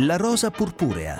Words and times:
La 0.00 0.18
rosa 0.18 0.50
purpurea 0.50 1.18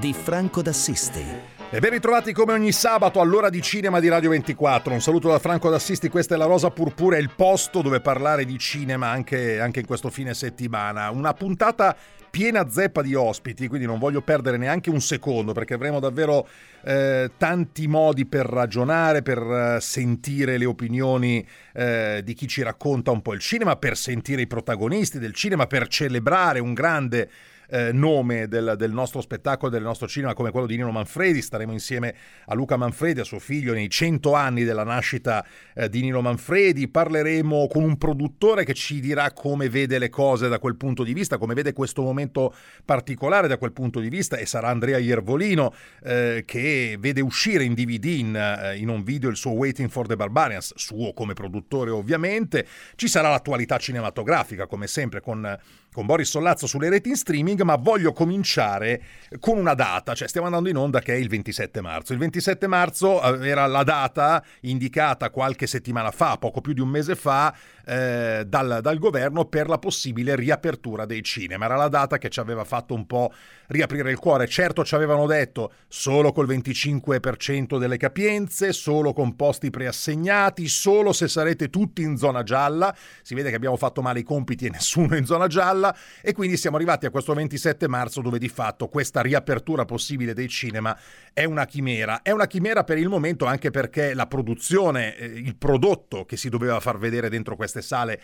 di 0.00 0.14
Franco 0.14 0.62
d'Assisti. 0.62 1.57
E 1.70 1.80
ben 1.80 1.90
ritrovati 1.90 2.32
come 2.32 2.54
ogni 2.54 2.72
sabato 2.72 3.20
all'ora 3.20 3.50
di 3.50 3.60
cinema 3.60 4.00
di 4.00 4.08
Radio 4.08 4.30
24. 4.30 4.90
Un 4.90 5.02
saluto 5.02 5.28
da 5.28 5.38
Franco 5.38 5.68
d'Assisti, 5.68 6.08
questa 6.08 6.34
è 6.34 6.38
la 6.38 6.46
Rosa 6.46 6.70
Purpura, 6.70 7.18
il 7.18 7.30
posto 7.36 7.82
dove 7.82 8.00
parlare 8.00 8.46
di 8.46 8.56
cinema 8.56 9.10
anche, 9.10 9.60
anche 9.60 9.80
in 9.80 9.86
questo 9.86 10.08
fine 10.08 10.32
settimana. 10.32 11.10
Una 11.10 11.34
puntata 11.34 11.94
piena 12.30 12.70
zeppa 12.70 13.02
di 13.02 13.14
ospiti, 13.14 13.68
quindi 13.68 13.86
non 13.86 13.98
voglio 13.98 14.22
perdere 14.22 14.56
neanche 14.56 14.88
un 14.88 15.02
secondo 15.02 15.52
perché 15.52 15.74
avremo 15.74 16.00
davvero 16.00 16.48
eh, 16.84 17.32
tanti 17.36 17.86
modi 17.86 18.24
per 18.24 18.46
ragionare, 18.46 19.20
per 19.20 19.38
eh, 19.38 19.78
sentire 19.82 20.56
le 20.56 20.64
opinioni 20.64 21.46
eh, 21.74 22.22
di 22.24 22.32
chi 22.32 22.48
ci 22.48 22.62
racconta 22.62 23.10
un 23.10 23.20
po' 23.20 23.34
il 23.34 23.40
cinema, 23.40 23.76
per 23.76 23.94
sentire 23.94 24.40
i 24.40 24.46
protagonisti 24.46 25.18
del 25.18 25.34
cinema, 25.34 25.66
per 25.66 25.86
celebrare 25.88 26.60
un 26.60 26.72
grande 26.72 27.28
eh, 27.68 27.92
nome 27.92 28.48
del, 28.48 28.74
del, 28.76 28.92
nostro 28.92 29.20
spettacolo, 29.20 29.70
del 29.70 29.82
nostro 29.82 30.08
cinema 30.08 30.34
come 30.34 30.50
quello 30.50 30.66
di 30.66 30.76
Nino 30.76 30.90
Manfredi. 30.90 31.42
Staremo 31.42 31.72
insieme 31.72 32.14
a 32.46 32.54
Luca 32.54 32.76
Manfredi, 32.76 33.20
a 33.20 33.24
suo 33.24 33.38
figlio, 33.38 33.72
nei 33.72 33.88
cento 33.90 34.34
anni 34.34 34.64
della 34.64 34.84
nascita 34.84 35.44
eh, 35.74 35.88
di 35.88 36.00
Nino 36.00 36.20
Manfredi. 36.20 36.88
Parleremo 36.88 37.66
con 37.68 37.82
un 37.82 37.98
produttore 37.98 38.64
che 38.64 38.74
ci 38.74 39.00
dirà 39.00 39.32
come 39.32 39.68
vede 39.68 39.98
le 39.98 40.08
cose 40.08 40.48
da 40.48 40.58
quel 40.58 40.76
punto 40.76 41.02
di 41.02 41.12
vista, 41.12 41.38
come 41.38 41.54
vede 41.54 41.72
questo 41.72 42.02
momento 42.02 42.54
particolare 42.84 43.48
da 43.48 43.58
quel 43.58 43.72
punto 43.72 44.00
di 44.00 44.08
vista 44.08 44.36
e 44.36 44.46
sarà 44.46 44.68
Andrea 44.68 44.98
Iervolino 44.98 45.72
eh, 46.02 46.44
che 46.46 46.96
vede 46.98 47.20
uscire 47.20 47.64
in 47.64 47.74
DVD, 47.74 48.04
in, 48.04 48.36
eh, 48.36 48.76
in 48.76 48.88
un 48.88 49.02
video, 49.02 49.28
il 49.28 49.36
suo 49.36 49.52
Waiting 49.52 49.90
for 49.90 50.06
the 50.06 50.16
Barbarians, 50.16 50.72
suo 50.76 51.12
come 51.12 51.34
produttore 51.34 51.90
ovviamente. 51.90 52.66
Ci 52.94 53.08
sarà 53.08 53.28
l'attualità 53.28 53.78
cinematografica 53.78 54.66
come 54.66 54.86
sempre 54.86 55.20
con 55.20 55.58
con 55.98 56.06
Boris 56.06 56.28
Sollazzo 56.28 56.68
sulle 56.68 56.88
reti 56.90 57.08
in 57.08 57.16
streaming, 57.16 57.60
ma 57.62 57.74
voglio 57.74 58.12
cominciare 58.12 59.02
con 59.40 59.58
una 59.58 59.74
data, 59.74 60.14
cioè 60.14 60.28
stiamo 60.28 60.46
andando 60.46 60.68
in 60.68 60.76
onda 60.76 61.00
che 61.00 61.12
è 61.12 61.16
il 61.16 61.26
27 61.28 61.80
marzo. 61.80 62.12
Il 62.12 62.20
27 62.20 62.68
marzo 62.68 63.20
eh, 63.20 63.48
era 63.48 63.66
la 63.66 63.82
data 63.82 64.44
indicata 64.60 65.30
qualche 65.30 65.66
settimana 65.66 66.12
fa, 66.12 66.36
poco 66.36 66.60
più 66.60 66.72
di 66.72 66.80
un 66.80 66.88
mese 66.88 67.16
fa, 67.16 67.52
eh, 67.84 68.44
dal, 68.46 68.78
dal, 68.80 68.98
governo 68.98 69.46
per 69.46 69.68
la 69.68 69.78
possibile 69.78 70.36
riapertura 70.36 71.04
dei 71.04 71.24
cinema. 71.24 71.64
Era 71.64 71.74
la 71.74 71.88
data 71.88 72.16
che 72.16 72.28
ci 72.28 72.38
aveva 72.38 72.62
fatto 72.62 72.94
un 72.94 73.04
po' 73.04 73.32
riaprire 73.66 74.12
il 74.12 74.18
cuore. 74.18 74.46
Certo 74.46 74.84
ci 74.84 74.94
avevano 74.94 75.26
detto 75.26 75.72
solo 75.88 76.30
col 76.30 76.46
25% 76.46 77.76
delle 77.76 77.96
capienze, 77.96 78.72
solo 78.72 79.12
con 79.12 79.34
posti 79.34 79.70
preassegnati, 79.70 80.68
solo 80.68 81.12
se 81.12 81.26
sarete 81.26 81.70
tutti 81.70 82.02
in 82.02 82.16
zona 82.16 82.44
gialla. 82.44 82.94
Si 83.22 83.34
vede 83.34 83.50
che 83.50 83.56
abbiamo 83.56 83.76
fatto 83.76 84.00
male 84.00 84.20
i 84.20 84.24
compiti 84.24 84.66
e 84.66 84.70
nessuno 84.70 85.16
in 85.16 85.24
zona 85.24 85.48
gialla 85.48 85.87
e 86.20 86.32
quindi 86.32 86.56
siamo 86.56 86.76
arrivati 86.76 87.06
a 87.06 87.10
questo 87.10 87.32
27 87.32 87.88
marzo 87.88 88.20
dove 88.20 88.38
di 88.38 88.48
fatto 88.48 88.88
questa 88.88 89.20
riapertura 89.20 89.84
possibile 89.84 90.34
dei 90.34 90.48
cinema 90.48 90.98
è 91.32 91.44
una 91.44 91.64
chimera. 91.64 92.22
È 92.22 92.32
una 92.32 92.46
chimera 92.46 92.84
per 92.84 92.98
il 92.98 93.08
momento 93.08 93.46
anche 93.46 93.70
perché 93.70 94.14
la 94.14 94.26
produzione, 94.26 95.16
eh, 95.16 95.26
il 95.26 95.56
prodotto 95.56 96.24
che 96.24 96.36
si 96.36 96.48
doveva 96.48 96.80
far 96.80 96.98
vedere 96.98 97.28
dentro 97.28 97.54
queste 97.54 97.66
queste 97.68 97.82
sale 97.82 98.20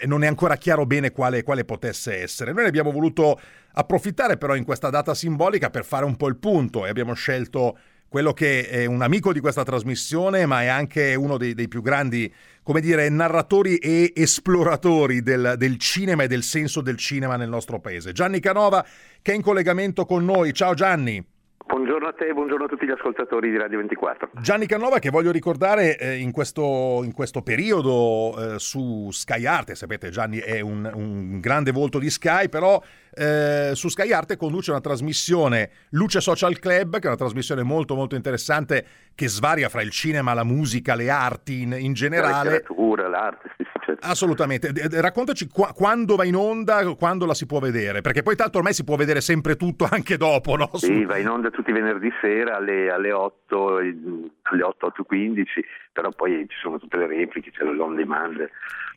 eh, 0.00 0.06
non 0.06 0.22
è 0.22 0.26
ancora 0.26 0.56
chiaro 0.56 0.86
bene 0.86 1.10
quale, 1.10 1.42
quale 1.42 1.64
potesse 1.64 2.22
essere. 2.22 2.52
Noi 2.52 2.62
ne 2.62 2.68
abbiamo 2.68 2.90
voluto 2.90 3.38
approfittare 3.72 4.36
però 4.36 4.54
in 4.54 4.64
questa 4.64 4.90
data 4.90 5.14
simbolica 5.14 5.70
per 5.70 5.84
fare 5.84 6.04
un 6.04 6.16
po' 6.16 6.28
il 6.28 6.36
punto 6.36 6.86
e 6.86 6.88
abbiamo 6.88 7.12
scelto 7.14 7.78
quello 8.08 8.32
che 8.32 8.68
è 8.68 8.86
un 8.86 9.02
amico 9.02 9.32
di 9.32 9.40
questa 9.40 9.64
trasmissione, 9.64 10.46
ma 10.46 10.62
è 10.62 10.66
anche 10.66 11.14
uno 11.14 11.36
dei, 11.36 11.54
dei 11.54 11.68
più 11.68 11.82
grandi, 11.82 12.32
come 12.62 12.80
dire, 12.80 13.08
narratori 13.08 13.76
e 13.76 14.12
esploratori 14.14 15.22
del, 15.22 15.54
del, 15.56 15.78
cinema 15.78 16.22
e 16.22 16.28
del 16.28 16.42
senso 16.42 16.80
del 16.80 16.96
cinema 16.96 17.36
nel 17.36 17.48
nostro 17.48 17.80
paese. 17.80 18.12
Gianni 18.12 18.40
Canova, 18.40 18.84
che 19.20 19.32
è 19.32 19.34
in 19.34 19.42
collegamento 19.42 20.04
con 20.04 20.24
noi. 20.24 20.52
Ciao 20.52 20.74
Gianni. 20.74 21.34
Buongiorno 21.66 22.06
a 22.06 22.12
te 22.12 22.28
e 22.28 22.32
buongiorno 22.32 22.66
a 22.66 22.68
tutti 22.68 22.86
gli 22.86 22.92
ascoltatori 22.92 23.50
di 23.50 23.56
Radio 23.56 23.78
24. 23.78 24.30
Gianni 24.40 24.66
Canova 24.66 25.00
che 25.00 25.10
voglio 25.10 25.32
ricordare 25.32 25.98
eh, 25.98 26.16
in, 26.16 26.30
questo, 26.30 27.00
in, 27.02 27.12
questo, 27.12 27.42
periodo 27.42 28.54
eh, 28.54 28.58
su 28.60 29.10
Sky 29.10 29.46
Arte, 29.46 29.74
sapete 29.74 30.10
Gianni 30.10 30.38
è 30.38 30.60
un, 30.60 30.88
un 30.94 31.40
grande 31.40 31.72
volto 31.72 31.98
di 31.98 32.08
Sky, 32.08 32.48
però 32.48 32.80
eh, 33.16 33.74
su 33.74 33.88
Sky 33.88 34.12
Arte 34.12 34.36
conduce 34.36 34.70
una 34.70 34.80
trasmissione 34.80 35.70
Luce 35.90 36.20
Social 36.20 36.58
Club, 36.58 36.98
che 36.98 37.04
è 37.04 37.06
una 37.06 37.16
trasmissione 37.16 37.62
molto 37.62 37.94
molto 37.94 38.14
interessante 38.14 38.84
che 39.14 39.28
svaria 39.28 39.70
fra 39.70 39.80
il 39.80 39.90
cinema, 39.90 40.34
la 40.34 40.44
musica, 40.44 40.94
le 40.94 41.08
arti 41.08 41.62
in, 41.62 41.74
in 41.78 41.94
generale. 41.94 42.30
La 42.30 42.42
letteratura, 42.42 43.08
l'arte, 43.08 43.50
sì, 43.56 43.64
certo. 43.86 44.06
Assolutamente. 44.06 44.70
Raccontaci 45.00 45.48
qua, 45.48 45.72
quando 45.72 46.16
va 46.16 46.24
in 46.24 46.34
onda, 46.34 46.94
quando 46.94 47.24
la 47.24 47.32
si 47.32 47.46
può 47.46 47.58
vedere, 47.58 48.02
perché 48.02 48.22
poi 48.22 48.36
tanto 48.36 48.58
ormai 48.58 48.74
si 48.74 48.84
può 48.84 48.96
vedere 48.96 49.22
sempre 49.22 49.56
tutto 49.56 49.86
anche 49.90 50.18
dopo, 50.18 50.56
no? 50.56 50.70
Sì, 50.74 51.04
va 51.06 51.16
in 51.16 51.28
onda 51.28 51.48
tutti 51.50 51.70
i 51.70 51.72
venerdì 51.72 52.12
sera 52.20 52.56
alle, 52.56 52.90
alle 52.90 53.12
8, 53.12 53.76
alle 53.76 54.62
8, 54.62 54.92
8.15, 55.08 55.44
però 55.92 56.10
poi 56.10 56.44
ci 56.48 56.56
sono 56.60 56.78
tutte 56.78 56.98
le 56.98 57.06
repliche, 57.06 57.50
c'è 57.50 57.64
l'on 57.64 57.94
demand. 57.94 58.46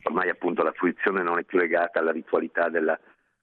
Ormai 0.02 0.28
appunto 0.28 0.62
la 0.62 0.72
fruizione 0.72 1.22
non 1.22 1.38
è 1.38 1.44
più 1.44 1.58
legata 1.58 2.00
alla 2.00 2.12
ritualità 2.12 2.68
della 2.68 2.98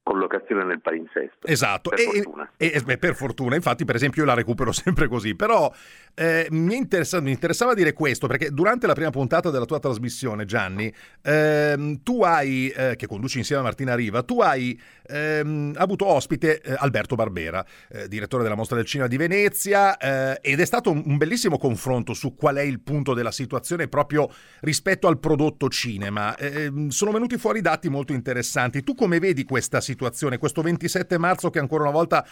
collocazione 0.07 0.63
nel 0.63 0.79
palinsesto. 0.79 1.45
Esatto, 1.45 1.89
per, 1.89 1.99
e, 1.99 2.03
fortuna. 2.03 2.49
E, 2.55 2.83
e, 2.87 2.97
per 2.97 3.13
fortuna, 3.13 3.55
infatti 3.55 3.83
per 3.83 3.95
esempio 3.95 4.21
io 4.21 4.27
la 4.27 4.33
recupero 4.33 4.71
sempre 4.73 5.07
così, 5.07 5.35
però 5.35 5.71
eh, 6.17 6.47
mi, 6.49 6.75
interessa, 6.75 7.21
mi, 7.21 7.31
interessava 7.31 7.73
dire 7.73 7.93
questo 7.93 8.27
perché 8.27 8.49
durante 8.51 8.87
la 8.87 8.93
prima 8.93 9.09
puntata 9.09 9.49
della 9.49 9.65
tua 9.65 9.79
trasmissione 9.79 10.45
Gianni, 10.45 10.91
ehm, 11.21 12.01
tu 12.03 12.23
hai, 12.23 12.69
eh, 12.69 12.95
che 12.95 13.07
conduci 13.07 13.37
insieme 13.37 13.61
a 13.61 13.65
Martina 13.65 13.95
Riva, 13.95 14.23
tu 14.23 14.41
hai 14.41 14.79
ehm, 15.07 15.73
avuto 15.77 16.05
ospite 16.05 16.61
eh, 16.61 16.75
Alberto 16.77 17.15
Barbera, 17.15 17.65
eh, 17.89 18.07
direttore 18.07 18.43
della 18.43 18.55
Mostra 18.55 18.75
del 18.75 18.85
Cinema 18.85 19.07
di 19.07 19.17
Venezia 19.17 19.97
eh, 19.97 20.39
ed 20.41 20.59
è 20.59 20.65
stato 20.65 20.89
un, 20.91 21.03
un 21.05 21.17
bellissimo 21.17 21.57
confronto 21.57 22.13
su 22.13 22.35
qual 22.35 22.55
è 22.55 22.61
il 22.61 22.79
punto 22.79 23.13
della 23.13 23.31
situazione 23.31 23.87
proprio 23.87 24.29
rispetto 24.61 25.07
al 25.07 25.19
prodotto 25.19 25.69
cinema. 25.69 26.35
Ehm, 26.37 26.89
sono 26.89 27.11
venuti 27.11 27.37
fuori 27.37 27.61
dati 27.61 27.89
molto 27.89 28.13
interessanti. 28.13 28.83
Tu 28.83 28.95
come 28.95 29.19
vedi 29.19 29.43
questa 29.43 29.81
situazione? 29.81 30.15
situazione, 30.17 30.37
questo 30.37 30.61
27 30.61 31.17
marzo 31.17 31.49
che 31.49 31.59
ancora 31.59 31.83
una 31.83 31.91
volta 31.91 32.25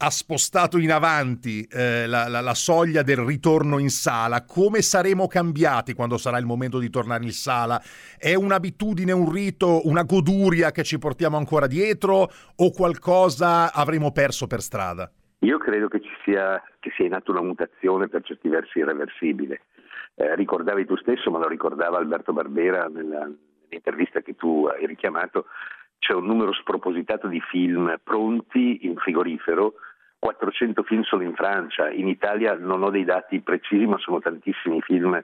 ha 0.00 0.10
spostato 0.10 0.78
in 0.78 0.92
avanti 0.92 1.66
eh, 1.70 2.06
la, 2.06 2.28
la, 2.28 2.40
la, 2.40 2.54
soglia 2.54 3.02
del 3.02 3.16
ritorno 3.16 3.78
in 3.78 3.88
sala, 3.88 4.44
come 4.44 4.80
saremo 4.80 5.26
cambiati 5.26 5.92
quando 5.92 6.16
sarà 6.18 6.38
il 6.38 6.46
momento 6.46 6.78
di 6.78 6.88
tornare 6.88 7.24
in 7.24 7.32
sala? 7.32 7.80
È 8.16 8.32
un'abitudine, 8.34 9.10
un 9.10 9.32
rito, 9.32 9.86
una 9.88 10.04
goduria 10.04 10.70
che 10.70 10.84
ci 10.84 10.98
portiamo 10.98 11.36
ancora 11.36 11.66
dietro 11.66 12.28
o 12.56 12.70
qualcosa 12.70 13.72
avremo 13.72 14.12
perso 14.12 14.46
per 14.46 14.60
strada? 14.60 15.10
Io 15.40 15.58
credo 15.58 15.88
che 15.88 16.00
ci 16.00 16.14
sia, 16.24 16.62
che 16.78 16.90
sia 16.96 17.06
in 17.06 17.14
atto 17.14 17.32
una 17.32 17.42
mutazione 17.42 18.08
per 18.08 18.22
certi 18.22 18.48
versi 18.48 18.78
irreversibile. 18.78 19.62
Eh, 20.14 20.34
ricordavi 20.36 20.84
tu 20.84 20.96
stesso, 20.96 21.30
ma 21.30 21.38
lo 21.38 21.48
ricordava 21.48 21.98
Alberto 21.98 22.32
Barbera 22.32 22.86
nella, 22.86 23.28
nell'intervista 23.68 24.20
che 24.20 24.36
tu 24.36 24.66
hai 24.66 24.86
richiamato, 24.86 25.46
c'è 25.98 26.12
un 26.12 26.26
numero 26.26 26.52
spropositato 26.52 27.26
di 27.26 27.40
film 27.40 27.98
pronti 28.02 28.86
in 28.86 28.96
frigorifero, 28.96 29.74
400 30.18 30.82
film 30.82 31.02
solo 31.02 31.22
in 31.22 31.34
Francia, 31.34 31.90
in 31.90 32.08
Italia 32.08 32.54
non 32.54 32.82
ho 32.82 32.90
dei 32.90 33.04
dati 33.04 33.40
precisi 33.40 33.86
ma 33.86 33.98
sono 33.98 34.20
tantissimi 34.20 34.80
film 34.82 35.22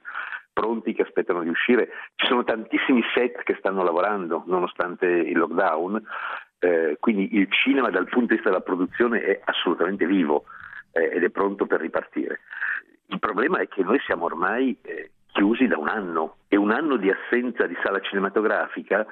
pronti 0.52 0.94
che 0.94 1.02
aspettano 1.02 1.42
di 1.42 1.48
uscire, 1.48 1.90
ci 2.14 2.26
sono 2.26 2.44
tantissimi 2.44 3.02
set 3.12 3.42
che 3.42 3.56
stanno 3.58 3.82
lavorando 3.82 4.44
nonostante 4.46 5.06
il 5.06 5.36
lockdown, 5.36 6.00
eh, 6.60 6.96
quindi 7.00 7.36
il 7.36 7.50
cinema 7.50 7.90
dal 7.90 8.08
punto 8.08 8.28
di 8.28 8.34
vista 8.34 8.50
della 8.50 8.62
produzione 8.62 9.22
è 9.22 9.40
assolutamente 9.44 10.06
vivo 10.06 10.44
eh, 10.92 11.16
ed 11.16 11.24
è 11.24 11.30
pronto 11.30 11.66
per 11.66 11.80
ripartire. 11.80 12.40
Il 13.06 13.18
problema 13.18 13.58
è 13.58 13.68
che 13.68 13.82
noi 13.82 13.98
siamo 14.06 14.24
ormai 14.24 14.78
eh, 14.82 15.10
chiusi 15.32 15.66
da 15.66 15.76
un 15.76 15.88
anno 15.88 16.36
e 16.48 16.56
un 16.56 16.70
anno 16.70 16.96
di 16.96 17.10
assenza 17.10 17.66
di 17.66 17.76
sala 17.82 18.00
cinematografica 18.00 19.04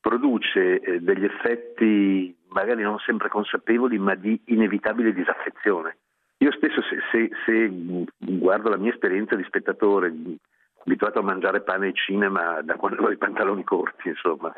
produce 0.00 0.80
eh, 0.80 1.00
degli 1.00 1.24
effetti 1.24 2.36
magari 2.54 2.82
non 2.82 2.98
sempre 3.00 3.28
consapevoli 3.28 3.98
ma 3.98 4.14
di 4.14 4.40
inevitabile 4.46 5.12
disaffezione. 5.12 5.98
Io 6.38 6.52
stesso 6.52 6.80
se, 6.82 6.98
se, 7.10 7.30
se 7.44 8.06
guardo 8.18 8.70
la 8.70 8.76
mia 8.76 8.92
esperienza 8.92 9.34
di 9.34 9.44
spettatore, 9.44 10.12
abituato 10.84 11.18
a 11.18 11.22
mangiare 11.22 11.62
pane 11.62 11.88
e 11.88 11.94
cinema 11.94 12.60
da 12.62 12.76
quando 12.76 12.98
avevo 12.98 13.12
i 13.12 13.18
pantaloni 13.18 13.64
corti, 13.64 14.08
insomma, 14.08 14.52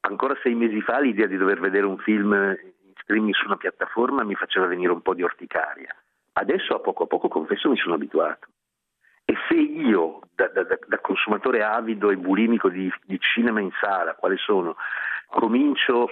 ancora 0.00 0.36
sei 0.42 0.54
mesi 0.54 0.80
fa 0.80 1.00
l'idea 1.00 1.26
di 1.26 1.36
dover 1.36 1.60
vedere 1.60 1.86
un 1.86 1.98
film 1.98 2.32
in 2.32 2.92
streaming 3.02 3.34
su 3.34 3.46
una 3.46 3.56
piattaforma 3.56 4.24
mi 4.24 4.34
faceva 4.34 4.66
venire 4.66 4.92
un 4.92 5.02
po' 5.02 5.14
di 5.14 5.22
orticaria. 5.22 5.94
Adesso 6.34 6.74
a 6.74 6.80
poco 6.80 7.04
a 7.04 7.06
poco, 7.06 7.28
confesso, 7.28 7.68
mi 7.68 7.76
sono 7.76 7.94
abituato. 7.94 8.46
E 9.24 9.34
se 9.48 9.54
io, 9.54 10.20
da, 10.34 10.48
da, 10.48 10.62
da 10.64 10.98
consumatore 11.00 11.62
avido 11.62 12.10
e 12.10 12.16
bulimico 12.16 12.68
di, 12.68 12.92
di, 13.04 13.18
cinema 13.20 13.60
in 13.60 13.70
sala, 13.80 14.14
quale 14.14 14.36
sono, 14.36 14.76
comincio 15.28 16.10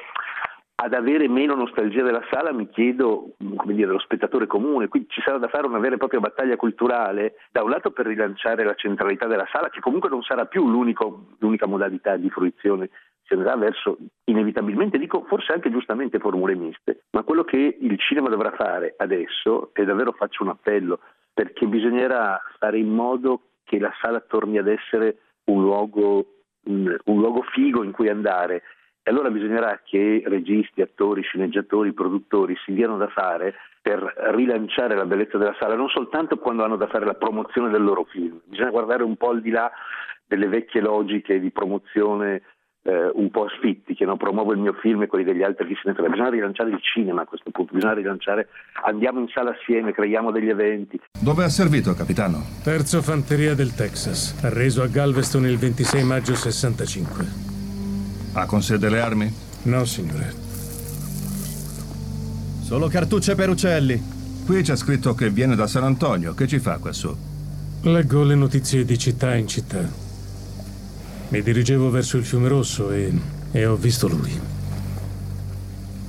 ad 0.82 0.94
avere 0.94 1.28
meno 1.28 1.54
nostalgia 1.54 2.02
della 2.02 2.24
sala, 2.30 2.52
mi 2.52 2.68
chiedo, 2.68 3.34
come 3.56 3.74
dire, 3.74 3.90
lo 3.90 3.98
spettatore 3.98 4.46
comune, 4.46 4.88
quindi 4.88 5.08
ci 5.10 5.20
sarà 5.20 5.38
da 5.38 5.48
fare 5.48 5.66
una 5.66 5.78
vera 5.78 5.94
e 5.94 5.98
propria 5.98 6.20
battaglia 6.20 6.56
culturale, 6.56 7.34
da 7.50 7.62
un 7.62 7.70
lato 7.70 7.90
per 7.90 8.06
rilanciare 8.06 8.64
la 8.64 8.74
centralità 8.74 9.26
della 9.26 9.46
sala, 9.52 9.68
che 9.68 9.80
comunque 9.80 10.08
non 10.08 10.22
sarà 10.22 10.46
più 10.46 10.68
l'unica 10.68 11.66
modalità 11.66 12.16
di 12.16 12.30
fruizione 12.30 12.88
posizionerà 13.30 13.56
verso 13.56 13.98
inevitabilmente, 14.24 14.98
dico 14.98 15.24
forse 15.28 15.52
anche 15.52 15.70
giustamente 15.70 16.18
formule 16.18 16.54
miste, 16.54 17.04
ma 17.12 17.22
quello 17.22 17.44
che 17.44 17.78
il 17.80 17.98
cinema 17.98 18.28
dovrà 18.28 18.50
fare 18.52 18.94
adesso, 18.98 19.70
e 19.72 19.84
davvero 19.84 20.12
faccio 20.12 20.42
un 20.42 20.50
appello, 20.50 21.00
perché 21.32 21.66
bisognerà 21.66 22.40
fare 22.58 22.78
in 22.78 22.88
modo 22.88 23.42
che 23.64 23.78
la 23.78 23.92
sala 24.00 24.20
torni 24.20 24.58
ad 24.58 24.66
essere 24.66 25.18
un 25.44 25.62
luogo, 25.62 26.26
un, 26.64 26.96
un 27.04 27.18
luogo 27.20 27.42
figo 27.52 27.84
in 27.84 27.92
cui 27.92 28.08
andare. 28.08 28.62
E 29.02 29.10
allora 29.10 29.30
bisognerà 29.30 29.80
che 29.84 30.22
registi, 30.26 30.82
attori, 30.82 31.22
sceneggiatori, 31.22 31.92
produttori 31.92 32.54
si 32.64 32.72
diano 32.72 32.96
da 32.96 33.08
fare 33.08 33.54
per 33.80 34.00
rilanciare 34.34 34.94
la 34.94 35.06
bellezza 35.06 35.38
della 35.38 35.56
sala, 35.58 35.74
non 35.74 35.88
soltanto 35.88 36.36
quando 36.36 36.64
hanno 36.64 36.76
da 36.76 36.86
fare 36.86 37.06
la 37.06 37.14
promozione 37.14 37.70
del 37.70 37.82
loro 37.82 38.04
film, 38.04 38.40
bisogna 38.44 38.70
guardare 38.70 39.02
un 39.02 39.16
po' 39.16 39.30
al 39.30 39.40
di 39.40 39.50
là 39.50 39.70
delle 40.26 40.48
vecchie 40.48 40.80
logiche 40.80 41.40
di 41.40 41.50
promozione 41.50 42.42
eh, 42.82 43.10
un 43.14 43.30
po' 43.30 43.44
asfittiche, 43.44 44.04
no? 44.04 44.16
promuovo 44.16 44.52
il 44.52 44.58
mio 44.58 44.72
film 44.74 45.02
e 45.02 45.06
quelli 45.06 45.24
degli 45.24 45.42
altri 45.42 45.66
chi 45.66 45.74
se 45.74 45.88
ne 45.88 45.94
frega. 45.94 46.10
Bisogna 46.10 46.30
rilanciare 46.30 46.70
il 46.70 46.80
cinema 46.80 47.22
a 47.22 47.24
questo 47.24 47.50
punto, 47.50 47.74
bisogna 47.74 47.94
rilanciare, 47.94 48.48
andiamo 48.84 49.20
in 49.20 49.28
sala 49.28 49.50
assieme, 49.50 49.92
creiamo 49.92 50.30
degli 50.30 50.48
eventi. 50.48 51.00
Dove 51.20 51.44
ha 51.44 51.48
servito, 51.48 51.94
capitano? 51.94 52.38
Terzo 52.62 53.02
Fanteria 53.02 53.54
del 53.54 53.74
Texas, 53.74 54.42
arreso 54.44 54.82
a 54.82 54.86
Galveston 54.86 55.46
il 55.46 55.56
26 55.56 56.04
maggio 56.04 56.34
65. 56.34 57.49
Ha 58.32 58.46
con 58.46 58.62
sé 58.62 58.78
delle 58.78 59.00
armi? 59.00 59.32
No, 59.62 59.84
signore. 59.84 60.32
Solo 62.62 62.88
cartucce 62.88 63.34
per 63.34 63.48
uccelli. 63.48 64.00
Qui 64.46 64.62
c'è 64.62 64.76
scritto 64.76 65.14
che 65.14 65.30
viene 65.30 65.56
da 65.56 65.66
San 65.66 65.84
Antonio. 65.84 66.34
Che 66.34 66.46
ci 66.46 66.60
fa 66.60 66.78
qua 66.78 66.92
su? 66.92 67.14
Leggo 67.82 68.22
le 68.22 68.34
notizie 68.34 68.84
di 68.84 68.96
città 68.98 69.34
in 69.34 69.48
città. 69.48 69.80
Mi 71.28 71.42
dirigevo 71.42 71.90
verso 71.90 72.16
il 72.16 72.24
fiume 72.24 72.48
rosso 72.48 72.90
e, 72.92 73.12
e 73.50 73.66
ho 73.66 73.74
visto 73.74 74.06
lui. 74.06 74.38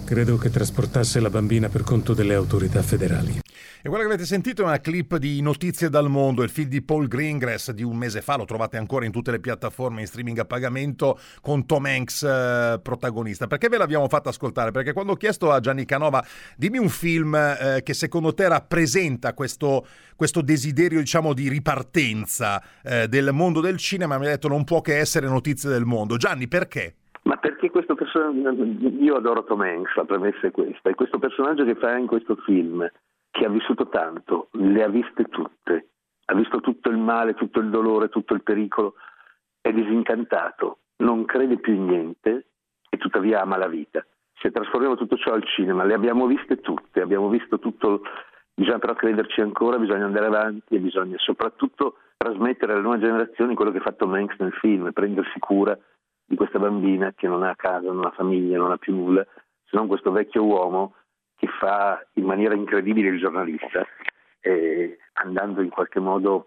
Credo 0.04 0.38
che 0.38 0.50
trasportasse 0.50 1.20
la 1.20 1.30
bambina 1.30 1.70
per 1.70 1.84
conto 1.84 2.14
delle 2.14 2.34
autorità 2.34 2.82
federali. 2.84 3.40
E 3.84 3.90
quella 3.90 4.04
che 4.04 4.10
avete 4.10 4.28
sentito 4.28 4.62
è 4.62 4.66
una 4.66 4.80
clip 4.80 5.16
di 5.16 5.42
Notizie 5.42 5.90
dal 5.90 6.08
mondo, 6.08 6.44
il 6.44 6.52
film 6.52 6.70
di 6.70 6.84
Paul 6.84 7.08
Greengrass 7.08 7.72
di 7.72 7.82
un 7.82 7.98
mese 7.98 8.22
fa, 8.22 8.38
lo 8.38 8.46
trovate 8.46 8.78
ancora 8.78 9.06
in 9.06 9.12
tutte 9.12 9.32
le 9.32 9.40
piattaforme 9.40 10.02
in 10.02 10.06
streaming 10.06 10.38
a 10.38 10.46
pagamento 10.46 11.18
con 11.42 11.66
Tom 11.66 11.86
Hanks 11.86 12.22
eh, 12.22 12.80
protagonista. 12.80 13.48
Perché 13.48 13.70
ve 13.70 13.80
l'abbiamo 13.80 14.08
fatta 14.08 14.30
ascoltare? 14.30 14.70
Perché 14.70 14.94
quando 14.94 15.14
ho 15.14 15.16
chiesto 15.16 15.52
a 15.52 15.60
Gianni 15.60 15.86
Canova 15.86 16.24
dimmi 16.56 16.78
un 16.78 16.90
film 16.90 17.34
eh, 17.34 17.82
che 17.82 17.96
secondo 17.96 18.36
te 18.36 18.48
rappresenta 18.48 19.34
questo, 19.34 19.88
questo 20.16 20.44
desiderio 20.44 21.00
diciamo 21.00 21.34
di 21.34 21.50
ripartenza 21.50 22.62
eh, 22.84 23.08
del 23.08 23.32
mondo 23.34 23.62
del 23.62 23.78
cinema, 23.78 24.20
mi 24.20 24.28
ha 24.28 24.30
detto 24.30 24.48
non 24.48 24.64
può 24.64 24.82
che 24.82 25.00
essere 25.00 25.28
Notizie 25.28 25.72
del 25.72 25.86
mondo. 25.86 26.18
Gianni, 26.18 26.48
perché? 26.48 26.98
Ma 27.24 27.38
perché 27.38 27.72
questo 27.72 27.96
personaggio, 27.96 28.64
io 28.64 29.16
adoro 29.16 29.44
Tom 29.44 29.62
Hanks, 29.62 29.96
la 29.96 30.06
premessa 30.06 30.46
è 30.46 30.52
questa, 30.52 30.88
e 30.88 30.94
questo 30.94 31.18
personaggio 31.18 31.66
che 31.66 31.74
fa 31.74 31.98
in 31.98 32.06
questo 32.06 32.36
film 32.46 32.88
che 33.32 33.46
ha 33.46 33.50
vissuto 33.50 33.88
tanto, 33.88 34.50
le 34.52 34.84
ha 34.84 34.90
viste 34.90 35.24
tutte, 35.24 35.90
ha 36.26 36.36
visto 36.36 36.60
tutto 36.60 36.90
il 36.90 36.98
male, 36.98 37.34
tutto 37.34 37.60
il 37.60 37.70
dolore, 37.70 38.10
tutto 38.10 38.34
il 38.34 38.44
pericolo, 38.44 38.96
è 39.62 39.72
disincantato, 39.72 40.80
non 40.98 41.26
crede 41.26 41.58
più 41.58 41.74
in 41.74 41.86
niente 41.86 42.48
e 42.90 42.98
tuttavia 42.98 43.42
ama 43.42 43.58
la 43.58 43.68
vita. 43.68 44.06
Se 44.34 44.52
trasformiamo 44.52 44.96
tutto 44.96 45.18
ciò 45.18 45.34
al 45.34 45.46
cinema, 45.46 45.84
le 45.84 45.94
abbiamo 45.94 46.26
viste 46.26 46.58
tutte, 46.58 47.02
abbiamo 47.02 47.30
visto 47.30 47.58
tutto, 47.58 48.02
bisogna 48.54 48.80
però 48.80 48.94
crederci 48.96 49.40
ancora, 49.40 49.78
bisogna 49.78 50.06
andare 50.06 50.26
avanti 50.26 50.76
e 50.76 50.80
bisogna 50.80 51.18
soprattutto 51.18 51.98
trasmettere 52.18 52.74
alle 52.74 52.82
nuove 52.82 53.00
generazioni 53.00 53.56
quello 53.56 53.72
che 53.72 53.78
ha 53.78 53.82
fatto 53.82 54.08
Manx 54.08 54.36
nel 54.40 54.54
film, 54.54 54.92
prendersi 54.92 55.40
cura 55.40 55.78
di 56.26 56.36
questa 56.36 56.60
bambina 56.60 57.14
che 57.14 57.28
non 57.28 57.44
ha 57.44 57.56
casa, 57.56 57.92
non 57.92 58.06
ha 58.06 58.12
famiglia, 58.12 58.58
non 58.58 58.72
ha 58.72 58.78
più 58.78 58.94
nulla, 58.94 59.24
se 59.24 59.78
non 59.78 59.88
questo 59.88 60.12
vecchio 60.12 60.44
uomo 60.44 60.96
che 61.42 61.48
fa 61.58 62.00
in 62.14 62.26
maniera 62.26 62.54
incredibile 62.54 63.10
il 63.10 63.20
giornalista, 63.20 63.84
eh, 64.42 65.00
andando 65.14 65.64
in 65.64 65.70
qualche 65.70 66.00
modo 66.00 66.46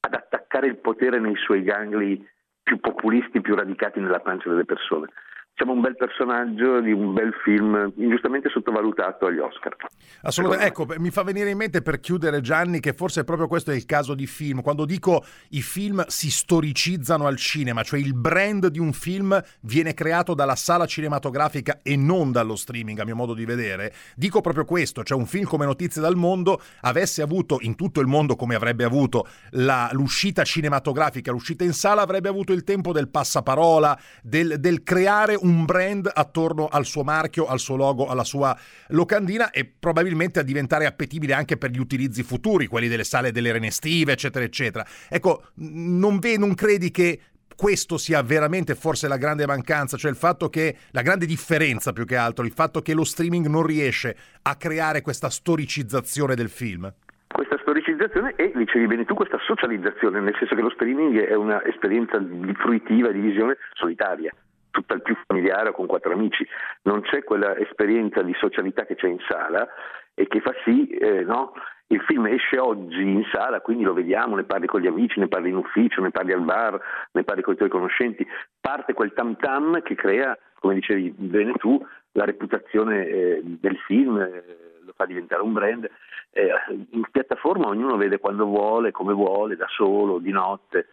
ad 0.00 0.12
attaccare 0.12 0.66
il 0.66 0.76
potere 0.76 1.18
nei 1.18 1.34
suoi 1.36 1.62
gangli 1.62 2.22
più 2.62 2.78
populisti, 2.78 3.40
più 3.40 3.54
radicati 3.54 4.00
nella 4.00 4.20
pancia 4.20 4.50
delle 4.50 4.66
persone 4.66 5.08
siamo 5.56 5.72
un 5.72 5.80
bel 5.80 5.94
personaggio 5.94 6.80
di 6.80 6.90
un 6.90 7.12
bel 7.12 7.32
film 7.44 7.92
ingiustamente 7.96 8.48
sottovalutato 8.48 9.26
agli 9.26 9.38
Oscar. 9.38 9.76
Assolutamente, 10.22 10.66
ecco, 10.68 10.86
mi 10.98 11.10
fa 11.10 11.22
venire 11.22 11.50
in 11.50 11.56
mente 11.56 11.80
per 11.80 12.00
chiudere 12.00 12.40
Gianni 12.40 12.80
che 12.80 12.92
forse 12.92 13.22
proprio 13.22 13.46
questo 13.46 13.70
è 13.70 13.74
il 13.74 13.86
caso 13.86 14.14
di 14.14 14.26
film, 14.26 14.62
quando 14.62 14.84
dico 14.84 15.24
i 15.50 15.62
film 15.62 16.04
si 16.08 16.30
storicizzano 16.30 17.26
al 17.26 17.36
cinema, 17.36 17.82
cioè 17.82 18.00
il 18.00 18.14
brand 18.14 18.66
di 18.66 18.80
un 18.80 18.92
film 18.92 19.40
viene 19.60 19.94
creato 19.94 20.34
dalla 20.34 20.56
sala 20.56 20.86
cinematografica 20.86 21.80
e 21.82 21.96
non 21.96 22.32
dallo 22.32 22.56
streaming 22.56 22.98
a 22.98 23.04
mio 23.04 23.16
modo 23.16 23.32
di 23.32 23.44
vedere, 23.44 23.92
dico 24.16 24.40
proprio 24.40 24.64
questo, 24.64 25.04
cioè 25.04 25.16
un 25.16 25.26
film 25.26 25.44
come 25.44 25.66
Notizie 25.66 26.02
dal 26.02 26.16
mondo 26.16 26.60
avesse 26.80 27.22
avuto 27.22 27.58
in 27.60 27.76
tutto 27.76 28.00
il 28.00 28.08
mondo 28.08 28.34
come 28.34 28.56
avrebbe 28.56 28.82
avuto 28.82 29.26
la, 29.50 29.88
l'uscita 29.92 30.42
cinematografica, 30.42 31.30
l'uscita 31.30 31.62
in 31.62 31.72
sala 31.72 32.02
avrebbe 32.02 32.28
avuto 32.28 32.52
il 32.52 32.64
tempo 32.64 32.92
del 32.92 33.08
passaparola, 33.08 33.96
del, 34.20 34.58
del 34.58 34.82
creare 34.82 35.36
un 35.44 35.64
brand 35.64 36.10
attorno 36.12 36.68
al 36.68 36.84
suo 36.84 37.04
marchio, 37.04 37.46
al 37.46 37.58
suo 37.58 37.76
logo, 37.76 38.06
alla 38.06 38.24
sua 38.24 38.56
locandina 38.88 39.50
e 39.50 39.64
probabilmente 39.64 40.40
a 40.40 40.42
diventare 40.42 40.86
appetibile 40.86 41.34
anche 41.34 41.56
per 41.56 41.70
gli 41.70 41.78
utilizzi 41.78 42.22
futuri, 42.22 42.66
quelli 42.66 42.88
delle 42.88 43.04
sale 43.04 43.30
delle 43.30 43.52
rene 43.52 43.68
estive, 43.68 44.12
eccetera, 44.12 44.44
eccetera. 44.44 44.84
Ecco, 45.08 45.44
non, 45.56 46.18
ve, 46.18 46.36
non 46.38 46.54
credi 46.54 46.90
che 46.90 47.20
questo 47.56 47.98
sia 47.98 48.22
veramente 48.22 48.74
forse 48.74 49.06
la 49.06 49.16
grande 49.16 49.46
mancanza, 49.46 49.96
cioè 49.96 50.10
il 50.10 50.16
fatto 50.16 50.48
che 50.48 50.76
la 50.90 51.02
grande 51.02 51.26
differenza 51.26 51.92
più 51.92 52.04
che 52.04 52.16
altro, 52.16 52.44
il 52.44 52.52
fatto 52.52 52.80
che 52.80 52.94
lo 52.94 53.04
streaming 53.04 53.46
non 53.46 53.64
riesce 53.64 54.16
a 54.42 54.56
creare 54.56 55.02
questa 55.02 55.30
storicizzazione 55.30 56.34
del 56.34 56.48
film? 56.48 56.92
Questa 57.28 57.58
storicizzazione 57.60 58.34
e, 58.36 58.52
dicevi 58.54 58.86
bene 58.86 59.04
tu, 59.04 59.14
questa 59.14 59.38
socializzazione, 59.44 60.20
nel 60.20 60.34
senso 60.38 60.54
che 60.54 60.62
lo 60.62 60.70
streaming 60.70 61.20
è 61.20 61.34
un'esperienza 61.34 62.18
fruitiva, 62.58 63.10
di 63.10 63.20
visione 63.20 63.56
solitaria 63.74 64.32
tutt'al 64.74 65.02
più 65.02 65.16
familiare 65.24 65.68
o 65.68 65.72
con 65.72 65.86
quattro 65.86 66.12
amici, 66.12 66.46
non 66.82 67.00
c'è 67.02 67.22
quella 67.22 67.56
esperienza 67.56 68.22
di 68.22 68.34
socialità 68.34 68.84
che 68.84 68.96
c'è 68.96 69.06
in 69.06 69.20
sala 69.28 69.66
e 70.14 70.26
che 70.26 70.40
fa 70.40 70.52
sì, 70.64 70.88
eh, 70.88 71.22
no? 71.22 71.52
il 71.88 72.00
film 72.00 72.26
esce 72.26 72.58
oggi 72.58 73.02
in 73.02 73.24
sala, 73.32 73.60
quindi 73.60 73.84
lo 73.84 73.92
vediamo, 73.92 74.34
ne 74.34 74.42
parli 74.42 74.66
con 74.66 74.80
gli 74.80 74.86
amici, 74.86 75.20
ne 75.20 75.28
parli 75.28 75.50
in 75.50 75.56
ufficio, 75.56 76.00
ne 76.00 76.10
parli 76.10 76.32
al 76.32 76.42
bar, 76.42 76.80
ne 77.12 77.22
parli 77.22 77.42
con 77.42 77.54
i 77.54 77.56
tuoi 77.56 77.68
conoscenti, 77.68 78.26
parte 78.60 78.94
quel 78.94 79.12
tam 79.12 79.36
tam 79.36 79.80
che 79.82 79.94
crea, 79.94 80.36
come 80.58 80.74
dicevi 80.74 81.14
bene 81.16 81.52
tu, 81.52 81.80
la 82.12 82.24
reputazione 82.24 83.06
eh, 83.06 83.40
del 83.44 83.76
film, 83.86 84.18
eh, 84.18 84.42
lo 84.84 84.92
fa 84.96 85.04
diventare 85.06 85.42
un 85.42 85.52
brand. 85.52 85.88
Eh, 86.30 86.50
in 86.90 87.04
piattaforma 87.12 87.68
ognuno 87.68 87.96
vede 87.96 88.18
quando 88.18 88.44
vuole, 88.46 88.90
come 88.90 89.12
vuole, 89.12 89.54
da 89.54 89.66
solo, 89.68 90.18
di 90.18 90.32
notte, 90.32 90.86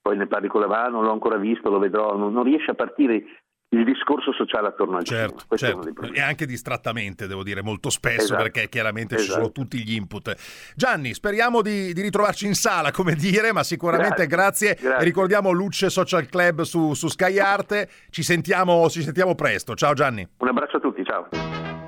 poi 0.00 0.16
ne 0.16 0.26
parli 0.26 0.48
con 0.48 0.60
la 0.60 0.66
VA, 0.66 0.88
non 0.88 1.04
l'ho 1.04 1.12
ancora 1.12 1.36
visto, 1.36 1.70
lo 1.70 1.78
vedrò, 1.78 2.16
non, 2.16 2.32
non 2.32 2.44
riesce 2.44 2.70
a 2.70 2.74
partire 2.74 3.24
il 3.70 3.84
discorso 3.84 4.32
sociale 4.32 4.68
attorno 4.68 4.96
al 4.96 5.04
certo. 5.04 5.44
Certo. 5.54 5.92
E 6.12 6.20
anche 6.20 6.46
distrattamente, 6.46 7.26
devo 7.26 7.42
dire, 7.42 7.62
molto 7.62 7.90
spesso, 7.90 8.34
esatto. 8.34 8.42
perché 8.42 8.68
chiaramente 8.68 9.16
esatto. 9.16 9.26
ci 9.26 9.32
sono 9.32 9.44
esatto. 9.44 9.60
tutti 9.60 9.82
gli 9.84 9.94
input. 9.94 10.34
Gianni, 10.74 11.12
speriamo 11.12 11.60
di, 11.60 11.92
di, 11.92 12.00
ritrovarci 12.00 12.46
in 12.46 12.54
sala, 12.54 12.90
come 12.90 13.14
dire, 13.14 13.52
ma 13.52 13.62
sicuramente 13.62 14.26
grazie. 14.26 14.68
grazie. 14.68 14.88
grazie. 14.88 15.04
Ricordiamo 15.04 15.50
Luce 15.50 15.90
Social 15.90 16.26
Club 16.26 16.62
su, 16.62 16.94
su 16.94 17.08
Sky 17.08 17.38
Arte. 17.38 17.88
Ci 18.10 18.22
sentiamo, 18.22 18.88
ci 18.88 19.02
sentiamo 19.02 19.34
presto. 19.34 19.74
Ciao 19.74 19.92
Gianni. 19.92 20.26
Un 20.38 20.48
abbraccio 20.48 20.78
a 20.78 20.80
tutti, 20.80 21.04
ciao. 21.04 21.87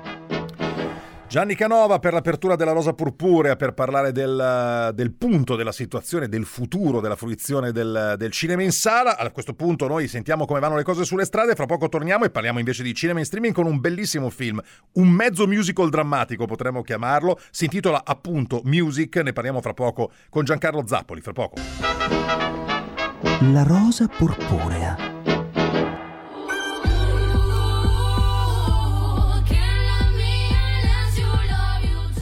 Gianni 1.31 1.55
Canova 1.55 1.99
per 1.99 2.11
l'apertura 2.11 2.57
della 2.57 2.73
Rosa 2.73 2.91
Purpurea 2.91 3.55
per 3.55 3.71
parlare 3.71 4.11
del, 4.11 4.91
del, 4.93 5.13
punto 5.13 5.55
della 5.55 5.71
situazione, 5.71 6.27
del 6.27 6.43
futuro 6.43 6.99
della 6.99 7.15
fruizione 7.15 7.71
del, 7.71 8.15
del, 8.17 8.31
cinema 8.31 8.63
in 8.63 8.73
sala. 8.73 9.17
A 9.17 9.31
questo 9.31 9.53
punto 9.53 9.87
noi 9.87 10.09
sentiamo 10.09 10.45
come 10.45 10.59
vanno 10.59 10.75
le 10.75 10.83
cose 10.83 11.05
sulle 11.05 11.23
strade, 11.23 11.55
fra 11.55 11.67
poco 11.67 11.87
torniamo 11.87 12.25
e 12.25 12.31
parliamo 12.31 12.59
invece 12.59 12.83
di 12.83 12.93
cinema 12.93 13.19
in 13.19 13.25
streaming 13.25 13.53
con 13.53 13.65
un 13.65 13.79
bellissimo 13.79 14.29
film, 14.29 14.61
un 14.95 15.07
mezzo 15.07 15.47
musical 15.47 15.89
drammatico 15.89 16.45
potremmo 16.45 16.81
chiamarlo, 16.81 17.39
si 17.49 17.63
intitola 17.63 18.01
appunto 18.03 18.59
Music, 18.65 19.15
ne 19.15 19.31
parliamo 19.31 19.61
fra 19.61 19.73
poco 19.73 20.11
con 20.29 20.43
Giancarlo 20.43 20.85
Zappoli, 20.85 21.21
fra 21.21 21.31
poco. 21.31 21.55
La 23.53 23.63
Rosa 23.63 24.05
Purpurea 24.09 25.10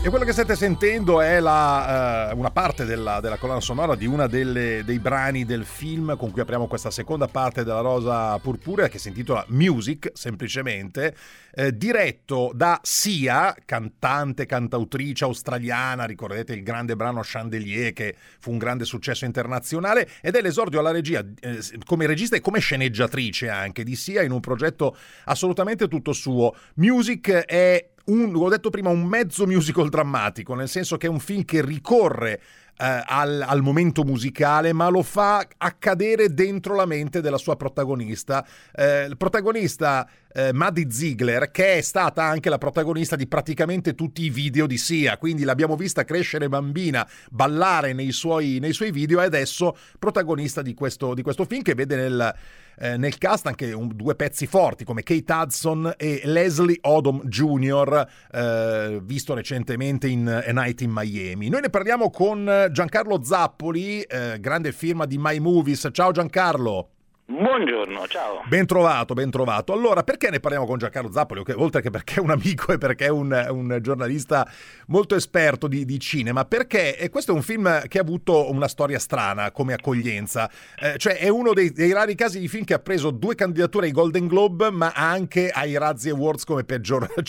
E 0.09 0.11
quello 0.11 0.25
che 0.25 0.33
state 0.33 0.55
sentendo 0.55 1.21
è 1.21 1.39
la, 1.39 2.31
uh, 2.33 2.35
una 2.35 2.49
parte 2.49 2.83
della, 2.83 3.19
della, 3.19 3.37
colonna 3.37 3.59
sonora 3.59 3.93
di 3.93 4.07
uno 4.07 4.25
dei 4.25 4.97
brani 4.99 5.45
del 5.45 5.65
film 5.65 6.17
con 6.17 6.31
cui 6.31 6.41
apriamo 6.41 6.65
questa 6.65 6.89
seconda 6.89 7.27
parte 7.27 7.63
della 7.63 7.81
Rosa 7.81 8.39
Purpurea 8.39 8.87
che 8.87 8.97
si 8.97 9.09
intitola 9.09 9.45
Music, 9.49 10.09
semplicemente, 10.15 11.15
eh, 11.53 11.77
diretto 11.77 12.49
da 12.55 12.79
Sia, 12.81 13.55
cantante, 13.63 14.47
cantautrice 14.47 15.25
australiana, 15.25 16.05
ricordate 16.05 16.53
il 16.53 16.63
grande 16.63 16.95
brano 16.95 17.21
Chandelier 17.23 17.93
che 17.93 18.15
fu 18.39 18.49
un 18.49 18.57
grande 18.57 18.85
successo 18.85 19.25
internazionale, 19.25 20.09
ed 20.21 20.35
è 20.35 20.41
l'esordio 20.41 20.79
alla 20.79 20.89
regia 20.89 21.23
eh, 21.39 21.59
come 21.85 22.07
regista 22.07 22.35
e 22.35 22.41
come 22.41 22.57
sceneggiatrice 22.57 23.47
anche 23.49 23.83
di 23.83 23.95
Sia 23.95 24.23
in 24.23 24.31
un 24.31 24.39
progetto 24.39 24.97
assolutamente 25.25 25.87
tutto 25.87 26.13
suo. 26.13 26.55
Music 26.73 27.29
è 27.29 27.89
un, 28.09 28.35
ho 28.35 28.49
detto 28.49 28.69
prima, 28.69 28.89
un 28.89 29.03
mezzo 29.03 29.45
musical 29.45 29.89
drammatico, 29.89 30.53
nel 30.53 30.69
senso 30.69 30.97
che 30.97 31.07
è 31.07 31.09
un 31.09 31.19
film 31.19 31.45
che 31.45 31.63
ricorre 31.63 32.41
eh, 32.81 33.03
al, 33.05 33.43
al, 33.45 33.61
momento 33.61 34.03
musicale, 34.03 34.71
ma 34.71 34.87
lo 34.87 35.03
fa 35.03 35.45
accadere 35.57 36.33
dentro 36.33 36.75
la 36.75 36.85
mente 36.85 37.19
della 37.21 37.37
sua 37.37 37.57
protagonista. 37.57 38.45
Eh, 38.73 39.03
il 39.03 39.17
protagonista 39.17 40.07
eh, 40.31 40.53
Maddie 40.53 40.89
Ziegler, 40.89 41.51
che 41.51 41.75
è 41.75 41.81
stata 41.81 42.23
anche 42.23 42.49
la 42.49 42.57
protagonista 42.57 43.15
di 43.15 43.27
praticamente 43.27 43.95
tutti 43.95 44.23
i 44.23 44.29
video 44.29 44.65
di 44.65 44.77
Sia, 44.77 45.17
quindi 45.17 45.43
l'abbiamo 45.43 45.75
vista 45.75 46.05
crescere 46.05 46.47
bambina, 46.47 47.07
ballare 47.29 47.93
nei 47.93 48.11
suoi, 48.11 48.59
nei 48.59 48.73
suoi 48.73 48.91
video 48.91 49.19
e 49.19 49.25
adesso 49.25 49.75
protagonista 49.97 50.61
di 50.61 50.73
questo, 50.73 51.13
di 51.13 51.21
questo 51.21 51.43
film 51.45 51.61
che 51.61 51.75
vede 51.75 51.95
nel, 51.97 52.35
eh, 52.79 52.98
nel 52.98 53.17
cast 53.17 53.45
anche 53.48 53.71
un, 53.74 53.91
due 53.93 54.15
pezzi 54.15 54.48
forti 54.48 54.86
come 54.86 55.03
Kate 55.03 55.33
Hudson 55.33 55.93
e 55.98 56.21
Leslie 56.24 56.77
Odom 56.81 57.24
Jr., 57.25 58.07
eh, 58.31 59.00
visto 59.03 59.33
recentemente 59.33 60.07
in 60.07 60.27
A 60.27 60.51
Night 60.51 60.81
in 60.81 60.91
Miami. 60.91 61.50
Noi 61.50 61.62
ne 61.62 61.69
parliamo 61.69 62.09
con 62.09 62.69
Giancarlo 62.71 63.24
Zappoli, 63.24 64.01
eh, 64.01 64.38
grande 64.39 64.71
firma 64.71 65.05
di 65.05 65.17
My 65.19 65.39
Movies. 65.39 65.89
Ciao 65.91 66.12
Giancarlo. 66.12 66.89
Buongiorno, 67.31 68.07
ciao. 68.07 68.41
Ben 68.48 68.65
trovato, 68.65 69.13
ben 69.13 69.29
trovato. 69.29 69.71
Allora, 69.71 70.01
perché 70.01 70.31
ne 70.31 70.39
parliamo 70.39 70.65
con 70.65 70.79
Giancarlo 70.79 71.12
Zappoli? 71.12 71.43
Oltre 71.57 71.79
che 71.79 71.91
perché 71.91 72.15
è 72.15 72.19
un 72.19 72.31
amico 72.31 72.74
e 72.74 72.79
perché 72.79 73.05
è 73.05 73.09
un, 73.09 73.45
un 73.51 73.77
giornalista 73.81 74.50
molto 74.88 75.13
esperto 75.13 75.67
di, 75.67 75.86
di, 75.86 76.00
cinema, 76.00 76.45
perché 76.45 77.07
questo 77.12 77.31
è 77.31 77.36
un 77.36 77.43
film 77.43 77.88
che 77.88 78.00
ha 78.00 78.01
avuto 78.01 78.51
una 78.51 78.67
storia 78.67 78.98
strana 78.98 79.51
come 79.51 79.74
accoglienza. 79.74 80.50
Eh, 80.79 80.98
cioè, 80.98 81.19
è 81.19 81.29
uno 81.29 81.53
dei, 81.53 81.71
dei, 81.71 81.93
rari 81.93 82.15
casi 82.15 82.39
di 82.39 82.48
film 82.48 82.63
che 82.63 82.74
ha 82.74 82.79
preso 82.79 83.12
due 83.12 83.36
candidature 83.36 83.86
ai 83.86 83.91
Golden 83.91 84.25
Globe, 84.25 84.71
ma 84.71 84.91
anche 84.95 85.51
ai 85.51 85.77
Razzie 85.77 86.09
Awards 86.09 86.45
come 86.45 86.63
peggior, 86.63 87.13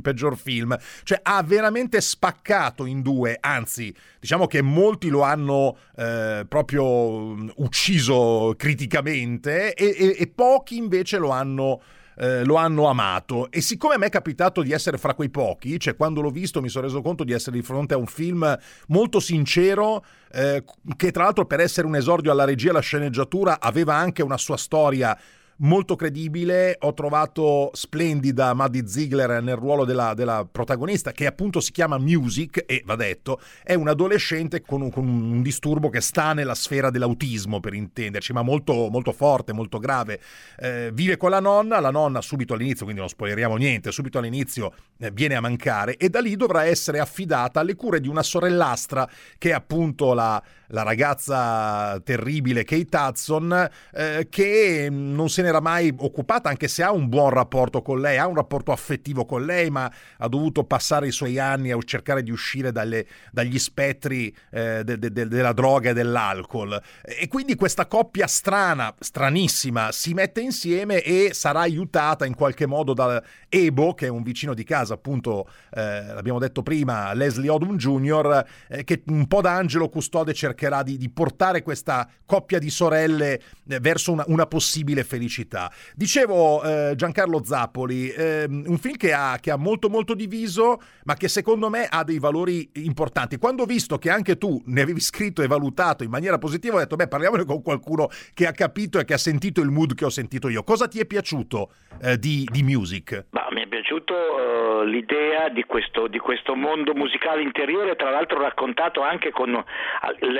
peggior 0.00 0.36
film. 0.36 0.78
Cioè, 1.02 1.18
ha 1.20 1.42
veramente 1.42 2.00
spaccato 2.00 2.86
in 2.86 3.02
due, 3.02 3.36
anzi, 3.40 3.92
diciamo 4.24 4.46
che 4.46 4.62
molti 4.62 5.10
lo 5.10 5.20
hanno 5.20 5.76
eh, 5.96 6.46
proprio 6.48 7.34
ucciso 7.56 8.54
criticamente 8.56 9.74
e, 9.74 9.94
e, 9.98 10.16
e 10.18 10.32
pochi 10.34 10.78
invece 10.78 11.18
lo 11.18 11.28
hanno, 11.28 11.82
eh, 12.16 12.42
lo 12.42 12.54
hanno 12.54 12.86
amato. 12.86 13.50
E 13.50 13.60
siccome 13.60 13.96
a 13.96 13.98
me 13.98 14.06
è 14.06 14.08
capitato 14.08 14.62
di 14.62 14.72
essere 14.72 14.96
fra 14.96 15.12
quei 15.12 15.28
pochi, 15.28 15.78
cioè 15.78 15.94
quando 15.94 16.22
l'ho 16.22 16.30
visto 16.30 16.62
mi 16.62 16.70
sono 16.70 16.86
reso 16.86 17.02
conto 17.02 17.22
di 17.22 17.34
essere 17.34 17.56
di 17.56 17.62
fronte 17.62 17.92
a 17.92 17.98
un 17.98 18.06
film 18.06 18.58
molto 18.88 19.20
sincero, 19.20 20.02
eh, 20.32 20.64
che 20.96 21.10
tra 21.10 21.24
l'altro 21.24 21.44
per 21.44 21.60
essere 21.60 21.86
un 21.86 21.94
esordio 21.94 22.32
alla 22.32 22.44
regia 22.44 22.68
e 22.68 22.70
alla 22.70 22.80
sceneggiatura 22.80 23.60
aveva 23.60 23.94
anche 23.94 24.22
una 24.22 24.38
sua 24.38 24.56
storia 24.56 25.14
molto 25.58 25.96
credibile. 25.96 26.76
Ho 26.80 26.94
trovato 26.94 27.70
splendida 27.72 28.54
Maddie 28.54 28.86
Ziegler 28.86 29.42
nel 29.42 29.56
ruolo 29.56 29.84
della, 29.84 30.14
della, 30.14 30.46
protagonista, 30.50 31.12
che 31.12 31.26
appunto 31.26 31.60
si 31.60 31.72
chiama 31.72 31.98
Music 31.98 32.64
e 32.66 32.82
va 32.84 32.96
detto, 32.96 33.40
è 33.62 33.74
un 33.74 33.88
adolescente 33.88 34.62
con 34.62 34.82
un, 34.82 34.90
con 34.90 35.06
un 35.06 35.42
disturbo 35.42 35.88
che 35.88 36.00
sta 36.00 36.32
nella 36.32 36.54
sfera 36.54 36.90
dell'autismo, 36.90 37.60
per 37.60 37.74
intenderci, 37.74 38.32
ma 38.32 38.42
molto, 38.42 38.88
molto 38.90 39.12
forte, 39.12 39.52
molto 39.52 39.78
grave. 39.78 40.20
Eh, 40.58 40.90
vive 40.92 41.16
con 41.16 41.30
la 41.30 41.40
nonna, 41.40 41.80
la 41.80 41.90
nonna 41.90 42.20
subito 42.20 42.54
all'inizio, 42.54 42.84
quindi 42.84 43.00
non 43.00 43.10
spoileriamo 43.10 43.56
niente, 43.56 43.92
subito 43.92 44.18
all'inizio 44.18 44.72
eh, 44.98 45.10
viene 45.10 45.34
a 45.34 45.40
mancare 45.40 45.96
e 45.96 46.08
da 46.08 46.20
lì 46.20 46.36
dovrà 46.36 46.64
essere 46.64 46.98
affidata 46.98 47.60
alle 47.60 47.74
cure 47.74 48.00
di 48.00 48.08
una 48.08 48.22
sorellastra 48.22 49.08
che 49.38 49.50
è 49.50 49.52
appunto 49.52 50.14
la, 50.14 50.42
la 50.74 50.82
ragazza 50.82 52.00
terribile 52.04 52.64
Kate 52.64 52.96
Hudson, 52.96 53.70
eh, 53.92 54.26
che 54.28 54.88
non 54.90 55.30
se 55.30 55.42
n'era 55.42 55.60
mai 55.60 55.94
occupata, 55.96 56.48
anche 56.48 56.66
se 56.66 56.82
ha 56.82 56.90
un 56.90 57.08
buon 57.08 57.30
rapporto 57.30 57.80
con 57.80 58.00
lei, 58.00 58.18
ha 58.18 58.26
un 58.26 58.34
rapporto 58.34 58.72
affettivo 58.72 59.24
con 59.24 59.44
lei, 59.44 59.70
ma 59.70 59.90
ha 60.18 60.28
dovuto 60.28 60.64
passare 60.64 61.06
i 61.06 61.12
suoi 61.12 61.38
anni 61.38 61.70
a 61.70 61.78
cercare 61.84 62.24
di 62.24 62.32
uscire 62.32 62.72
dalle, 62.72 63.06
dagli 63.30 63.58
spettri 63.58 64.34
eh, 64.50 64.82
de, 64.82 64.98
de, 64.98 65.12
de, 65.12 65.28
della 65.28 65.52
droga 65.52 65.90
e 65.90 65.92
dell'alcol. 65.92 66.82
E 67.02 67.28
quindi 67.28 67.54
questa 67.54 67.86
coppia 67.86 68.26
strana, 68.26 68.92
stranissima, 68.98 69.92
si 69.92 70.12
mette 70.12 70.40
insieme 70.40 71.02
e 71.02 71.30
sarà 71.34 71.60
aiutata 71.60 72.26
in 72.26 72.34
qualche 72.34 72.66
modo 72.66 72.94
da 72.94 73.22
Ebo, 73.48 73.94
che 73.94 74.06
è 74.06 74.10
un 74.10 74.24
vicino 74.24 74.54
di 74.54 74.64
casa, 74.64 74.94
appunto, 74.94 75.48
eh, 75.72 76.04
l'abbiamo 76.06 76.40
detto 76.40 76.64
prima, 76.64 77.12
Leslie 77.14 77.48
Odom 77.48 77.76
Jr., 77.76 78.44
eh, 78.68 78.82
che 78.82 79.02
un 79.06 79.28
po' 79.28 79.40
da 79.40 79.52
angelo 79.52 79.88
custode 79.88 80.34
cercherà 80.34 80.62
di, 80.82 80.96
di 80.96 81.10
portare 81.10 81.62
questa 81.62 82.08
coppia 82.24 82.58
di 82.58 82.70
sorelle 82.70 83.40
eh, 83.68 83.80
verso 83.80 84.12
una, 84.12 84.24
una 84.28 84.46
possibile 84.46 85.04
felicità. 85.04 85.70
Dicevo 85.94 86.62
eh, 86.62 86.92
Giancarlo 86.96 87.44
Zappoli, 87.44 88.10
eh, 88.10 88.46
un 88.48 88.78
film 88.78 88.96
che 88.96 89.12
ha, 89.12 89.38
che 89.40 89.50
ha, 89.50 89.56
molto 89.56 89.88
molto 89.88 90.14
diviso, 90.14 90.80
ma 91.04 91.14
che 91.14 91.28
secondo 91.28 91.68
me 91.68 91.86
ha 91.88 92.04
dei 92.04 92.18
valori 92.18 92.70
importanti. 92.74 93.38
Quando 93.38 93.62
ho 93.62 93.66
visto 93.66 93.98
che 93.98 94.10
anche 94.10 94.38
tu 94.38 94.62
ne 94.66 94.80
avevi 94.80 95.00
scritto 95.00 95.42
e 95.42 95.46
valutato 95.46 96.04
in 96.04 96.10
maniera 96.10 96.38
positiva, 96.38 96.76
ho 96.76 96.78
detto, 96.78 96.96
beh, 96.96 97.08
parliamone 97.08 97.44
con 97.44 97.62
qualcuno 97.62 98.08
che 98.32 98.46
ha 98.46 98.52
capito 98.52 98.98
e 98.98 99.04
che 99.04 99.14
ha 99.14 99.18
sentito 99.18 99.60
il 99.60 99.70
mood 99.70 99.94
che 99.94 100.04
ho 100.04 100.10
sentito 100.10 100.48
io. 100.48 100.62
Cosa 100.62 100.88
ti 100.88 100.98
è 100.98 101.06
piaciuto 101.06 101.70
eh, 102.02 102.18
di, 102.18 102.48
di, 102.50 102.62
Music? 102.62 103.26
Ma 103.30 103.46
mi 103.50 103.62
è 103.62 103.66
piaciuto 103.66 104.14
uh, 104.14 104.84
l'idea 104.84 105.48
di 105.48 105.64
questo, 105.64 106.06
di 106.06 106.18
questo, 106.18 106.54
mondo 106.54 106.94
musicale 106.94 107.42
interiore, 107.42 107.96
tra 107.96 108.10
l'altro 108.10 108.40
raccontato 108.40 109.02
anche 109.02 109.30
con 109.30 109.52
uh, 109.52 109.64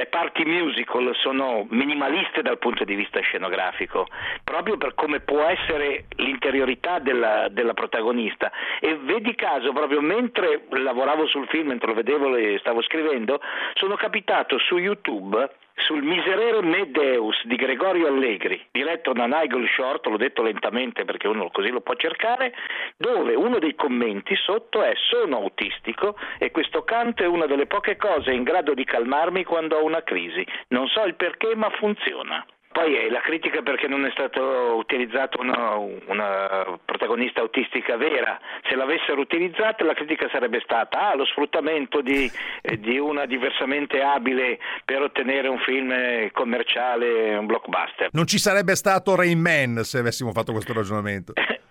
le 0.04 0.06
parti 0.06 0.44
musical, 0.44 1.14
sono 1.16 1.66
minimaliste 1.70 2.42
dal 2.42 2.58
punto 2.58 2.84
di 2.84 2.94
vista 2.94 3.20
scenografico, 3.20 4.06
proprio 4.42 4.76
per 4.76 4.94
come 4.94 5.20
può 5.20 5.42
essere 5.44 6.04
l'interiorità 6.16 6.98
della, 6.98 7.48
della, 7.48 7.72
protagonista. 7.72 8.52
E 8.80 8.96
vedi 8.96 9.34
caso 9.34 9.72
proprio 9.72 10.00
mentre 10.00 10.66
lavoravo 10.68 11.26
sul 11.26 11.48
film, 11.48 11.68
mentre 11.68 11.88
lo 11.88 11.94
vedevo 11.94 12.36
e 12.36 12.58
stavo 12.60 12.82
scrivendo, 12.82 13.40
sono 13.74 13.96
capitato 13.96 14.58
su 14.58 14.76
YouTube 14.76 15.48
sul 15.76 16.02
Miserere 16.02 16.62
Me 16.62 16.90
Deus 16.90 17.36
di 17.44 17.56
Gregorio 17.56 18.06
Allegri, 18.06 18.64
diretto 18.70 19.12
da 19.12 19.26
Nigel 19.26 19.68
Short, 19.68 20.06
l'ho 20.06 20.16
detto 20.16 20.42
lentamente 20.42 21.04
perché 21.04 21.28
uno 21.28 21.50
così 21.50 21.68
lo 21.70 21.80
può 21.80 21.94
cercare, 21.94 22.54
dove 22.96 23.34
uno 23.34 23.58
dei 23.58 23.74
commenti 23.74 24.34
sotto 24.36 24.82
è 24.82 24.92
sono 25.08 25.36
autistico 25.36 26.16
e 26.38 26.50
questo 26.50 26.84
canto 26.84 27.22
è 27.22 27.26
una 27.26 27.46
delle 27.46 27.66
poche 27.66 27.96
cose 27.96 28.32
in 28.32 28.44
grado 28.44 28.74
di 28.74 28.84
calmarmi 28.84 29.44
quando 29.44 29.76
ho 29.76 29.84
una 29.84 30.02
crisi. 30.02 30.46
Non 30.68 30.86
so 30.88 31.04
il 31.04 31.16
perché 31.16 31.54
ma 31.54 31.70
funziona. 31.70 32.44
Poi 32.74 32.92
è 32.96 33.08
la 33.08 33.20
critica 33.20 33.62
perché 33.62 33.86
non 33.86 34.04
è 34.04 34.10
stata 34.10 34.40
utilizzata 34.40 35.40
una, 35.40 35.76
una, 35.76 36.76
protagonista 36.84 37.40
autistica 37.40 37.96
vera. 37.96 38.36
Se 38.68 38.74
l'avessero 38.74 39.20
utilizzata 39.20 39.84
la 39.84 39.94
critica 39.94 40.28
sarebbe 40.32 40.60
stata 40.64 41.12
ah, 41.12 41.14
lo 41.14 41.24
sfruttamento 41.24 42.00
di, 42.00 42.28
eh, 42.62 42.80
di, 42.80 42.98
una 42.98 43.26
diversamente 43.26 44.02
abile 44.02 44.58
per 44.84 45.02
ottenere 45.02 45.46
un 45.46 45.60
film 45.60 45.94
commerciale, 46.32 47.36
un 47.36 47.46
blockbuster. 47.46 48.08
Non 48.10 48.26
ci 48.26 48.38
sarebbe 48.38 48.74
stato 48.74 49.14
Rain 49.14 49.38
Man 49.38 49.84
se 49.84 49.98
avessimo 49.98 50.32
fatto 50.32 50.50
questo 50.50 50.72
ragionamento. 50.72 51.32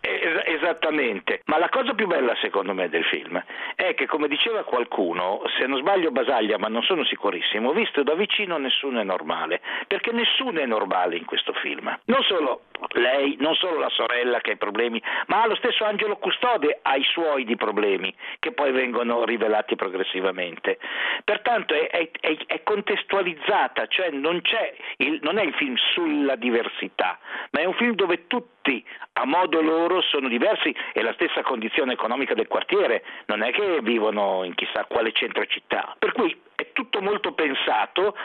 Esattamente, 0.64 1.42
ma 1.48 1.58
la 1.58 1.68
cosa 1.68 1.94
più 1.94 2.08
bella 2.08 2.34
secondo 2.42 2.74
me 2.74 2.88
del 2.88 3.04
film 3.04 3.44
è 3.76 3.94
che 3.96 4.06
come 4.06 4.30
diceva 4.30 4.64
qualcuno, 4.64 5.42
se 5.60 5.68
non 5.68 5.78
sbaglio 5.80 6.10
Basaglia 6.10 6.58
ma 6.58 6.70
non 6.70 6.82
sono 6.84 7.04
sicurissimo, 7.04 7.74
visto 7.74 8.02
da 8.02 8.14
vicino 8.14 8.58
nessuno 8.58 9.02
è 9.02 9.04
normale, 9.04 9.60
perché 9.88 10.14
nessuno 10.14 10.62
è 10.62 10.66
normale 10.66 11.18
in 11.18 11.26
questo 11.26 11.52
film. 11.52 11.94
Non 12.06 12.24
solo 12.24 12.62
lei, 12.94 13.36
non 13.42 13.56
solo 13.56 13.78
la 13.78 13.90
sorella 13.90 14.40
che 14.40 14.52
ha 14.52 14.54
i 14.54 14.58
problemi, 14.58 15.04
ma 15.28 15.46
lo 15.48 15.56
stesso 15.56 15.84
Angelo 15.84 16.16
Custode 16.16 16.80
ha 16.82 16.96
i 16.96 17.04
suoi 17.04 17.44
di 17.44 17.58
problemi 17.58 18.16
che 18.40 18.54
poi 18.54 18.72
vengono 18.72 19.26
rivelati 19.26 19.76
progressivamente. 19.76 20.80
Pertanto 21.26 21.74
è, 21.74 22.10
è, 22.22 22.38
è, 22.46 22.64
contestualizzata, 22.64 23.88
cioè 23.88 24.12
non, 24.12 24.42
il, 24.98 25.20
non, 25.24 25.38
è 25.40 25.44
il 25.44 25.54
film 25.56 25.76
sulla 25.94 26.38
diversità, 26.38 27.20
ma 27.52 27.60
è 27.60 27.66
un 27.66 27.74
film 27.74 27.96
dove 27.96 28.28
tutti 28.28 28.53
a 29.14 29.26
modo 29.26 29.62
loro 29.62 30.02
sono 30.02 30.28
diversi 30.28 30.74
e 30.94 31.02
la 31.02 31.14
stessa 31.14 31.42
condizione 31.42 31.94
economica 31.94 32.34
del 32.34 32.48
quartiere, 32.48 33.04
non 33.26 33.44
è 33.44 33.52
che 33.52 33.80
vivono 33.82 34.44
in 34.44 34.56
chissà 34.56 34.86
quale 34.86 35.12
centro 35.12 35.46
città. 35.46 35.96
Per 35.98 36.14
cui 36.14 36.36
è 36.56 36.72
tutto 36.72 37.02
molto 37.02 37.34
pensato 37.34 38.16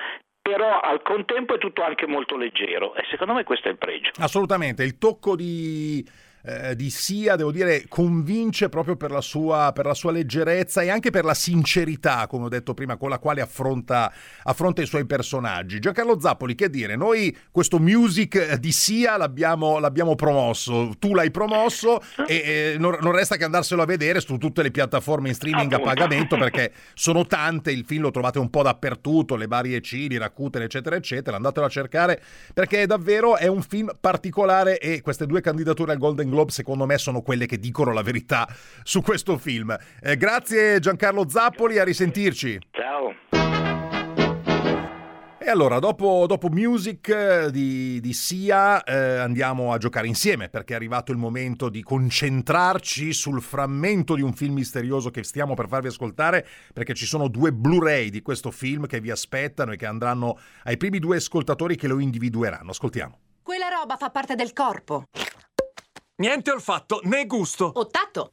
però 0.40 0.80
al 0.80 1.02
contempo 1.02 1.56
è 1.56 1.58
tutto 1.58 1.82
anche 1.82 2.06
molto 2.06 2.36
leggero 2.36 2.94
e 2.94 3.04
secondo 3.10 3.34
me 3.34 3.44
questo 3.44 3.68
è 3.68 3.70
il 3.70 3.76
pregio. 3.76 4.12
Assolutamente, 4.18 4.82
il 4.82 4.96
tocco 4.96 5.36
di 5.36 6.02
eh, 6.42 6.76
di 6.76 6.90
Sia, 6.90 7.36
devo 7.36 7.50
dire, 7.50 7.84
convince 7.88 8.68
proprio 8.68 8.96
per 8.96 9.10
la, 9.10 9.20
sua, 9.20 9.72
per 9.74 9.86
la, 9.86 9.94
sua, 9.94 10.12
leggerezza 10.12 10.82
e 10.82 10.88
anche 10.88 11.10
per 11.10 11.24
la 11.24 11.34
sincerità, 11.34 12.26
come 12.26 12.46
ho 12.46 12.48
detto 12.48 12.74
prima, 12.74 12.96
con 12.96 13.10
la 13.10 13.18
quale 13.18 13.40
affronta, 13.40 14.12
affronta 14.44 14.82
i 14.82 14.86
suoi 14.86 15.04
personaggi. 15.04 15.78
Giancarlo 15.78 16.18
Zappoli, 16.20 16.54
che 16.54 16.70
dire, 16.70 16.96
noi 16.96 17.36
questo 17.50 17.78
music 17.78 18.54
di 18.54 18.72
Sia 18.72 19.16
l'abbiamo, 19.16 19.78
l'abbiamo 19.78 20.14
promosso, 20.14 20.94
tu 20.98 21.14
l'hai 21.14 21.30
promosso 21.30 22.00
e, 22.26 22.74
e 22.74 22.76
non, 22.78 22.96
non, 23.00 23.12
resta 23.12 23.36
che 23.36 23.44
andarselo 23.44 23.82
a 23.82 23.86
vedere 23.86 24.20
su 24.20 24.36
tutte 24.38 24.62
le 24.62 24.70
piattaforme 24.70 25.28
in 25.28 25.34
streaming 25.34 25.72
a 25.72 25.80
pagamento 25.80 26.36
perché 26.36 26.72
sono 26.94 27.26
tante, 27.26 27.72
il 27.72 27.84
film 27.84 28.02
lo 28.02 28.10
trovate 28.10 28.38
un 28.38 28.50
po' 28.50 28.62
dappertutto, 28.62 29.36
le 29.36 29.46
varie 29.46 29.80
Cili, 29.80 30.16
Rakuten, 30.16 30.62
eccetera, 30.62 30.96
eccetera, 30.96 31.36
andatelo 31.36 31.66
a 31.66 31.68
cercare 31.68 32.22
perché 32.54 32.86
davvero 32.86 33.36
è 33.36 33.46
un 33.46 33.62
film 33.62 33.90
particolare 34.00 34.78
e 34.78 35.00
queste 35.00 35.26
due 35.26 35.40
candidature 35.40 35.92
al 35.92 35.98
Golden 35.98 36.27
Globe 36.30 36.50
secondo 36.50 36.86
me 36.86 36.98
sono 36.98 37.22
quelle 37.22 37.46
che 37.46 37.58
dicono 37.58 37.92
la 37.92 38.02
verità 38.02 38.48
su 38.82 39.02
questo 39.02 39.38
film. 39.38 39.76
Eh, 40.00 40.16
grazie 40.16 40.78
Giancarlo 40.80 41.28
Zappoli, 41.28 41.78
a 41.78 41.84
risentirci. 41.84 42.58
Ciao. 42.70 43.14
E 45.48 45.50
allora, 45.50 45.78
dopo, 45.78 46.26
dopo 46.28 46.50
Music 46.50 47.08
eh, 47.08 47.50
di, 47.50 48.00
di 48.00 48.12
Sia, 48.12 48.84
eh, 48.84 49.16
andiamo 49.16 49.72
a 49.72 49.78
giocare 49.78 50.06
insieme 50.06 50.50
perché 50.50 50.74
è 50.74 50.76
arrivato 50.76 51.10
il 51.10 51.16
momento 51.16 51.70
di 51.70 51.82
concentrarci 51.82 53.14
sul 53.14 53.40
frammento 53.40 54.14
di 54.14 54.20
un 54.20 54.34
film 54.34 54.52
misterioso 54.52 55.10
che 55.10 55.24
stiamo 55.24 55.54
per 55.54 55.66
farvi 55.66 55.86
ascoltare 55.86 56.46
perché 56.74 56.92
ci 56.92 57.06
sono 57.06 57.28
due 57.28 57.50
Blu-ray 57.50 58.10
di 58.10 58.20
questo 58.20 58.50
film 58.50 58.86
che 58.86 59.00
vi 59.00 59.10
aspettano 59.10 59.72
e 59.72 59.76
che 59.76 59.86
andranno 59.86 60.38
ai 60.64 60.76
primi 60.76 60.98
due 60.98 61.16
ascoltatori 61.16 61.76
che 61.76 61.88
lo 61.88 61.98
individueranno. 61.98 62.72
Ascoltiamo. 62.72 63.18
Quella 63.42 63.68
roba 63.68 63.96
fa 63.96 64.10
parte 64.10 64.34
del 64.34 64.52
corpo. 64.52 65.04
Niente 66.20 66.50
olfatto 66.50 67.00
né 67.04 67.26
gusto. 67.26 67.70
O 67.72 67.86
tatto. 67.86 68.32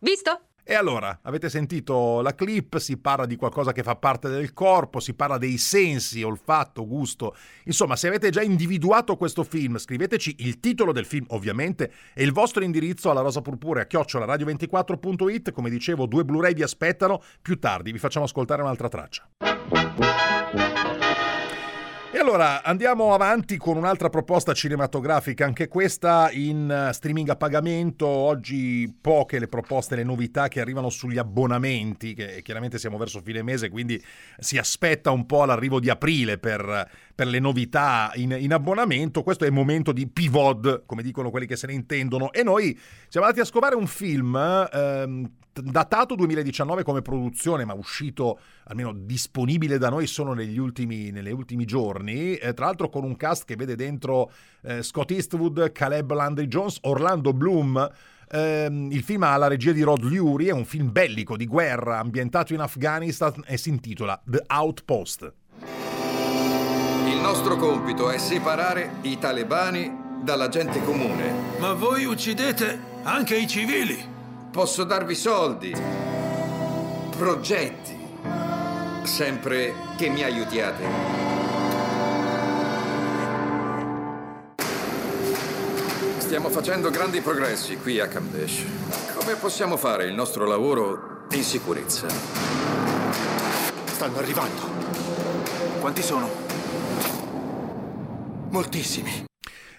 Visto? 0.00 0.48
E 0.62 0.74
allora, 0.74 1.20
avete 1.22 1.48
sentito 1.48 2.20
la 2.20 2.34
clip, 2.34 2.76
si 2.76 2.98
parla 2.98 3.24
di 3.24 3.36
qualcosa 3.36 3.72
che 3.72 3.82
fa 3.82 3.96
parte 3.96 4.28
del 4.28 4.52
corpo, 4.52 5.00
si 5.00 5.14
parla 5.14 5.38
dei 5.38 5.56
sensi, 5.56 6.22
olfatto, 6.22 6.86
gusto. 6.86 7.34
Insomma, 7.64 7.96
se 7.96 8.08
avete 8.08 8.28
già 8.28 8.42
individuato 8.42 9.16
questo 9.16 9.44
film, 9.44 9.78
scriveteci 9.78 10.36
il 10.40 10.60
titolo 10.60 10.92
del 10.92 11.06
film, 11.06 11.24
ovviamente, 11.30 11.90
e 12.12 12.22
il 12.22 12.32
vostro 12.32 12.62
indirizzo 12.62 13.10
alla 13.10 13.22
rosa 13.22 13.40
purpurea, 13.40 13.86
chiocciola 13.86 14.26
radio24.it. 14.26 15.52
Come 15.52 15.70
dicevo, 15.70 16.04
due 16.04 16.26
Blu-ray 16.26 16.52
vi 16.52 16.62
aspettano. 16.62 17.22
Più 17.40 17.58
tardi 17.58 17.92
vi 17.92 17.98
facciamo 17.98 18.26
ascoltare 18.26 18.60
un'altra 18.60 18.88
traccia. 18.88 19.26
E 22.12 22.18
allora 22.18 22.64
andiamo 22.64 23.14
avanti 23.14 23.56
con 23.56 23.76
un'altra 23.76 24.08
proposta 24.08 24.52
cinematografica, 24.52 25.44
anche 25.44 25.68
questa 25.68 26.28
in 26.32 26.68
eh, 26.68 26.92
streaming 26.92 27.28
a 27.28 27.36
pagamento. 27.36 28.04
Oggi 28.08 28.92
poche 29.00 29.38
le 29.38 29.46
proposte, 29.46 29.94
le 29.94 30.02
novità 30.02 30.48
che 30.48 30.60
arrivano 30.60 30.90
sugli 30.90 31.18
abbonamenti, 31.18 32.14
che 32.14 32.42
chiaramente 32.42 32.78
siamo 32.78 32.98
verso 32.98 33.20
fine 33.20 33.44
mese, 33.44 33.68
quindi 33.68 34.02
si 34.40 34.58
aspetta 34.58 35.12
un 35.12 35.24
po' 35.24 35.44
l'arrivo 35.44 35.78
di 35.78 35.88
aprile 35.88 36.36
per, 36.36 36.90
per 37.14 37.28
le 37.28 37.38
novità 37.38 38.10
in, 38.16 38.36
in, 38.36 38.52
abbonamento. 38.52 39.22
Questo 39.22 39.44
è 39.44 39.46
il 39.46 39.52
momento 39.52 39.92
di 39.92 40.08
pivot, 40.08 40.82
come 40.86 41.04
dicono 41.04 41.30
quelli 41.30 41.46
che 41.46 41.54
se 41.54 41.68
ne 41.68 41.74
intendono. 41.74 42.32
E 42.32 42.42
noi 42.42 42.76
siamo 43.06 43.24
andati 43.24 43.46
a 43.46 43.48
scovare 43.48 43.76
un 43.76 43.86
film 43.86 44.34
ehm, 44.34 45.30
datato 45.52 46.14
2019 46.14 46.82
come 46.82 47.02
produzione, 47.02 47.64
ma 47.64 47.74
uscito 47.74 48.38
almeno 48.64 48.92
disponibile 48.92 49.78
da 49.78 49.88
noi 49.88 50.06
solo 50.06 50.32
negli 50.32 50.58
ultimi, 50.58 51.10
negli 51.10 51.32
ultimi 51.32 51.64
giorni. 51.64 52.34
Eh, 52.34 52.54
tra 52.54 52.66
l'altro 52.66 52.88
con 52.88 53.04
un 53.04 53.16
cast 53.16 53.44
che 53.44 53.56
vede 53.56 53.76
dentro 53.76 54.30
eh, 54.62 54.82
Scott 54.82 55.10
Eastwood, 55.10 55.72
Caleb 55.72 56.12
Landry 56.12 56.46
Jones, 56.46 56.78
Orlando 56.82 57.32
Bloom. 57.32 57.90
Eh, 58.32 58.68
il 58.90 59.02
film 59.02 59.24
ha 59.24 59.36
la 59.36 59.48
regia 59.48 59.72
di 59.72 59.82
Rod 59.82 60.02
Lurie, 60.02 60.50
è 60.50 60.52
un 60.52 60.64
film 60.64 60.92
bellico 60.92 61.36
di 61.36 61.46
guerra 61.46 61.98
ambientato 61.98 62.54
in 62.54 62.60
Afghanistan 62.60 63.32
e 63.46 63.56
si 63.56 63.70
intitola 63.70 64.20
The 64.24 64.44
Outpost. 64.46 65.32
Il 67.06 67.18
nostro 67.20 67.56
compito 67.56 68.10
è 68.10 68.18
separare 68.18 68.98
i 69.02 69.18
talebani 69.18 70.08
dalla 70.22 70.48
gente 70.48 70.82
comune. 70.84 71.58
Ma 71.58 71.72
voi 71.72 72.04
uccidete 72.04 72.78
anche 73.02 73.36
i 73.36 73.48
civili. 73.48 74.19
Posso 74.50 74.82
darvi 74.82 75.14
soldi, 75.14 75.72
progetti, 77.16 77.96
sempre 79.04 79.72
che 79.96 80.08
mi 80.08 80.24
aiutiate. 80.24 80.84
Stiamo 86.18 86.48
facendo 86.48 86.90
grandi 86.90 87.20
progressi 87.20 87.76
qui 87.76 88.00
a 88.00 88.08
Kamdesh. 88.08 88.64
Come 89.14 89.36
possiamo 89.36 89.76
fare 89.76 90.06
il 90.06 90.14
nostro 90.14 90.44
lavoro 90.46 91.26
in 91.30 91.44
sicurezza? 91.44 92.08
Stanno 93.84 94.18
arrivando. 94.18 94.62
Quanti 95.78 96.02
sono? 96.02 96.28
Moltissimi. 98.50 99.29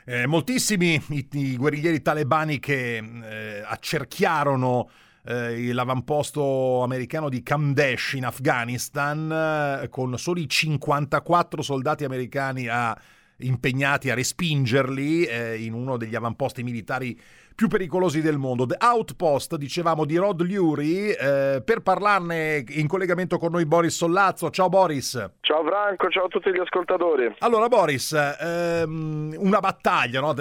Eh, 0.03 0.25
moltissimi 0.25 1.01
i, 1.09 1.27
i, 1.31 1.57
guerriglieri 1.57 2.01
talebani 2.01 2.59
che 2.59 2.97
eh, 2.97 3.63
accerchiarono 3.63 4.89
eh, 5.23 5.71
l'avamposto 5.71 6.81
americano 6.81 7.29
di 7.29 7.43
Kamdesh 7.43 8.13
in 8.13 8.25
Afghanistan 8.25 9.81
eh, 9.83 9.89
con 9.89 10.17
soli 10.17 10.49
54 10.49 11.61
soldati 11.61 12.03
americani 12.03 12.67
a, 12.67 12.99
impegnati 13.37 14.09
a 14.09 14.15
respingerli 14.15 15.25
eh, 15.25 15.63
in 15.63 15.73
uno 15.73 15.97
degli 15.97 16.15
avamposti 16.15 16.63
militari 16.63 17.19
più 17.55 17.67
pericolosi 17.67 18.21
del 18.21 18.37
mondo. 18.37 18.65
The 18.65 18.77
Outpost, 18.79 19.55
dicevamo, 19.55 20.05
di 20.05 20.17
Rod 20.17 20.41
Lurie. 20.41 21.17
Eh, 21.17 21.61
per 21.61 21.81
parlarne 21.81 22.63
in 22.69 22.87
collegamento 22.87 23.37
con 23.37 23.51
noi 23.51 23.65
Boris 23.65 23.95
Sollazzo. 23.95 24.49
Ciao 24.49 24.69
Boris. 24.69 25.29
Ciao 25.41 25.63
Franco, 25.63 26.09
ciao 26.09 26.25
a 26.25 26.27
tutti 26.27 26.51
gli 26.51 26.59
ascoltatori. 26.59 27.35
Allora 27.39 27.67
Boris, 27.67 28.13
ehm, 28.13 29.35
una 29.37 29.59
battaglia, 29.59 30.21
no? 30.21 30.33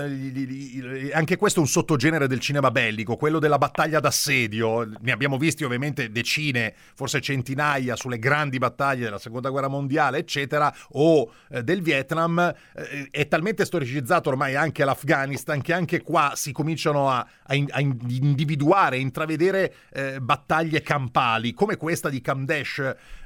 anche 1.12 1.36
questo 1.36 1.58
è 1.58 1.62
un 1.62 1.68
sottogenere 1.68 2.26
del 2.26 2.40
cinema 2.40 2.70
bellico, 2.70 3.16
quello 3.16 3.38
della 3.38 3.58
battaglia 3.58 4.00
d'assedio. 4.00 4.88
Ne 5.00 5.12
abbiamo 5.12 5.36
visti 5.36 5.64
ovviamente 5.64 6.10
decine, 6.10 6.74
forse 6.94 7.20
centinaia 7.20 7.96
sulle 7.96 8.18
grandi 8.18 8.58
battaglie 8.58 9.04
della 9.04 9.18
Seconda 9.18 9.50
Guerra 9.50 9.68
Mondiale, 9.68 10.18
eccetera, 10.18 10.72
o 10.92 11.30
eh, 11.50 11.62
del 11.62 11.82
Vietnam. 11.82 12.38
Eh, 12.74 13.08
è 13.10 13.28
talmente 13.28 13.64
storicizzato 13.64 14.28
ormai 14.28 14.54
anche 14.54 14.84
l'Afghanistan 14.84 15.60
che 15.60 15.72
anche 15.72 16.02
qua 16.02 16.32
si 16.34 16.52
cominciano 16.52 16.99
a, 17.08 17.18
a, 17.18 17.54
a 17.70 17.80
individuare, 17.80 18.96
a 18.96 19.00
intravedere 19.00 19.74
eh, 19.92 20.20
battaglie 20.20 20.82
campali, 20.82 21.52
come 21.52 21.76
questa 21.76 22.08
di 22.08 22.20
Kamdesh 22.20 22.78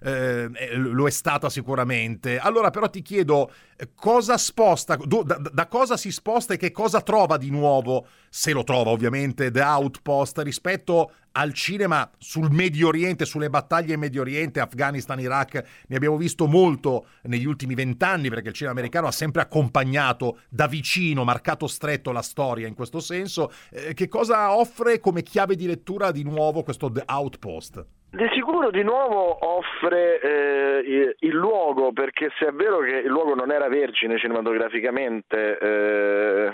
eh, 0.02 0.50
eh, 0.52 0.76
lo 0.76 1.06
è 1.06 1.10
stata 1.10 1.48
sicuramente. 1.48 2.38
Allora 2.38 2.70
però 2.70 2.88
ti 2.88 3.02
chiedo 3.02 3.50
cosa 3.94 4.38
sposta, 4.38 4.96
da, 4.96 5.22
da, 5.22 5.66
cosa 5.66 5.96
si 5.96 6.10
sposta 6.10 6.54
e 6.54 6.56
che 6.56 6.70
cosa 6.70 7.00
trova 7.00 7.36
di 7.36 7.50
nuovo, 7.50 8.06
se 8.28 8.52
lo 8.52 8.64
trova 8.64 8.90
ovviamente, 8.90 9.50
The 9.50 9.62
Outpost 9.62 10.38
rispetto 10.38 11.12
al 11.32 11.52
cinema 11.52 12.08
sul 12.18 12.50
Medio 12.50 12.88
Oriente, 12.88 13.24
sulle 13.24 13.50
battaglie 13.50 13.94
in 13.94 14.00
Medio 14.00 14.20
Oriente, 14.20 14.60
Afghanistan, 14.60 15.18
Iraq, 15.18 15.64
ne 15.88 15.96
abbiamo 15.96 16.16
visto 16.16 16.46
molto 16.46 17.06
negli 17.22 17.44
ultimi 17.44 17.74
vent'anni 17.74 18.28
perché 18.28 18.48
il 18.48 18.54
cinema 18.54 18.76
americano 18.76 19.08
ha 19.08 19.12
sempre 19.12 19.42
accompagnato 19.42 20.40
da 20.48 20.66
vicino, 20.66 21.24
marcato 21.24 21.66
stretto 21.66 22.12
la 22.12 22.22
storia 22.22 22.68
in 22.68 22.74
questo 22.74 23.00
senso. 23.00 23.52
Eh, 23.70 23.94
che 23.94 24.08
cosa 24.08 24.56
offre 24.56 25.00
come 25.00 25.22
chiave 25.22 25.56
di 25.56 25.66
lettura 25.66 26.12
di 26.12 26.22
nuovo 26.22 26.62
questo 26.62 26.90
The 26.90 27.02
Outpost? 27.06 27.84
Di 28.14 28.28
sicuro 28.32 28.70
di 28.70 28.84
nuovo 28.84 29.36
offre 29.40 30.20
eh, 30.20 31.16
il 31.18 31.34
luogo, 31.34 31.92
perché 31.92 32.30
se 32.38 32.46
è 32.46 32.52
vero 32.52 32.78
che 32.78 32.98
il 32.98 33.08
luogo 33.08 33.34
non 33.34 33.50
era 33.50 33.66
vergine 33.66 34.18
cinematograficamente 34.18 35.58
eh, 35.58 36.52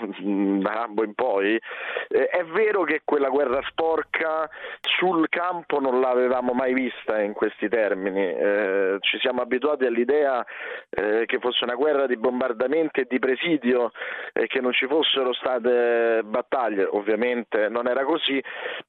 da 0.59 0.73
Rambo 0.73 1.03
in 1.03 1.13
poi, 1.13 1.61
eh, 2.07 2.25
è 2.29 2.43
vero 2.45 2.81
che 2.81 3.01
quella 3.05 3.29
guerra 3.29 3.61
sporca 3.69 4.49
sul 4.97 5.29
campo 5.29 5.79
non 5.79 5.99
l'avevamo 5.99 6.53
mai 6.53 6.73
vista 6.73 7.21
in 7.21 7.33
questi 7.33 7.69
termini. 7.69 8.25
Eh, 8.25 8.97
ci 9.01 9.19
siamo 9.19 9.41
abituati 9.43 9.85
all'idea 9.85 10.43
eh, 10.89 11.25
che 11.27 11.37
fosse 11.37 11.63
una 11.63 11.75
guerra 11.75 12.07
di 12.07 12.17
bombardamenti 12.17 13.01
e 13.01 13.05
di 13.07 13.19
presidio 13.19 13.91
e 14.33 14.47
che 14.47 14.61
non 14.61 14.73
ci 14.73 14.87
fossero 14.87 15.31
state 15.33 16.21
battaglie, 16.25 16.85
ovviamente 16.85 17.69
non 17.69 17.85
era 17.87 18.03
così, 18.03 18.43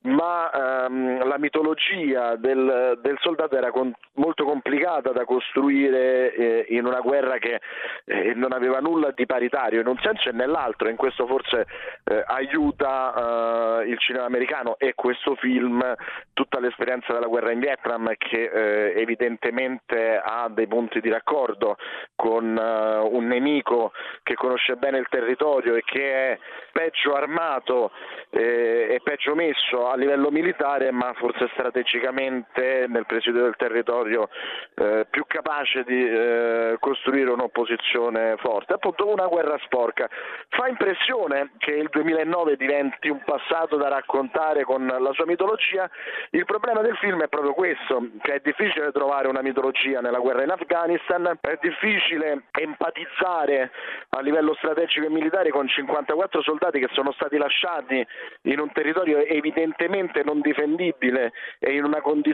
ma 0.04 0.86
ehm, 0.86 1.28
la 1.28 1.36
mitologia 1.36 2.34
del 2.36 2.60
del, 2.62 2.98
del 3.02 3.16
soldato 3.20 3.56
era 3.56 3.70
con, 3.70 3.92
molto 4.14 4.44
complicata 4.44 5.10
da 5.10 5.24
costruire 5.24 6.34
eh, 6.34 6.66
in 6.70 6.86
una 6.86 7.00
guerra 7.00 7.38
che 7.38 7.60
eh, 8.04 8.34
non 8.34 8.52
aveva 8.52 8.78
nulla 8.78 9.10
di 9.10 9.26
paritario 9.26 9.80
in 9.80 9.86
un 9.86 9.98
senso 10.00 10.28
e 10.28 10.32
nell'altro, 10.32 10.88
in 10.88 10.96
questo 10.96 11.26
forse 11.26 11.66
eh, 12.04 12.22
aiuta 12.26 13.80
eh, 13.82 13.88
il 13.88 13.98
cinema 13.98 14.24
americano 14.24 14.76
e 14.78 14.94
questo 14.94 15.34
film 15.36 15.82
tutta 16.32 16.60
l'esperienza 16.60 17.12
della 17.12 17.26
guerra 17.26 17.52
in 17.52 17.60
Vietnam 17.60 18.12
che 18.16 18.50
eh, 18.52 19.00
evidentemente 19.00 20.20
ha 20.22 20.48
dei 20.48 20.66
punti 20.66 21.00
di 21.00 21.10
raccordo 21.10 21.76
con 22.14 22.44
un 22.56 23.26
nemico 23.26 23.92
che 24.22 24.34
conosce 24.34 24.76
bene 24.76 24.98
il 24.98 25.06
territorio 25.08 25.74
e 25.74 25.82
che 25.84 26.12
è 26.12 26.38
peggio 26.72 27.14
armato 27.14 27.90
e 28.30 29.00
peggio 29.02 29.34
messo 29.34 29.88
a 29.88 29.96
livello 29.96 30.30
militare 30.30 30.90
ma 30.90 31.12
forse 31.14 31.48
strategicamente 31.52 32.51
nel 32.60 33.06
presidio 33.06 33.42
del 33.42 33.56
territorio 33.56 34.28
eh, 34.74 35.06
più 35.08 35.24
capace 35.26 35.84
di 35.84 36.06
eh, 36.06 36.76
costruire 36.80 37.30
un'opposizione 37.30 38.36
forte. 38.38 38.74
Appunto 38.74 39.08
una 39.08 39.26
guerra 39.26 39.58
sporca. 39.64 40.08
Fa 40.48 40.68
impressione 40.68 41.52
che 41.58 41.72
il 41.72 41.88
2009 41.90 42.56
diventi 42.56 43.08
un 43.08 43.22
passato 43.24 43.76
da 43.76 43.88
raccontare 43.88 44.64
con 44.64 44.86
la 44.86 45.12
sua 45.12 45.24
mitologia. 45.26 45.88
Il 46.30 46.44
problema 46.44 46.82
del 46.82 46.96
film 46.96 47.22
è 47.22 47.28
proprio 47.28 47.54
questo, 47.54 48.08
che 48.20 48.34
è 48.34 48.40
difficile 48.42 48.92
trovare 48.92 49.28
una 49.28 49.42
mitologia 49.42 50.00
nella 50.00 50.18
guerra 50.18 50.42
in 50.42 50.50
Afghanistan, 50.50 51.38
è 51.40 51.58
difficile 51.60 52.44
empatizzare 52.50 53.70
a 54.10 54.20
livello 54.20 54.54
strategico 54.54 55.06
e 55.06 55.10
militare 55.10 55.50
con 55.50 55.68
54 55.68 56.42
soldati 56.42 56.78
che 56.78 56.88
sono 56.92 57.12
stati 57.12 57.36
lasciati 57.36 58.06
in 58.42 58.58
un 58.58 58.70
territorio 58.72 59.18
evidentemente 59.18 60.22
non 60.24 60.40
difendibile 60.40 61.32
e 61.58 61.72
in 61.72 61.84
una 61.84 62.00
condizione 62.00 62.31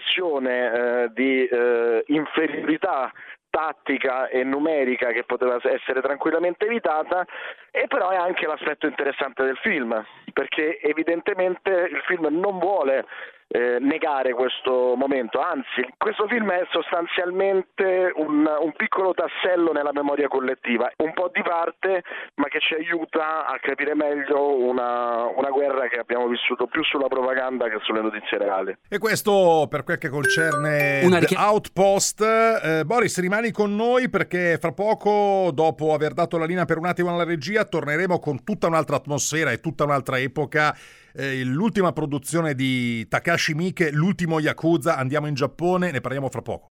eh, 1.04 1.10
di 1.14 1.46
eh, 1.46 2.04
inferiorità 2.06 3.12
tattica 3.58 4.28
e 4.28 4.44
numerica 4.44 5.10
che 5.10 5.24
poteva 5.24 5.58
essere 5.62 6.00
tranquillamente 6.00 6.64
evitata 6.66 7.26
e 7.72 7.86
però 7.88 8.10
è 8.10 8.16
anche 8.16 8.46
l'aspetto 8.46 8.86
interessante 8.86 9.42
del 9.42 9.56
film 9.56 10.04
perché 10.32 10.78
evidentemente 10.80 11.70
il 11.70 12.00
film 12.06 12.28
non 12.30 12.58
vuole 12.58 13.04
eh, 13.48 13.78
negare 13.80 14.34
questo 14.34 14.94
momento, 14.94 15.40
anzi 15.40 15.80
questo 15.96 16.28
film 16.28 16.50
è 16.52 16.66
sostanzialmente 16.70 18.12
un, 18.14 18.44
un, 18.44 18.72
piccolo 18.76 19.14
tassello 19.14 19.72
nella 19.72 19.92
memoria 19.92 20.28
collettiva, 20.28 20.92
un 20.98 21.14
po' 21.14 21.30
di 21.32 21.42
parte 21.42 22.02
ma 22.34 22.48
che 22.48 22.60
ci 22.60 22.74
aiuta 22.74 23.46
a 23.46 23.58
capire 23.58 23.94
meglio 23.94 24.54
una, 24.54 25.24
una 25.24 25.48
guerra 25.48 25.88
che 25.88 25.98
abbiamo 25.98 26.28
vissuto 26.28 26.66
più 26.66 26.84
sulla 26.84 27.08
propaganda 27.08 27.68
che 27.68 27.78
sulle 27.82 28.02
notizie 28.02 28.36
reali. 28.36 28.76
E 28.86 28.98
questo 28.98 29.66
per 29.70 29.82
quel 29.82 29.96
che 29.96 30.10
concerne 30.10 31.00
una 31.04 31.18
richi- 31.18 31.34
Outpost, 31.34 32.20
eh, 32.20 32.84
Boris 32.84 33.18
rimani 33.18 33.47
con 33.50 33.74
noi 33.74 34.08
perché 34.08 34.58
fra 34.60 34.72
poco 34.72 35.50
dopo 35.52 35.92
aver 35.92 36.12
dato 36.12 36.38
la 36.38 36.44
linea 36.44 36.64
per 36.64 36.78
un 36.78 36.86
attimo 36.86 37.12
alla 37.12 37.24
regia 37.24 37.64
torneremo 37.64 38.18
con 38.18 38.44
tutta 38.44 38.66
un'altra 38.66 38.96
atmosfera 38.96 39.50
e 39.50 39.60
tutta 39.60 39.84
un'altra 39.84 40.18
epoca 40.18 40.76
eh, 41.12 41.42
l'ultima 41.42 41.92
produzione 41.92 42.54
di 42.54 43.06
Takashi 43.08 43.54
Miike, 43.54 43.90
l'ultimo 43.90 44.38
Yakuza, 44.38 44.96
andiamo 44.96 45.26
in 45.26 45.34
Giappone, 45.34 45.90
ne 45.90 46.00
parliamo 46.00 46.28
fra 46.28 46.42
poco. 46.42 46.68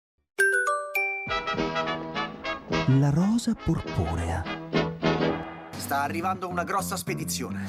La 2.99 3.11
rosa 3.11 3.55
purpurea. 3.55 4.43
Sta 5.77 6.03
arrivando 6.03 6.49
una 6.49 6.65
grossa 6.65 6.97
spedizione. 6.97 7.67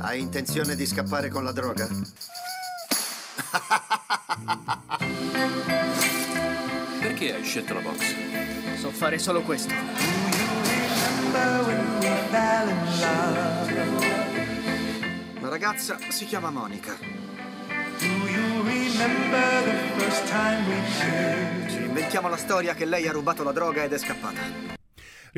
Hai 0.00 0.20
intenzione 0.20 0.76
di 0.76 0.86
scappare 0.86 1.28
con 1.28 1.42
la 1.42 1.52
droga? 1.52 1.88
Perché 7.00 7.34
hai 7.34 7.44
scelto 7.44 7.74
la 7.74 7.80
box? 7.80 8.14
So 8.78 8.90
fare 8.90 9.18
solo 9.18 9.42
questo. 9.42 9.72
La 15.40 15.48
ragazza 15.48 15.98
si 16.08 16.24
chiama 16.26 16.50
Monica. 16.50 16.96
Ci 21.68 21.76
inventiamo 21.76 22.28
la 22.28 22.36
storia 22.36 22.74
che 22.74 22.84
lei 22.84 23.06
ha 23.06 23.12
rubato 23.12 23.42
la 23.42 23.52
droga 23.52 23.84
ed 23.84 23.92
è 23.92 23.98
scappata. 23.98 24.77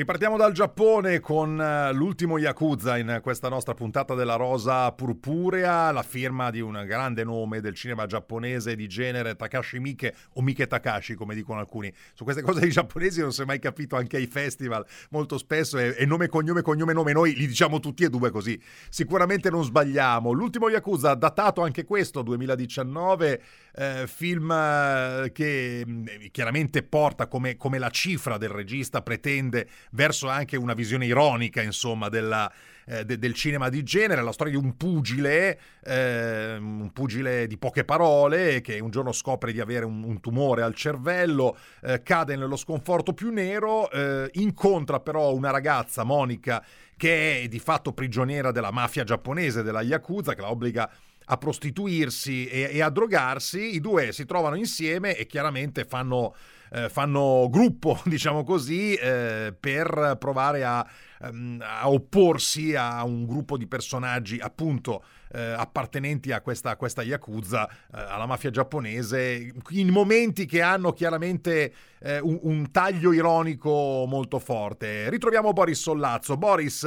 Ripartiamo 0.01 0.39
dal 0.39 0.53
Giappone 0.53 1.21
con 1.21 1.61
eh, 1.61 1.93
l'ultimo 1.93 2.39
Yakuza 2.39 2.97
in 2.97 3.21
questa 3.23 3.51
nostra 3.51 3.75
puntata 3.75 4.15
della 4.15 4.37
Rosa 4.37 4.91
Purpurea, 4.93 5.93
la 5.93 6.03
firma 6.03 6.49
di 6.49 6.61
un 6.61 6.85
grande 6.87 7.23
nome 7.23 7.61
del 7.61 7.75
cinema 7.75 8.07
giapponese 8.07 8.77
di 8.77 8.89
genere 8.89 9.37
Takashi 9.37 9.79
Miike 9.79 10.15
o 10.37 10.41
Mike 10.41 10.67
Takashi 10.67 11.13
come 11.13 11.35
dicono 11.35 11.59
alcuni. 11.59 11.93
Su 12.15 12.25
queste 12.25 12.41
cose 12.41 12.61
dei 12.61 12.71
giapponesi 12.71 13.21
non 13.21 13.31
si 13.31 13.43
è 13.43 13.45
mai 13.45 13.59
capito 13.59 13.97
anche 13.97 14.17
ai 14.17 14.27
festival, 14.27 14.87
molto 15.11 15.37
spesso 15.37 15.77
è, 15.77 15.93
è 15.93 16.07
nome, 16.07 16.29
cognome, 16.29 16.63
cognome, 16.63 16.95
nome, 16.95 17.13
noi 17.13 17.35
li 17.35 17.47
diciamo 17.47 17.79
tutti 17.79 18.03
e 18.03 18.09
due 18.09 18.31
così. 18.31 18.59
Sicuramente 18.89 19.51
non 19.51 19.65
sbagliamo. 19.65 20.33
L'ultimo 20.33 20.71
Yakuza, 20.71 21.13
datato 21.13 21.61
anche 21.61 21.85
questo, 21.85 22.23
2019, 22.23 23.43
eh, 23.75 24.07
film 24.07 24.51
eh, 24.51 25.31
che 25.33 25.85
mm, 25.87 26.07
chiaramente 26.31 26.83
porta 26.83 27.27
come, 27.27 27.57
come 27.57 27.79
la 27.79 27.91
cifra 27.91 28.39
del 28.39 28.51
regista 28.51 29.03
pretende 29.03 29.69
verso 29.93 30.29
anche 30.29 30.57
una 30.57 30.75
visione 30.75 31.07
ironica, 31.07 31.63
insomma, 31.63 32.09
della, 32.09 32.51
eh, 32.87 33.05
de, 33.05 33.19
del 33.19 33.35
cinema 33.35 33.69
di 33.69 33.83
genere, 33.83 34.23
la 34.23 34.33
storia 34.33 34.59
di 34.59 34.65
un 34.65 34.77
pugile, 34.77 35.59
eh, 35.85 36.57
un 36.59 36.91
pugile 36.93 37.47
di 37.47 37.57
poche 37.57 37.85
parole, 37.85 38.61
che 38.61 38.81
un 38.81 38.91
giorno 38.91 39.13
scopre 39.13 39.53
di 39.53 39.61
avere 39.61 39.85
un, 39.85 40.03
un 40.03 40.21
tumore 40.21 40.63
al 40.63 40.75
cervello, 40.75 41.57
eh, 41.83 42.03
cade 42.03 42.37
nello 42.37 42.57
sconforto 42.57 43.13
più 43.13 43.31
nero, 43.31 43.91
eh, 43.91 44.29
incontra 44.35 45.01
però 45.01 45.33
una 45.33 45.51
ragazza, 45.51 46.03
Monica, 46.03 46.65
che 46.97 47.43
è 47.43 47.49
di 47.49 47.59
fatto 47.59 47.93
prigioniera 47.93 48.51
della 48.51 48.71
mafia 48.71 49.05
giapponese, 49.05 49.63
della 49.63 49.83
Yakuza, 49.83 50.35
che 50.35 50.41
la 50.41 50.51
obbliga 50.51 50.85
a 50.85 50.91
prostituirsi 51.37 52.47
e, 52.47 52.71
e, 52.73 52.83
a 52.83 52.91
drogarsi, 52.91 53.75
i 53.75 53.81
due 53.81 54.13
si 54.13 54.25
trovano 54.25 54.57
insieme 54.57 55.17
e 55.17 55.27
chiaramente 55.27 55.85
fanno, 55.85 56.35
eh, 56.73 56.89
fanno 56.89 57.49
gruppo, 57.51 58.01
diciamo 58.07 58.45
così, 58.45 58.95
eh, 58.95 59.55
per 59.59 60.17
provare 60.19 60.65
a, 60.65 60.87
ehm, 61.23 61.63
a, 61.65 61.91
opporsi 61.91 62.75
a 62.75 63.05
un 63.05 63.27
gruppo 63.27 63.57
di 63.57 63.67
personaggi 63.67 64.39
appunto 64.39 65.05
eh, 65.33 65.41
appartenenti 65.41 66.33
a 66.33 66.41
questa, 66.41 66.77
questa 66.77 67.03
Yakuza, 67.03 67.69
eh, 67.69 67.75
alla 67.91 68.27
mafia 68.27 68.51
giapponese, 68.51 69.53
in 69.71 69.89
momenti 69.89 70.47
che 70.47 70.63
hanno 70.63 70.93
chiaramente 70.93 71.73
eh, 72.01 72.19
un, 72.19 72.39
un, 72.43 72.71
taglio 72.71 73.13
ironico 73.13 74.05
molto 74.07 74.39
forte. 74.39 75.09
Ritroviamo 75.11 75.53
Boris 75.53 75.81
Sollazzo. 75.81 76.37
Boris, 76.37 76.85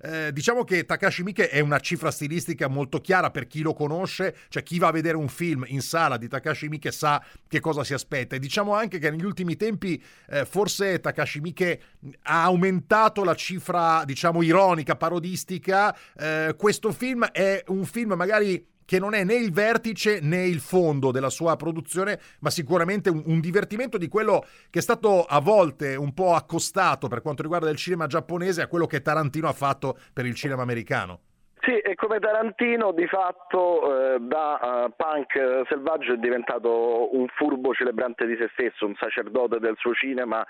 eh, 0.00 0.32
diciamo 0.32 0.64
che 0.64 0.84
Takashi 0.84 1.22
Miike 1.22 1.48
è 1.48 1.60
una 1.60 1.78
cifra 1.78 2.10
stilistica 2.10 2.68
molto 2.68 3.00
chiara 3.00 3.30
per 3.30 3.46
chi 3.46 3.62
lo 3.62 3.72
conosce, 3.72 4.36
cioè 4.48 4.62
chi 4.62 4.78
va 4.78 4.88
a 4.88 4.92
vedere 4.92 5.16
un 5.16 5.28
film 5.28 5.64
in 5.68 5.80
sala 5.80 6.16
di 6.16 6.28
Takashi 6.28 6.68
Miike 6.68 6.90
sa 6.90 7.22
che 7.48 7.60
cosa 7.60 7.84
si 7.84 7.94
aspetta. 7.94 8.36
E 8.36 8.38
diciamo 8.38 8.74
anche 8.74 8.98
che 8.98 9.10
negli 9.10 9.24
ultimi 9.24 9.56
tempi 9.56 10.02
eh, 10.28 10.44
forse 10.44 11.00
Takashi 11.00 11.40
Miike 11.40 11.80
ha 12.22 12.42
aumentato 12.44 13.24
la 13.24 13.34
cifra, 13.34 14.04
diciamo, 14.04 14.42
ironica, 14.42 14.96
parodistica. 14.96 15.96
Eh, 16.18 16.54
questo 16.58 16.92
film 16.92 17.24
è 17.26 17.62
un 17.68 17.84
film 17.86 18.12
magari 18.12 18.74
che 18.86 19.00
non 19.00 19.14
è 19.14 19.24
né 19.24 19.34
il 19.34 19.52
vertice 19.52 20.20
né 20.22 20.46
il 20.46 20.60
fondo 20.60 21.10
della 21.10 21.28
sua 21.28 21.56
produzione, 21.56 22.18
ma 22.40 22.50
sicuramente 22.50 23.10
un, 23.10 23.22
un, 23.26 23.40
divertimento 23.40 23.98
di 23.98 24.08
quello 24.08 24.44
che 24.70 24.78
è 24.78 24.82
stato 24.82 25.24
a 25.24 25.40
volte 25.40 25.96
un 25.96 26.14
po' 26.14 26.34
accostato 26.34 27.08
per 27.08 27.20
quanto 27.20 27.42
riguarda 27.42 27.68
il 27.68 27.76
cinema 27.76 28.06
giapponese 28.06 28.62
a 28.62 28.68
quello 28.68 28.86
che 28.86 29.02
Tarantino 29.02 29.48
ha 29.48 29.52
fatto 29.52 29.98
per 30.14 30.24
il 30.24 30.34
cinema 30.34 30.62
americano. 30.62 31.20
Sì, 31.66 31.78
e 31.78 31.96
come 31.96 32.20
Tarantino 32.20 32.92
di 32.92 33.08
fatto 33.08 34.14
eh, 34.14 34.20
da 34.20 34.86
uh, 34.86 34.92
punk 34.94 35.66
selvaggio 35.68 36.12
è 36.12 36.16
diventato 36.16 37.16
un 37.16 37.26
furbo 37.34 37.74
celebrante 37.74 38.24
di 38.24 38.36
se 38.36 38.48
stesso, 38.52 38.86
un 38.86 38.94
sacerdote 38.94 39.58
del 39.58 39.74
suo 39.76 39.92
cinema 39.92 40.46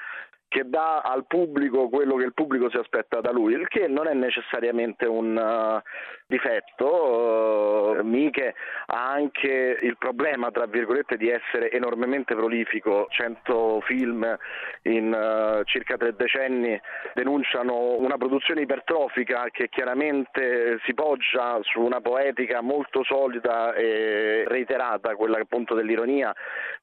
che 0.48 0.68
dà 0.68 1.00
al 1.00 1.26
pubblico 1.26 1.88
quello 1.88 2.16
che 2.16 2.24
il 2.24 2.32
pubblico 2.32 2.70
si 2.70 2.76
aspetta 2.76 3.20
da 3.20 3.32
lui, 3.32 3.54
il 3.54 3.66
che 3.68 3.88
non 3.88 4.06
è 4.06 4.14
necessariamente 4.14 5.06
un 5.06 5.36
uh, 5.36 5.80
difetto. 6.26 7.96
Uh, 7.98 8.04
Miche 8.04 8.54
ha 8.86 9.10
anche 9.10 9.78
il 9.80 9.96
problema, 9.98 10.50
tra 10.50 10.66
virgolette, 10.66 11.16
di 11.16 11.28
essere 11.28 11.70
enormemente 11.70 12.34
prolifico. 12.34 13.06
100 13.10 13.80
film 13.82 14.36
in 14.82 15.12
uh, 15.12 15.64
circa 15.64 15.96
tre 15.96 16.14
decenni 16.14 16.80
denunciano 17.14 17.96
una 17.98 18.16
produzione 18.16 18.62
ipertrofica 18.62 19.48
che 19.50 19.68
chiaramente 19.68 20.78
si 20.84 20.94
poggia 20.94 21.58
su 21.62 21.80
una 21.80 22.00
poetica 22.00 22.60
molto 22.60 23.02
solida 23.02 23.74
e 23.74 24.44
reiterata, 24.46 25.16
quella 25.16 25.38
appunto 25.38 25.74
dell'ironia, 25.74 26.32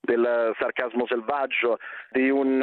del 0.01 0.53
sarcasmo 0.59 1.07
selvaggio, 1.07 1.77
di 2.11 2.29
un 2.29 2.57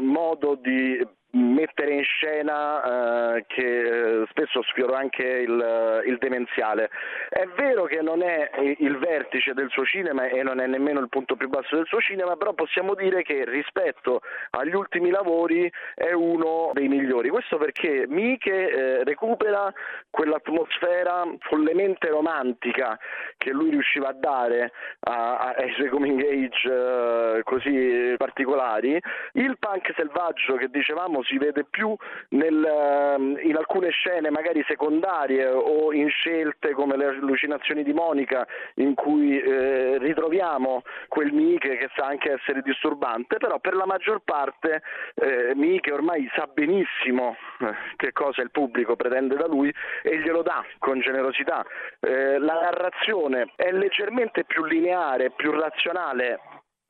modo 0.00 0.33
modo 0.34 0.58
di 0.58 0.98
mettere 1.34 1.94
in 1.94 2.04
scena 2.04 3.36
eh, 3.36 3.44
che 3.46 3.62
eh, 3.62 4.26
spesso 4.30 4.62
sfiora 4.62 4.98
anche 4.98 5.22
il, 5.22 6.02
il, 6.06 6.18
demenziale. 6.18 6.90
È 7.28 7.44
vero 7.56 7.84
che 7.84 8.00
non 8.02 8.22
è 8.22 8.50
il 8.78 8.96
vertice 8.98 9.52
del 9.52 9.68
suo 9.70 9.84
cinema 9.84 10.26
e 10.26 10.42
non 10.42 10.60
è 10.60 10.66
nemmeno 10.66 11.00
il 11.00 11.08
punto 11.08 11.36
più 11.36 11.48
basso 11.48 11.76
del 11.76 11.86
suo 11.86 12.00
cinema, 12.00 12.36
però 12.36 12.52
possiamo 12.52 12.94
dire 12.94 13.22
che 13.22 13.44
rispetto 13.44 14.20
agli 14.50 14.74
ultimi 14.74 15.10
lavori 15.10 15.70
è 15.94 16.12
uno 16.12 16.70
dei 16.72 16.88
migliori. 16.88 17.28
Questo 17.28 17.56
perché 17.56 18.06
Miche 18.08 18.70
eh, 18.70 19.04
recupera 19.04 19.72
quell'atmosfera 20.10 21.24
follemente 21.40 22.08
romantica 22.08 22.98
che 23.36 23.50
lui 23.50 23.70
riusciva 23.70 24.08
a 24.08 24.12
dare 24.12 24.72
a, 25.00 25.38
a, 25.38 25.54
ai 25.56 25.72
suoi 25.72 25.88
coming 25.88 26.22
age 26.22 27.38
eh, 27.38 27.42
così 27.42 28.14
particolari. 28.16 29.00
Il 29.32 29.56
punk 29.58 29.92
selvaggio 29.96 30.54
che 30.54 30.68
dicevamo 30.68 31.22
si 31.24 31.38
vede 31.38 31.64
più 31.64 31.94
nel, 32.30 32.64
ehm, 32.64 33.38
in 33.42 33.56
alcune 33.56 33.90
scene 33.90 34.30
magari 34.30 34.64
secondarie 34.66 35.46
o 35.46 35.92
in 35.92 36.08
scelte 36.08 36.72
come 36.72 36.96
le 36.96 37.06
allucinazioni 37.06 37.82
di 37.82 37.92
Monica 37.92 38.46
in 38.76 38.94
cui 38.94 39.40
eh, 39.40 39.98
ritroviamo 39.98 40.82
quel 41.08 41.32
Miche 41.32 41.76
che 41.76 41.90
sa 41.94 42.06
anche 42.06 42.32
essere 42.32 42.62
disturbante, 42.62 43.38
però 43.38 43.58
per 43.58 43.74
la 43.74 43.86
maggior 43.86 44.20
parte 44.24 44.82
eh, 45.14 45.52
Miche 45.54 45.92
ormai 45.92 46.28
sa 46.34 46.46
benissimo 46.52 47.36
eh, 47.60 47.74
che 47.96 48.12
cosa 48.12 48.42
il 48.42 48.50
pubblico 48.50 48.96
pretende 48.96 49.36
da 49.36 49.46
lui 49.46 49.72
e 50.02 50.18
glielo 50.18 50.42
dà 50.42 50.64
con 50.78 51.00
generosità. 51.00 51.64
Eh, 52.00 52.38
la 52.38 52.60
narrazione 52.60 53.52
è 53.56 53.70
leggermente 53.72 54.44
più 54.44 54.64
lineare, 54.64 55.30
più 55.30 55.50
razionale 55.52 56.38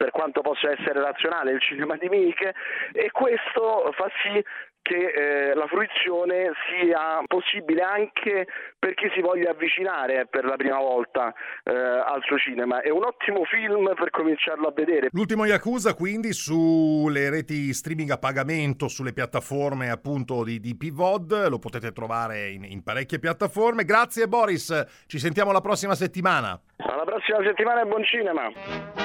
per 0.05 0.13
quanto 0.13 0.43
possa 0.43 0.71
essere 0.71 1.01
razionale 1.01 1.53
il 1.53 1.61
cinema 1.63 1.97
di 1.97 2.11
Miche 2.11 2.55
e 2.93 3.11
questo 3.11 3.91
fa 3.97 4.11
sì 4.23 4.45
che 4.85 5.49
eh, 5.49 5.55
la 5.55 5.67
fruizione 5.67 6.53
sia 6.69 7.23
possibile 7.27 7.81
anche 7.81 8.47
per 8.79 8.93
chi 8.93 9.09
si 9.15 9.23
voglia 9.23 9.53
avvicinare 9.53 10.27
per 10.27 10.45
la 10.45 10.57
prima 10.57 10.77
volta 10.77 11.33
eh, 11.65 11.73
al 11.73 12.21
suo 12.23 12.37
cinema. 12.37 12.83
È 12.83 12.91
un 12.91 13.03
ottimo 13.03 13.45
film 13.45 13.95
per 13.95 14.11
cominciarlo 14.11 14.69
a 14.69 14.73
vedere. 14.73 15.09
L'ultimo 15.13 15.47
Yakuza 15.47 15.95
quindi 15.95 16.35
sulle 16.35 17.31
reti 17.31 17.73
streaming 17.73 18.11
a 18.11 18.19
pagamento, 18.19 18.89
sulle 18.89 19.15
piattaforme 19.15 19.89
appunto 19.89 20.45
di, 20.45 20.61
di 20.61 20.77
PVOD, 20.77 21.47
lo 21.49 21.59
potete 21.59 21.91
trovare 21.93 22.51
in, 22.51 22.65
in 22.65 22.83
parecchie 22.83 23.19
piattaforme. 23.19 23.85
Grazie 23.85 24.29
Boris, 24.29 25.05
ci 25.07 25.19
sentiamo 25.19 25.51
la 25.51 25.63
prossima 25.63 25.95
settimana. 25.95 26.61
Alla 26.77 27.05
prossima 27.05 27.39
settimana 27.43 27.81
e 27.81 27.87
buon 27.87 28.05
cinema. 28.05 29.04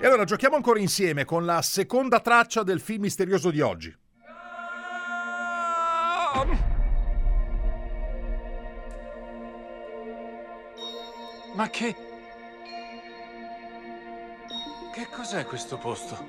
E 0.00 0.06
allora 0.06 0.24
giochiamo 0.24 0.56
ancora 0.56 0.78
insieme 0.78 1.24
con 1.24 1.44
la 1.44 1.62
seconda 1.62 2.20
traccia 2.20 2.62
del 2.62 2.80
film 2.80 3.02
misterioso 3.02 3.50
di 3.50 3.60
oggi. 3.60 3.96
Ma 11.54 11.68
che... 11.70 11.92
Che 14.92 15.08
cos'è 15.12 15.44
questo 15.44 15.76
posto? 15.76 16.28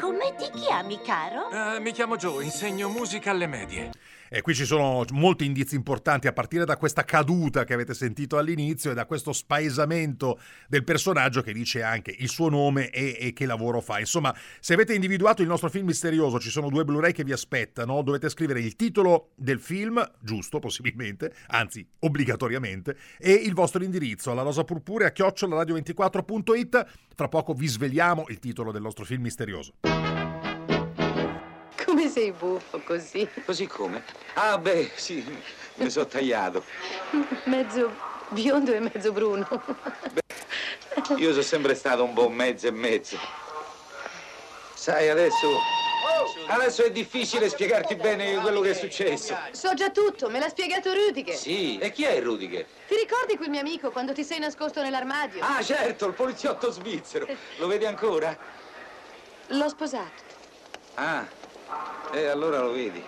Come 0.00 0.34
ti 0.36 0.50
chiami, 0.50 0.98
caro? 1.02 1.48
Uh, 1.50 1.80
mi 1.80 1.92
chiamo 1.92 2.16
Joe, 2.16 2.42
insegno 2.42 2.88
musica 2.88 3.30
alle 3.30 3.46
medie. 3.46 3.90
E 4.34 4.40
qui 4.40 4.54
ci 4.54 4.64
sono 4.64 5.04
molti 5.10 5.44
indizi 5.44 5.74
importanti 5.74 6.26
a 6.26 6.32
partire 6.32 6.64
da 6.64 6.78
questa 6.78 7.04
caduta 7.04 7.64
che 7.64 7.74
avete 7.74 7.92
sentito 7.92 8.38
all'inizio 8.38 8.90
e 8.90 8.94
da 8.94 9.04
questo 9.04 9.30
spaesamento 9.34 10.40
del 10.68 10.84
personaggio 10.84 11.42
che 11.42 11.52
dice 11.52 11.82
anche 11.82 12.16
il 12.18 12.30
suo 12.30 12.48
nome 12.48 12.88
e, 12.88 13.14
e 13.20 13.34
che 13.34 13.44
lavoro 13.44 13.82
fa. 13.82 13.98
Insomma, 13.98 14.34
se 14.58 14.72
avete 14.72 14.94
individuato 14.94 15.42
il 15.42 15.48
nostro 15.48 15.68
film 15.68 15.84
misterioso, 15.84 16.40
ci 16.40 16.48
sono 16.48 16.70
due 16.70 16.82
Blu-ray 16.82 17.12
che 17.12 17.24
vi 17.24 17.32
aspettano. 17.32 18.00
Dovete 18.00 18.30
scrivere 18.30 18.60
il 18.60 18.74
titolo 18.74 19.32
del 19.34 19.60
film, 19.60 20.02
giusto 20.22 20.60
possibilmente, 20.60 21.34
anzi 21.48 21.86
obbligatoriamente, 21.98 22.96
e 23.18 23.32
il 23.32 23.52
vostro 23.52 23.84
indirizzo 23.84 24.30
alla 24.30 24.40
rosa 24.40 24.64
purpurea 24.64 25.12
chiocciolaradio24.it. 25.14 26.86
Fra 27.14 27.28
poco 27.28 27.52
vi 27.52 27.66
sveliamo 27.66 28.24
il 28.28 28.38
titolo 28.38 28.72
del 28.72 28.80
nostro 28.80 29.04
film 29.04 29.20
misterioso. 29.20 29.74
Sei 32.12 32.30
buffo 32.30 32.78
così? 32.80 33.26
Così 33.46 33.66
come? 33.66 34.04
Ah, 34.34 34.58
beh, 34.58 34.90
sì, 34.96 35.24
mi 35.76 35.88
sono 35.88 36.06
tagliato. 36.06 36.62
Mezzo 37.44 37.90
biondo 38.28 38.74
e 38.74 38.80
mezzo 38.80 39.12
bruno. 39.12 39.48
Beh, 40.12 41.14
io 41.16 41.30
sono 41.30 41.42
sempre 41.42 41.74
stato 41.74 42.04
un 42.04 42.12
buon 42.12 42.34
mezzo 42.34 42.66
e 42.66 42.70
mezzo. 42.70 43.18
Sai, 44.74 45.08
adesso... 45.08 45.80
Adesso 46.48 46.84
è 46.84 46.90
difficile 46.90 47.48
spiegarti 47.48 47.94
bene 47.94 48.34
quello 48.40 48.60
che 48.60 48.70
è 48.70 48.74
successo. 48.74 49.34
So 49.52 49.72
già 49.72 49.90
tutto, 49.90 50.28
me 50.28 50.38
l'ha 50.38 50.50
spiegato 50.50 50.92
Rudiger. 50.92 51.34
Sì, 51.34 51.78
e 51.78 51.92
chi 51.92 52.04
è 52.04 52.20
Rudiger? 52.20 52.66
Ti 52.88 52.94
ricordi 52.94 53.36
quel 53.36 53.48
mio 53.48 53.60
amico 53.60 53.90
quando 53.90 54.12
ti 54.12 54.22
sei 54.22 54.38
nascosto 54.38 54.82
nell'armadio? 54.82 55.40
Ah, 55.42 55.62
certo, 55.62 56.08
il 56.08 56.12
poliziotto 56.12 56.70
svizzero. 56.70 57.26
Lo 57.56 57.66
vedi 57.68 57.86
ancora? 57.86 58.36
L'ho 59.46 59.68
sposato. 59.68 60.30
Ah, 60.94 61.26
e 62.12 62.26
allora 62.26 62.60
lo 62.60 62.72
vedi. 62.72 63.02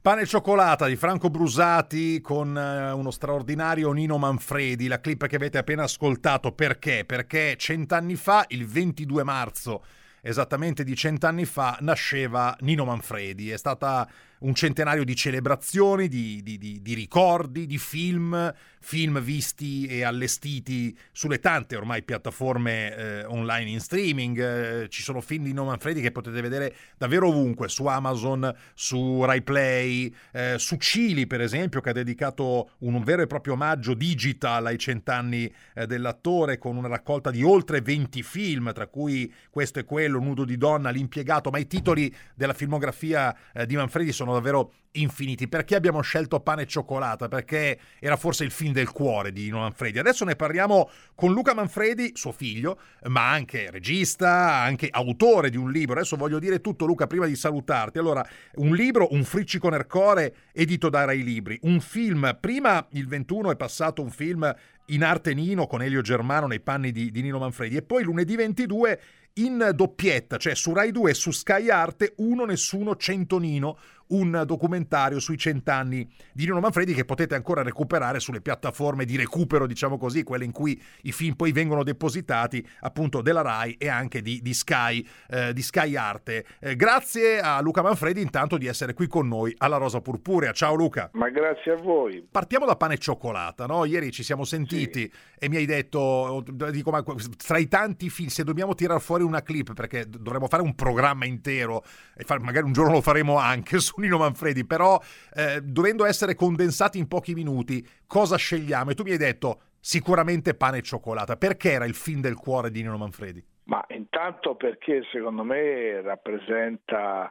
Pane 0.00 0.22
e 0.22 0.26
cioccolata 0.26 0.86
di 0.86 0.96
Franco 0.96 1.28
Brusati 1.28 2.20
con 2.20 2.54
uh, 2.54 2.96
uno 2.96 3.10
straordinario 3.10 3.92
Nino 3.92 4.16
Manfredi, 4.16 4.86
la 4.86 5.00
clip 5.00 5.26
che 5.26 5.36
avete 5.36 5.58
appena 5.58 5.82
ascoltato. 5.82 6.52
Perché? 6.52 7.04
Perché 7.04 7.56
cent'anni 7.58 8.14
fa, 8.14 8.44
il 8.48 8.66
22 8.66 9.22
marzo, 9.24 9.84
esattamente 10.22 10.84
di 10.84 10.94
cent'anni 10.94 11.44
fa, 11.44 11.76
nasceva 11.80 12.56
Nino 12.60 12.84
Manfredi. 12.84 13.50
È 13.50 13.58
stata 13.58 14.08
un 14.40 14.54
centenario 14.54 15.04
di 15.04 15.16
celebrazioni, 15.16 16.08
di, 16.08 16.42
di, 16.42 16.58
di, 16.58 16.80
di, 16.82 16.94
ricordi, 16.94 17.66
di 17.66 17.78
film, 17.78 18.52
film 18.80 19.20
visti 19.20 19.86
e 19.86 20.04
allestiti 20.04 20.96
sulle 21.12 21.40
tante 21.40 21.76
ormai 21.76 22.02
piattaforme 22.02 22.94
eh, 22.94 23.24
online 23.24 23.70
in 23.70 23.80
streaming. 23.80 24.38
Eh, 24.38 24.88
ci 24.88 25.02
sono 25.02 25.20
film 25.20 25.44
di 25.44 25.52
No 25.52 25.64
Manfredi 25.64 26.00
che 26.00 26.12
potete 26.12 26.40
vedere 26.40 26.74
davvero 26.96 27.28
ovunque, 27.28 27.68
su 27.68 27.86
Amazon, 27.86 28.54
su 28.74 29.24
RaiPlay, 29.24 30.14
eh, 30.32 30.54
su 30.58 30.76
Cili 30.76 31.26
per 31.26 31.40
esempio, 31.40 31.80
che 31.80 31.90
ha 31.90 31.94
dedicato 31.94 32.70
un 32.78 33.02
vero 33.02 33.22
e 33.22 33.26
proprio 33.26 33.54
omaggio 33.54 33.94
digital 33.94 34.66
ai 34.66 34.78
cent'anni 34.78 35.52
eh, 35.74 35.86
dell'attore 35.86 36.58
con 36.58 36.76
una 36.76 36.88
raccolta 36.88 37.30
di 37.30 37.42
oltre 37.42 37.80
20 37.80 38.22
film, 38.22 38.72
tra 38.72 38.86
cui 38.86 39.32
questo 39.50 39.78
e 39.78 39.84
quello, 39.84 40.18
Nudo 40.18 40.44
di 40.44 40.56
donna, 40.56 40.90
L'impiegato, 40.90 41.50
ma 41.50 41.58
i 41.58 41.66
titoli 41.66 42.14
della 42.34 42.52
filmografia 42.52 43.34
eh, 43.52 43.66
di 43.66 43.76
Manfredi 43.76 44.12
sono 44.12 44.27
davvero 44.32 44.72
infiniti. 44.92 45.48
Perché 45.48 45.74
abbiamo 45.74 46.00
scelto 46.00 46.40
pane 46.40 46.62
e 46.62 46.66
cioccolata? 46.66 47.28
Perché 47.28 47.78
era 47.98 48.16
forse 48.16 48.44
il 48.44 48.50
film 48.50 48.72
del 48.72 48.90
cuore 48.90 49.32
di 49.32 49.44
Nino 49.44 49.58
Manfredi. 49.58 49.98
Adesso 49.98 50.24
ne 50.24 50.36
parliamo 50.36 50.90
con 51.14 51.32
Luca 51.32 51.54
Manfredi, 51.54 52.12
suo 52.14 52.32
figlio, 52.32 52.78
ma 53.04 53.30
anche 53.30 53.70
regista, 53.70 54.60
anche 54.60 54.88
autore 54.90 55.50
di 55.50 55.56
un 55.56 55.70
libro. 55.70 55.96
Adesso 55.96 56.16
voglio 56.16 56.38
dire 56.38 56.60
tutto, 56.60 56.86
Luca, 56.86 57.06
prima 57.06 57.26
di 57.26 57.36
salutarti. 57.36 57.98
Allora, 57.98 58.26
un 58.56 58.74
libro, 58.74 59.08
Un 59.10 59.24
friccico 59.24 59.68
nel 59.68 59.86
cuore, 59.86 60.34
edito 60.52 60.88
da 60.88 61.04
Rai 61.04 61.22
Libri. 61.22 61.58
Un 61.62 61.80
film, 61.80 62.36
prima 62.40 62.86
il 62.92 63.06
21 63.06 63.52
è 63.52 63.56
passato 63.56 64.02
un 64.02 64.10
film 64.10 64.54
in 64.90 65.04
arte 65.04 65.34
Nino 65.34 65.66
con 65.66 65.82
Elio 65.82 66.00
Germano 66.00 66.46
nei 66.46 66.60
panni 66.60 66.92
di, 66.92 67.10
di 67.10 67.22
Nino 67.22 67.38
Manfredi 67.38 67.76
e 67.76 67.82
poi 67.82 68.02
lunedì 68.02 68.36
22 68.36 69.00
in 69.38 69.70
doppietta, 69.74 70.36
cioè 70.36 70.54
su 70.54 70.72
Rai 70.72 70.90
2 70.90 71.10
e 71.10 71.14
su 71.14 71.30
Sky 71.30 71.68
Arte, 71.68 72.14
uno 72.16 72.44
nessuno 72.44 72.96
centonino, 72.96 73.78
un 74.08 74.42
documentario 74.46 75.20
sui 75.20 75.36
cent'anni 75.36 76.08
di 76.32 76.44
Nino 76.44 76.60
Manfredi 76.60 76.94
che 76.94 77.04
potete 77.04 77.34
ancora 77.34 77.62
recuperare 77.62 78.20
sulle 78.20 78.40
piattaforme 78.40 79.04
di 79.04 79.16
recupero, 79.16 79.66
diciamo 79.66 79.98
così, 79.98 80.22
quelle 80.22 80.44
in 80.44 80.52
cui 80.52 80.80
i 81.02 81.12
film 81.12 81.34
poi 81.34 81.52
vengono 81.52 81.82
depositati 81.82 82.66
appunto 82.80 83.20
della 83.20 83.42
Rai 83.42 83.74
e 83.74 83.88
anche 83.88 84.22
di, 84.22 84.40
di 84.42 84.54
Sky, 84.54 85.06
eh, 85.28 85.52
di 85.52 85.62
Sky 85.62 85.96
Arte. 85.96 86.46
Eh, 86.60 86.76
grazie 86.76 87.40
a 87.40 87.60
Luca 87.60 87.82
Manfredi 87.82 88.20
intanto 88.20 88.56
di 88.56 88.66
essere 88.66 88.94
qui 88.94 89.06
con 89.06 89.28
noi 89.28 89.54
alla 89.58 89.76
Rosa 89.76 90.00
Purpurea. 90.00 90.52
Ciao 90.52 90.74
Luca. 90.74 91.10
Ma 91.12 91.28
grazie 91.28 91.72
a 91.72 91.76
voi. 91.76 92.26
Partiamo 92.30 92.66
da 92.66 92.76
pane 92.76 92.94
e 92.94 92.98
cioccolata, 92.98 93.66
no? 93.66 93.84
Ieri 93.84 94.10
ci 94.10 94.22
siamo 94.22 94.44
sentiti 94.44 95.00
sì. 95.00 95.12
e 95.38 95.48
mi 95.48 95.56
hai 95.56 95.66
detto, 95.66 96.44
dico, 96.70 96.90
ma 96.90 97.02
tra 97.36 97.58
i 97.58 97.68
tanti 97.68 98.10
film, 98.10 98.28
se 98.28 98.44
dobbiamo 98.44 98.74
tirare 98.74 99.00
fuori 99.00 99.22
una 99.22 99.42
clip, 99.42 99.74
perché 99.74 100.06
dovremmo 100.08 100.46
fare 100.46 100.62
un 100.62 100.74
programma 100.74 101.24
intero, 101.24 101.84
e 102.16 102.24
far, 102.24 102.40
magari 102.40 102.66
un 102.66 102.72
giorno 102.72 102.92
lo 102.92 103.00
faremo 103.00 103.38
anche 103.38 103.78
su 103.78 103.97
Nino 103.98 104.18
Manfredi, 104.18 104.64
però 104.64 105.00
eh, 105.34 105.60
dovendo 105.62 106.04
essere 106.04 106.34
condensati 106.34 106.98
in 106.98 107.08
pochi 107.08 107.34
minuti, 107.34 107.86
cosa 108.06 108.36
scegliamo? 108.36 108.90
E 108.90 108.94
tu 108.94 109.02
mi 109.02 109.10
hai 109.10 109.18
detto 109.18 109.60
sicuramente 109.80 110.54
pane 110.54 110.78
e 110.78 110.82
cioccolata. 110.82 111.36
Perché 111.36 111.72
era 111.72 111.84
il 111.84 111.94
film 111.94 112.20
del 112.20 112.36
cuore 112.36 112.70
di 112.70 112.82
Nino 112.82 112.96
Manfredi? 112.96 113.44
Ma 113.64 113.84
intanto 113.88 114.54
perché 114.54 115.02
secondo 115.10 115.44
me 115.44 116.00
rappresenta 116.00 117.30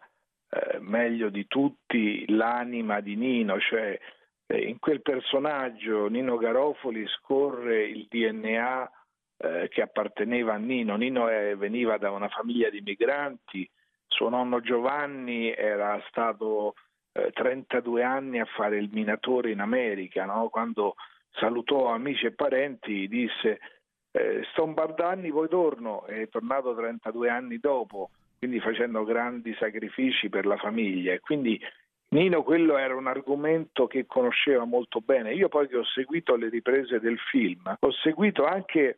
eh, 0.49 0.79
meglio 0.79 1.29
di 1.29 1.47
tutti 1.47 2.25
l'anima 2.29 3.01
di 3.01 3.15
Nino, 3.15 3.59
cioè 3.59 3.99
eh, 4.45 4.61
in 4.61 4.79
quel 4.79 5.01
personaggio 5.01 6.07
Nino 6.07 6.37
Garofoli 6.37 7.05
scorre 7.07 7.83
il 7.85 8.07
DNA 8.09 8.91
eh, 9.37 9.67
che 9.69 9.81
apparteneva 9.81 10.53
a 10.53 10.57
Nino. 10.57 10.95
Nino 10.95 11.27
è, 11.27 11.55
veniva 11.55 11.97
da 11.97 12.11
una 12.11 12.29
famiglia 12.29 12.69
di 12.69 12.81
migranti 12.81 13.69
suo 14.07 14.29
nonno 14.29 14.61
Giovanni 14.61 15.53
era 15.53 16.01
stato 16.09 16.73
eh, 17.13 17.31
32 17.31 18.03
anni 18.03 18.39
a 18.39 18.45
fare 18.45 18.77
il 18.77 18.89
minatore 18.91 19.51
in 19.51 19.59
America, 19.59 20.25
no? 20.25 20.49
quando 20.49 20.95
salutò 21.31 21.87
amici 21.87 22.25
e 22.25 22.31
parenti 22.31 23.07
disse 23.07 23.59
eh, 24.11 24.41
sto 24.51 24.63
un 24.63 24.73
par 24.73 24.93
d'anni 24.93 25.31
poi 25.31 25.47
torno, 25.47 26.05
è 26.05 26.27
tornato 26.29 26.75
32 26.75 27.29
anni 27.29 27.59
dopo, 27.59 28.09
quindi 28.39 28.59
facendo 28.59 29.03
grandi 29.03 29.55
sacrifici 29.59 30.29
per 30.29 30.45
la 30.45 30.57
famiglia 30.57 31.13
e 31.13 31.19
quindi 31.19 31.59
Nino 32.09 32.41
quello 32.41 32.77
era 32.77 32.95
un 32.95 33.07
argomento 33.07 33.85
che 33.85 34.05
conosceva 34.05 34.63
molto 34.63 35.01
bene. 35.01 35.33
Io 35.33 35.49
poi 35.49 35.67
che 35.67 35.75
ho 35.75 35.83
seguito 35.83 36.37
le 36.37 36.47
riprese 36.47 37.01
del 37.01 37.19
film, 37.19 37.75
ho 37.77 37.91
seguito 37.91 38.45
anche 38.45 38.95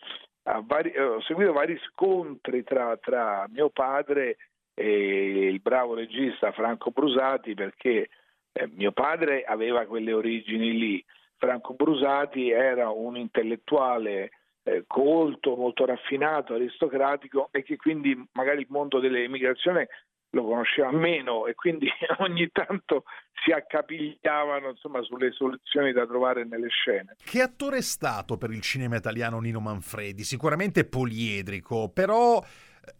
vari, 0.63 0.91
eh, 0.91 1.01
ho 1.01 1.21
seguito 1.21 1.51
vari 1.51 1.79
scontri 1.89 2.63
tra, 2.63 2.95
tra, 2.97 3.47
mio 3.49 3.69
padre 3.69 4.29
e 4.29 4.37
il 4.83 5.59
bravo 5.61 5.93
regista 5.93 6.51
Franco 6.51 6.91
Brusati 6.91 7.53
perché 7.53 8.09
eh, 8.51 8.67
mio 8.67 8.91
padre 8.91 9.43
aveva 9.43 9.85
quelle 9.85 10.13
origini 10.13 10.77
lì. 10.77 11.05
Franco 11.37 11.73
Brusati 11.73 12.49
era 12.49 12.89
un 12.89 13.15
intellettuale 13.15 14.31
eh, 14.63 14.83
colto, 14.87 15.55
molto 15.55 15.85
raffinato, 15.85 16.53
aristocratico 16.53 17.49
e 17.51 17.63
che 17.63 17.77
quindi 17.77 18.21
magari 18.33 18.61
il 18.61 18.67
mondo 18.69 18.99
dell'immigrazione 18.99 19.87
lo 20.31 20.43
conosceva 20.45 20.91
meno 20.91 21.47
e 21.47 21.55
quindi 21.55 21.87
ogni 22.19 22.49
tanto 22.51 23.03
si 23.43 23.51
accapigliavano 23.51 24.69
insomma, 24.69 25.01
sulle 25.01 25.31
soluzioni 25.31 25.91
da 25.91 26.05
trovare 26.05 26.45
nelle 26.45 26.67
scene. 26.67 27.15
Che 27.23 27.41
attore 27.41 27.77
è 27.77 27.81
stato 27.81 28.37
per 28.37 28.51
il 28.51 28.61
cinema 28.61 28.97
italiano 28.97 29.39
Nino 29.39 29.59
Manfredi? 29.59 30.23
Sicuramente 30.23 30.85
poliedrico, 30.85 31.89
però 31.89 32.43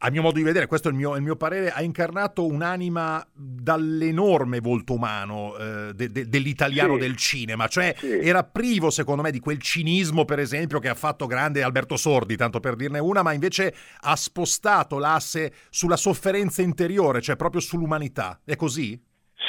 a 0.01 0.09
mio 0.09 0.21
modo 0.21 0.37
di 0.37 0.43
vedere, 0.43 0.67
questo 0.67 0.87
è 0.87 0.91
il 0.91 0.97
mio, 0.97 1.15
il 1.15 1.21
mio 1.21 1.35
parere, 1.35 1.71
ha 1.71 1.81
incarnato 1.81 2.45
un'anima 2.45 3.25
dall'enorme 3.33 4.59
volto 4.59 4.93
umano 4.93 5.57
eh, 5.57 5.93
de, 5.93 6.11
de, 6.11 6.29
dell'italiano 6.29 6.93
sì. 6.93 6.99
del 6.99 7.15
cinema, 7.17 7.67
cioè 7.67 7.93
sì. 7.97 8.19
era 8.19 8.43
privo 8.43 8.89
secondo 8.89 9.21
me 9.21 9.31
di 9.31 9.39
quel 9.39 9.59
cinismo 9.59 10.25
per 10.25 10.39
esempio 10.39 10.79
che 10.79 10.89
ha 10.89 10.95
fatto 10.95 11.25
grande 11.25 11.63
Alberto 11.63 11.97
Sordi, 11.97 12.37
tanto 12.37 12.59
per 12.59 12.75
dirne 12.75 12.99
una, 12.99 13.23
ma 13.23 13.33
invece 13.33 13.75
ha 14.01 14.15
spostato 14.15 14.99
l'asse 14.99 15.53
sulla 15.69 15.97
sofferenza 15.97 16.61
interiore, 16.61 17.21
cioè 17.21 17.35
proprio 17.35 17.61
sull'umanità. 17.61 18.39
È 18.45 18.55
così? 18.55 18.99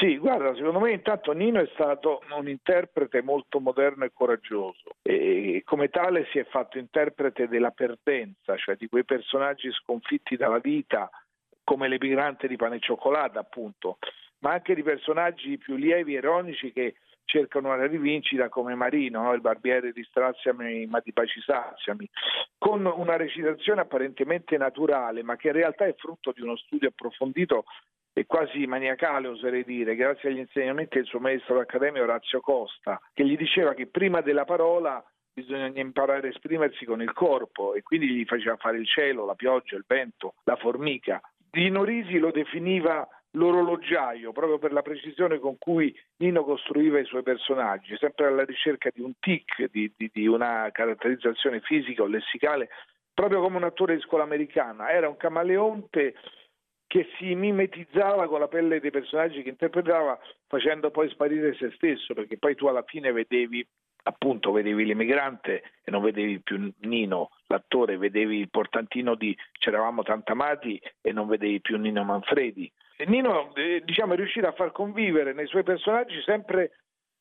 Sì, 0.01 0.17
guarda, 0.17 0.55
secondo 0.55 0.81
me 0.81 0.93
intanto 0.93 1.33
Nino 1.33 1.61
è 1.61 1.69
stato 1.75 2.23
un 2.35 2.49
interprete 2.49 3.21
molto 3.21 3.61
moderno 3.61 4.07
e 4.07 4.13
coraggioso 4.15 4.97
e 5.03 5.61
come 5.63 5.89
tale 5.89 6.27
si 6.33 6.39
è 6.39 6.45
fatto 6.45 6.79
interprete 6.79 7.49
della 7.49 7.71
perdenza, 7.71 8.57
cioè 8.57 8.77
di 8.77 8.89
quei 8.89 9.05
personaggi 9.05 9.71
sconfitti 9.73 10.39
dalla 10.39 10.59
vita 10.59 11.11
come 11.63 11.87
l'emigrante 11.87 12.49
di 12.49 12.57
pane 12.57 12.77
e 12.77 12.81
cioccolata 12.81 13.41
appunto, 13.41 13.99
ma 14.39 14.53
anche 14.53 14.75
di 14.75 14.83
personaggi 14.83 15.59
più 15.59 15.77
lievi 15.77 16.15
e 16.15 16.19
ironici 16.19 16.73
che 16.73 16.95
cercano 17.27 17.71
una 17.75 17.87
rivincita 17.87 18.49
come 18.49 18.75
Marino, 18.75 19.21
no? 19.21 19.35
il 19.35 19.43
barbiere 19.43 19.93
di 19.93 20.03
Straziami 20.03 20.87
ma 20.87 21.01
di 21.05 21.13
Paci 21.13 21.43
con 22.57 22.87
una 22.87 23.17
recitazione 23.17 23.83
apparentemente 23.83 24.57
naturale 24.57 25.23
ma 25.23 25.37
che 25.37 25.49
in 25.49 25.55
realtà 25.55 25.85
è 25.85 25.95
frutto 25.95 26.33
di 26.33 26.41
uno 26.41 26.57
studio 26.57 26.89
approfondito 26.89 27.65
e 28.12 28.27
quasi 28.27 28.66
maniacale 28.66 29.29
oserei 29.29 29.64
dire, 29.64 29.94
grazie 29.94 30.31
agli 30.31 30.38
insegnamenti 30.38 30.96
del 30.99 31.07
suo 31.07 31.20
maestro 31.20 31.57
d'accademia 31.57 32.03
Orazio 32.03 32.40
Costa, 32.40 33.01
che 33.14 33.25
gli 33.25 33.37
diceva 33.37 33.75
che 33.75 33.87
prima 33.87 34.20
della 34.20 34.44
parola 34.44 35.03
bisogna 35.33 35.70
imparare 35.81 36.27
a 36.27 36.31
esprimersi 36.31 36.85
con 36.85 37.01
il 37.01 37.12
corpo 37.12 37.75
e 37.75 37.83
quindi 37.83 38.09
gli 38.09 38.25
faceva 38.25 38.57
fare 38.57 38.79
il 38.79 38.87
cielo, 38.87 39.25
la 39.25 39.35
pioggia, 39.35 39.77
il 39.77 39.85
vento, 39.87 40.35
la 40.44 40.57
formica. 40.57 41.20
Dino 41.51 41.85
Risi 41.85 42.18
lo 42.18 42.31
definiva 42.31 43.09
l'orologiaio 43.35 44.33
proprio 44.33 44.59
per 44.59 44.73
la 44.73 44.83
precisione 44.83 45.38
con 45.38 45.57
cui 45.57 45.96
Nino 46.16 46.44
costruiva 46.44 46.99
i 46.99 47.05
suoi 47.05 47.23
personaggi, 47.23 47.96
sempre 47.96 48.27
alla 48.27 48.44
ricerca 48.44 48.90
di 48.92 49.01
un 49.01 49.12
tic, 49.20 49.70
di, 49.70 49.92
di, 49.96 50.11
di 50.12 50.27
una 50.27 50.68
caratterizzazione 50.73 51.61
fisica 51.61 52.03
o 52.03 52.07
lessicale, 52.07 52.68
proprio 53.14 53.40
come 53.40 53.57
un 53.57 53.64
attore 53.64 53.94
di 53.94 54.01
scuola 54.01 54.25
americana. 54.25 54.90
Era 54.90 55.09
un 55.09 55.16
camaleonte 55.16 56.14
che 56.90 57.07
si 57.18 57.37
mimetizzava 57.37 58.26
con 58.26 58.40
la 58.40 58.48
pelle 58.48 58.81
dei 58.81 58.90
personaggi 58.90 59.44
che 59.44 59.50
interpretava 59.50 60.18
facendo 60.48 60.90
poi 60.90 61.09
sparire 61.09 61.55
se 61.55 61.70
stesso 61.76 62.14
perché 62.14 62.37
poi 62.37 62.57
tu 62.57 62.66
alla 62.66 62.83
fine 62.83 63.12
vedevi 63.12 63.64
appunto 64.03 64.50
vedevi 64.50 64.85
l'emigrante 64.85 65.62
e 65.85 65.90
non 65.92 66.03
vedevi 66.03 66.40
più 66.40 66.72
Nino 66.81 67.31
l'attore 67.46 67.96
vedevi 67.96 68.38
il 68.38 68.50
portantino 68.50 69.14
di 69.14 69.37
C'eravamo 69.53 70.03
tanto 70.03 70.33
amati 70.33 70.83
e 71.00 71.12
non 71.12 71.29
vedevi 71.29 71.61
più 71.61 71.79
Nino 71.79 72.03
Manfredi. 72.03 72.68
E 72.96 73.07
Nino 73.07 73.55
eh, 73.55 73.83
diciamo 73.85 74.14
è 74.14 74.16
riuscito 74.16 74.48
a 74.48 74.53
far 74.53 74.72
convivere 74.72 75.33
nei 75.33 75.46
suoi 75.46 75.62
personaggi 75.62 76.20
sempre 76.22 76.72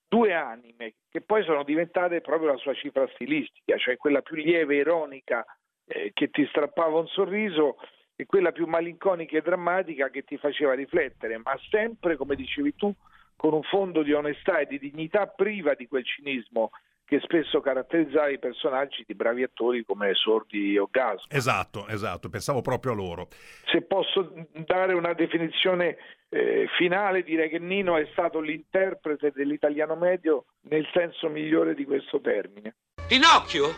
due 0.07 0.33
anime 0.33 0.95
che 1.11 1.21
poi 1.21 1.43
sono 1.43 1.63
diventate 1.63 2.21
proprio 2.21 2.53
la 2.53 2.57
sua 2.57 2.73
cifra 2.73 3.07
stilistica 3.13 3.77
cioè 3.77 3.97
quella 3.97 4.23
più 4.23 4.35
lieve 4.35 4.77
ironica 4.77 5.45
eh, 5.85 6.09
che 6.11 6.31
ti 6.31 6.43
strappava 6.47 6.97
un 6.97 7.07
sorriso 7.07 7.77
e 8.19 8.25
quella 8.25 8.51
più 8.51 8.65
malinconica 8.65 9.37
e 9.37 9.41
drammatica 9.41 10.09
che 10.09 10.25
ti 10.25 10.35
faceva 10.35 10.73
riflettere, 10.73 11.37
ma 11.37 11.57
sempre, 11.69 12.17
come 12.17 12.35
dicevi 12.35 12.75
tu, 12.75 12.93
con 13.37 13.53
un 13.53 13.63
fondo 13.63 14.03
di 14.03 14.11
onestà 14.11 14.59
e 14.59 14.65
di 14.65 14.77
dignità 14.77 15.25
priva 15.27 15.73
di 15.73 15.87
quel 15.87 16.03
cinismo 16.03 16.71
che 17.05 17.21
spesso 17.21 17.61
caratterizzava 17.61 18.27
i 18.27 18.37
personaggi 18.37 19.05
di 19.07 19.15
bravi 19.15 19.43
attori 19.43 19.85
come 19.85 20.13
Sordi 20.15 20.77
o 20.77 20.89
Gas. 20.91 21.23
Esatto, 21.29 21.87
esatto, 21.87 22.27
pensavo 22.27 22.59
proprio 22.59 22.91
a 22.91 22.95
loro. 22.95 23.29
Se 23.71 23.83
posso 23.83 24.33
dare 24.65 24.93
una 24.93 25.13
definizione 25.13 25.95
eh, 26.27 26.67
finale, 26.77 27.23
direi 27.23 27.47
che 27.47 27.59
Nino 27.59 27.95
è 27.95 28.05
stato 28.11 28.41
l'interprete 28.41 29.31
dell'italiano 29.33 29.95
medio 29.95 30.47
nel 30.63 30.85
senso 30.91 31.29
migliore 31.29 31.73
di 31.73 31.85
questo 31.85 32.19
termine. 32.19 32.75
Pinocchio! 33.07 33.69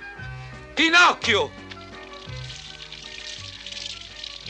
Pinocchio! 0.73 1.70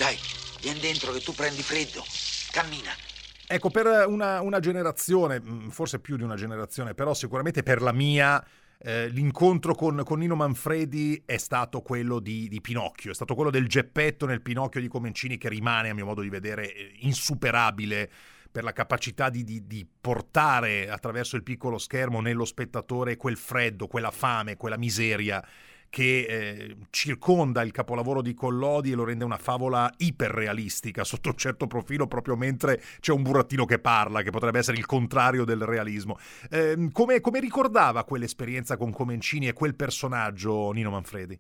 Dai, 0.02 0.18
vieni 0.62 0.80
dentro 0.80 1.12
che 1.12 1.20
tu 1.20 1.32
prendi 1.32 1.62
freddo. 1.62 2.04
Cammina. 2.50 2.90
Ecco, 3.46 3.70
per 3.70 4.08
una, 4.08 4.42
una, 4.42 4.60
generazione, 4.60 5.40
mm, 5.40 5.68
forse 5.68 6.00
più 6.00 6.18
di 6.18 6.24
una 6.24 6.34
generazione, 6.34 6.96
però 6.96 7.14
sicuramente 7.14 7.62
per 7.62 7.84
la 7.84 7.92
mia, 7.92 8.44
eh, 8.80 9.10
l'incontro 9.10 9.76
con, 9.76 10.02
con, 10.04 10.18
Nino 10.18 10.34
Manfredi 10.34 11.22
è 11.24 11.38
stato 11.38 11.82
quello 11.82 12.18
di, 12.18 12.48
di, 12.50 12.62
Pinocchio, 12.62 13.12
è 13.12 13.14
stato 13.14 13.36
quello 13.36 13.52
del 13.52 13.68
Geppetto 13.68 14.26
nel 14.26 14.42
Pinocchio 14.42 14.82
di 14.82 14.88
Comencini 14.88 15.38
che 15.38 15.50
rimane, 15.50 15.90
a 15.90 15.94
mio 15.94 16.06
modo 16.06 16.22
di 16.22 16.30
vedere, 16.30 16.74
eh, 16.74 16.94
insuperabile 17.02 18.10
per 18.52 18.64
la 18.64 18.74
capacità 18.74 19.30
di, 19.30 19.44
di, 19.44 19.68
di 19.68 19.88
portare 20.02 20.90
attraverso 20.90 21.36
il 21.36 21.44
piccolo 21.44 21.78
schermo 21.78 22.22
nello 22.22 22.46
spettatore 22.46 23.18
quel 23.18 23.38
freddo, 23.38 23.86
quella 23.86 24.10
fame, 24.10 24.58
quella 24.58 24.80
miseria 24.80 25.46
che 25.92 26.26
eh, 26.28 26.76
circonda 26.90 27.62
il 27.64 27.74
capolavoro 27.74 28.22
di 28.22 28.34
Collodi 28.34 28.94
e 28.94 28.96
lo 28.96 29.04
rende 29.04 29.26
una 29.26 29.38
favola 29.38 29.92
iperrealistica 29.98 31.04
sotto 31.04 31.30
un 31.30 31.36
certo 31.36 31.68
profilo, 31.68 32.08
proprio 32.08 32.38
mentre 32.38 32.80
c'è 33.02 33.12
un 33.12 33.22
burattino 33.22 33.66
che 33.66 33.78
parla, 33.78 34.22
che 34.22 34.30
potrebbe 34.32 34.60
essere 34.60 34.78
il 34.78 34.86
contrario 34.86 35.44
del 35.44 35.64
realismo. 35.64 36.18
Eh, 36.50 36.90
come, 36.94 37.20
come 37.20 37.42
ricordava 37.42 38.06
quell'esperienza 38.06 38.78
con 38.78 38.94
Comencini 38.94 39.50
e 39.50 39.54
quel 39.54 39.76
personaggio 39.76 40.72
Nino 40.72 40.92
Manfredi? 40.92 41.38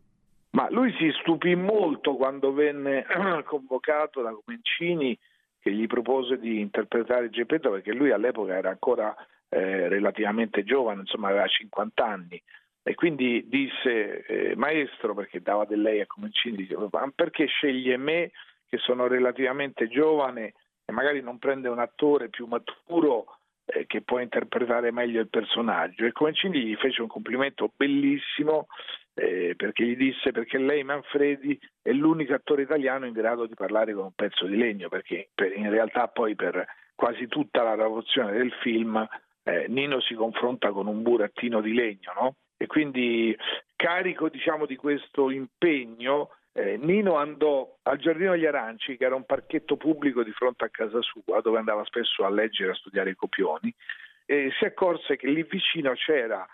Ma 0.52 0.68
lui 0.70 0.94
si 1.00 1.10
stupì 1.22 1.56
molto 1.56 2.18
quando 2.18 2.52
venne 2.52 3.06
convocato 3.48 4.22
da 4.22 4.36
Comencini 4.44 5.18
che 5.62 5.72
gli 5.72 5.88
propose 5.88 6.38
di 6.38 6.60
interpretare 6.60 7.30
Geppetto 7.30 7.72
perché 7.72 7.94
lui 7.94 8.12
all'epoca 8.12 8.54
era 8.58 8.70
ancora 8.70 9.16
eh, 9.48 9.88
relativamente 9.88 10.66
giovane, 10.66 11.02
insomma 11.02 11.30
aveva 11.30 11.48
50 11.48 12.06
anni 12.06 12.42
e 12.84 12.96
quindi 12.96 13.46
disse, 13.48 14.26
eh, 14.26 14.56
maestro, 14.56 15.14
perché 15.14 15.42
dava 15.42 15.66
del 15.66 15.82
lei 15.82 16.02
a 16.02 16.08
Comencini, 16.08 16.58
diceva, 16.58 16.88
ma 16.92 17.12
perché 17.14 17.46
sceglie 17.46 17.98
me 17.98 18.32
che 18.68 18.78
sono 18.78 19.08
relativamente 19.08 19.88
giovane 19.88 20.54
e 20.86 20.92
magari 20.92 21.22
non 21.22 21.38
prende 21.38 21.70
un 21.70 21.80
attore 21.80 22.30
più 22.30 22.48
maturo 22.48 23.38
eh, 23.66 23.86
che 23.86 24.02
può 24.02 24.20
interpretare 24.20 24.92
meglio 24.92 25.22
il 25.22 25.30
personaggio? 25.30 26.06
E 26.06 26.12
Comencini 26.12 26.60
gli 26.62 26.76
fece 26.76 27.02
un 27.02 27.08
complimento 27.08 27.72
bellissimo 27.76 28.68
eh, 29.14 29.54
perché 29.56 29.86
gli 29.86 29.96
disse 29.96 30.32
perché 30.32 30.58
lei 30.58 30.84
Manfredi 30.84 31.60
è 31.82 31.92
l'unico 31.92 32.34
attore 32.34 32.64
italiano 32.64 33.06
in 33.06 33.14
grado 33.14 33.46
di 33.46 33.54
parlare 33.54 33.94
con 33.94 34.06
un 34.06 34.14
pezzo 34.14 34.46
di 34.46 34.56
legno, 34.56 34.90
perché 34.90 35.30
per, 35.36 35.56
in 35.56 35.70
realtà 35.70 36.08
poi 36.08 36.36
per 36.36 36.66
quasi 36.96 37.28
tutta 37.28 37.62
la 37.62 37.76
lavorazione 37.76 38.32
del 38.32 38.52
film 38.62 39.08
eh, 39.44 39.66
Nino 39.68 40.00
si 40.02 40.14
confronta 40.14 40.72
con 40.72 40.88
un 40.88 41.02
burattino 41.02 41.62
di 41.62 41.74
legno, 41.74 42.14
no? 42.16 42.36
E 42.62 42.68
quindi 42.68 43.36
carico 43.76 44.30
diciamo, 44.30 44.68
di 44.68 44.76
questo 44.76 45.32
impegno 45.32 46.30
eh, 46.54 46.78
Nino 46.78 47.16
andò 47.16 47.78
al 47.84 47.98
Giardino 47.98 48.34
degli 48.34 48.46
Aranci, 48.46 48.98
che 48.98 49.06
era 49.06 49.16
un 49.16 49.26
parchetto 49.26 49.78
pubblico 49.78 50.22
di 50.22 50.32
fronte 50.32 50.66
a 50.66 50.70
casa 50.70 51.02
sua, 51.02 51.42
dove 51.42 51.58
andava 51.58 51.84
spesso 51.86 52.24
a 52.24 52.30
leggere 52.30 52.70
e 52.70 52.72
a 52.74 52.76
studiare 52.76 53.10
i 53.10 53.16
copioni, 53.16 53.74
e 54.26 54.52
si 54.60 54.66
accorse 54.66 55.18
che 55.18 55.28
lì 55.28 55.42
vicino 55.44 55.94
c'era 55.94 56.46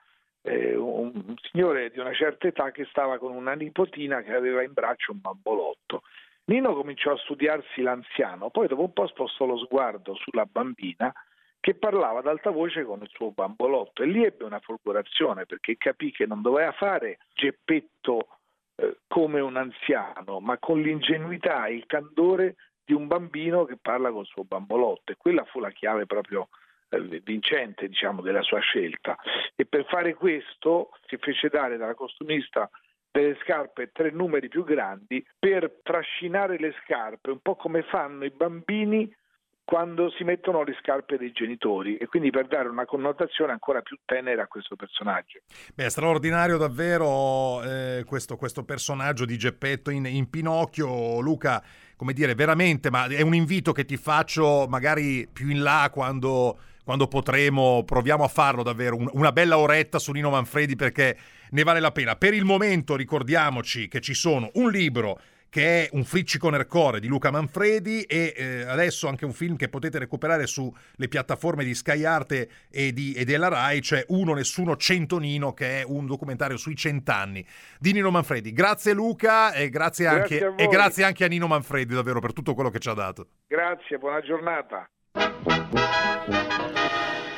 eh, 0.43 0.78
un, 0.78 1.12
un 1.13 1.36
signore 1.52 1.89
di 1.89 2.00
una 2.00 2.13
certa 2.13 2.48
età 2.48 2.72
che 2.72 2.86
stava 2.86 3.17
con 3.17 3.36
una 3.36 3.54
nipotina 3.54 4.22
che 4.22 4.34
aveva 4.34 4.63
in 4.63 4.72
braccio 4.72 5.12
un 5.12 5.20
bambolotto. 5.20 6.04
Nino 6.46 6.74
cominciò 6.74 7.12
a 7.12 7.17
studiarsi 7.17 7.82
l'anziano, 7.82 8.50
poi 8.50 8.67
dopo 8.67 8.84
un 8.84 8.93
po' 8.93 9.08
spostò 9.08 9.46
lo 9.46 9.58
sguardo 9.58 10.15
sulla 10.15 10.46
bambina 10.46 11.12
che 11.60 11.76
parlava 11.76 12.20
ad 12.20 12.28
alta 12.28 12.50
voce 12.50 12.84
con 12.84 13.02
il 13.02 13.10
suo 13.12 13.32
bambolotto. 13.32 14.04
E 14.04 14.06
lì 14.06 14.24
ebbe 14.24 14.43
una 14.43 14.60
folgorazione 14.60 15.46
perché 15.46 15.78
capì 15.78 16.12
che 16.12 16.26
non 16.26 16.41
doveva 16.41 16.72
fare 16.72 17.20
Geppetto 17.34 18.28
eh, 18.76 19.00
come 19.08 19.39
un 19.39 19.58
anziano, 19.58 20.39
ma 20.39 20.58
con 20.58 20.82
l'ingenuità 20.82 21.65
e 21.65 21.76
il 21.76 21.86
candore 21.86 22.55
di 22.86 22.93
un 22.93 23.08
bambino 23.08 23.66
che 23.66 23.78
parla 23.82 24.12
col 24.12 24.26
suo 24.26 24.43
bambolotto. 24.43 25.12
E 25.12 25.18
quella 25.18 25.43
fu 25.43 25.60
la 25.60 25.72
chiave 25.72 26.05
proprio 26.05 26.47
eh, 26.89 27.22
vincente 27.24 27.88
diciamo, 27.88 28.22
della 28.22 28.41
sua 28.41 28.60
scelta. 28.60 29.18
E 29.55 29.66
per 29.66 29.86
fare 29.86 30.14
questo 30.14 30.91
si 31.08 31.18
fece 31.18 31.49
dare 31.49 31.78
dalla 31.78 31.95
costumista 31.95 32.70
delle 33.12 33.38
scarpe 33.41 33.91
tre 33.91 34.12
numeri 34.12 34.47
più 34.47 34.64
grandi 34.64 35.26
per 35.38 35.80
trascinare 35.82 36.58
le 36.60 36.74
scarpe, 36.84 37.32
un 37.32 37.39
po' 37.39 37.55
come 37.55 37.82
fanno 37.84 38.26
i 38.26 38.30
bambini 38.30 39.12
quando 39.68 40.09
si 40.11 40.24
mettono 40.24 40.63
le 40.63 40.78
scarpe 40.80 41.18
dei 41.18 41.34
genitori 41.34 41.97
e 41.97 42.05
quindi 42.05 42.30
per 42.30 42.47
dare 42.47 42.70
una 42.70 42.86
connotazione 42.86 43.51
ancora 43.51 43.82
più 43.82 43.97
tenera 44.05 44.43
a 44.43 44.47
questo 44.47 44.78
personaggio. 44.78 45.41
Beh, 45.76 45.89
straordinario 45.89 46.55
davvero 46.55 47.61
eh, 47.63 48.05
questo, 48.05 48.38
questo, 48.38 48.63
personaggio 48.63 49.26
di 49.26 49.38
Geppetto 49.38 49.89
in, 49.89 50.05
in, 50.05 50.30
Pinocchio. 50.30 51.20
Luca, 51.20 51.61
come 51.97 52.13
dire, 52.13 52.34
veramente, 52.34 52.89
ma 52.89 53.07
è 53.07 53.20
un 53.20 53.36
invito 53.36 53.74
che 53.74 53.84
ti 53.84 53.97
faccio 53.97 54.68
magari 54.70 55.28
più 55.28 55.49
in 55.49 55.61
là 55.61 55.89
quando, 55.91 56.57
quando 56.86 57.09
potremo, 57.09 57.84
proviamo 57.84 58.24
a 58.24 58.30
farlo 58.30 58.63
davvero, 58.63 58.95
un, 58.95 59.09
una 59.11 59.34
bella 59.34 59.57
oretta 59.57 59.99
su 59.99 60.13
Nino 60.13 60.30
Manfredi 60.30 60.78
perché 60.78 61.18
ne 61.49 61.63
vale 61.63 61.82
la 61.82 61.91
pena. 61.91 62.15
Per 62.15 62.34
il 62.34 62.45
momento 62.45 62.95
ricordiamoci 62.95 63.89
che 63.89 63.99
ci 63.99 64.13
sono 64.13 64.49
un 64.53 64.72
libro 64.72 65.20
che 65.50 65.86
è 65.86 65.89
un 65.93 66.04
friccico 66.04 66.50
nel 66.50 66.68
core 66.68 67.00
di 67.00 67.08
Luca 67.08 67.32
Manfredi 67.32 68.02
e 68.04 68.34
eh, 68.36 68.62
adesso 68.64 69.08
anche 69.08 69.26
un 69.26 69.34
film 69.34 69.56
che 69.56 69.70
potete 69.70 70.00
recuperare 70.00 70.48
sulle 70.48 71.08
piattaforme 71.10 71.64
di 71.64 71.74
Sky 71.74 72.04
Arte 72.04 72.50
e, 72.70 72.93
di, 72.93 73.14
e 73.14 73.26
della 73.26 73.48
Rai, 73.48 73.82
cioè 73.82 74.04
Uno 74.10 74.34
Nessuno 74.34 74.76
Cento 74.76 75.18
Nino, 75.18 75.54
che 75.54 75.82
è 75.82 75.84
un 75.86 76.06
documentario 76.06 76.58
sui 76.58 76.76
cent'anni 76.76 77.45
di 77.80 77.93
Nino 77.93 78.12
Manfredi. 78.12 78.52
Grazie 78.52 78.93
Luca 78.93 79.54
e 79.54 79.70
grazie, 79.70 80.06
grazie 80.06 80.45
anche, 80.45 80.64
e 80.64 80.68
grazie 80.68 81.04
anche 81.04 81.24
a 81.24 81.28
Nino 81.28 81.48
Manfredi 81.48 81.93
davvero 81.93 82.20
per 82.20 82.34
tutto 82.34 82.54
quello 82.54 82.70
che 82.70 82.80
ci 82.80 82.89
ha 82.89 82.93
dato. 82.93 83.28
Grazie, 83.48 83.98
buona 83.98 84.22
giornata. 84.22 84.89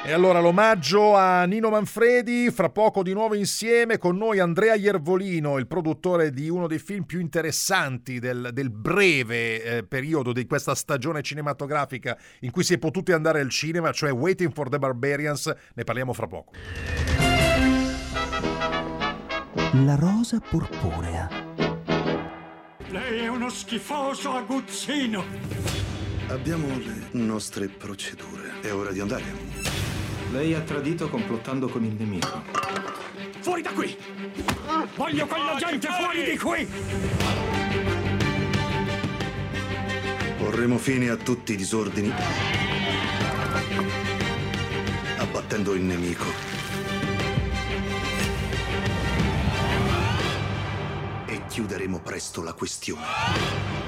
E 0.10 0.12
allora 0.12 0.40
l'omaggio 0.40 1.16
a 1.16 1.46
Nino 1.46 1.70
Manfredi, 1.70 2.50
fra 2.50 2.72
poco 2.72 3.04
di 3.04 3.14
nuovo 3.14 3.36
insieme 3.36 4.00
con 4.00 4.18
noi 4.18 4.40
Andrea 4.40 4.74
Iervolino, 4.74 5.60
il 5.60 5.68
produttore 5.68 6.32
di 6.32 6.50
uno 6.50 6.66
dei 6.66 6.80
film 6.80 7.04
più 7.04 7.20
interessanti 7.20 8.18
del, 8.18 8.50
del 8.52 8.72
breve 8.72 9.62
eh, 9.62 9.84
periodo 9.84 10.34
di 10.34 10.48
questa 10.48 10.74
stagione 10.74 11.22
cinematografica 11.22 12.18
in 12.40 12.50
cui 12.50 12.64
si 12.64 12.74
è 12.74 12.80
potuti 12.80 13.12
andare 13.12 13.40
al 13.40 13.52
cinema, 13.52 13.92
cioè 13.92 14.12
Waiting 14.12 14.52
for 14.52 14.68
the 14.70 14.80
Barbarians, 14.80 15.54
ne 15.76 15.84
parliamo 15.84 16.12
fra 16.14 16.26
poco. 16.26 16.54
La 19.86 19.94
rosa 19.94 20.40
purpurea. 20.40 21.30
Lei 22.88 23.20
è 23.20 23.28
uno 23.28 23.50
schifoso 23.50 24.32
aguzzino. 24.32 25.89
Abbiamo 26.30 26.68
le 26.78 27.08
nostre 27.14 27.68
procedure. 27.68 28.62
È 28.62 28.72
ora 28.72 28.92
di 28.92 29.00
andare. 29.00 29.24
Lei 30.32 30.54
ha 30.54 30.62
tradito 30.62 31.10
complottando 31.10 31.68
con 31.68 31.84
il 31.84 31.94
nemico. 31.94 32.44
Fuori 33.40 33.64
da 33.64 33.72
qui! 33.72 33.98
Voglio 34.96 35.26
quella 35.26 35.56
gente 35.58 35.88
fuori 35.88 36.24
di 36.30 36.38
qui! 36.38 36.68
Porremo 40.38 40.78
fine 40.78 41.10
a 41.10 41.16
tutti 41.16 41.54
i 41.54 41.56
disordini, 41.56 42.14
abbattendo 45.18 45.74
il 45.74 45.82
nemico. 45.82 46.26
E 51.26 51.42
chiuderemo 51.48 52.00
presto 52.02 52.44
la 52.44 52.54
questione. 52.54 53.79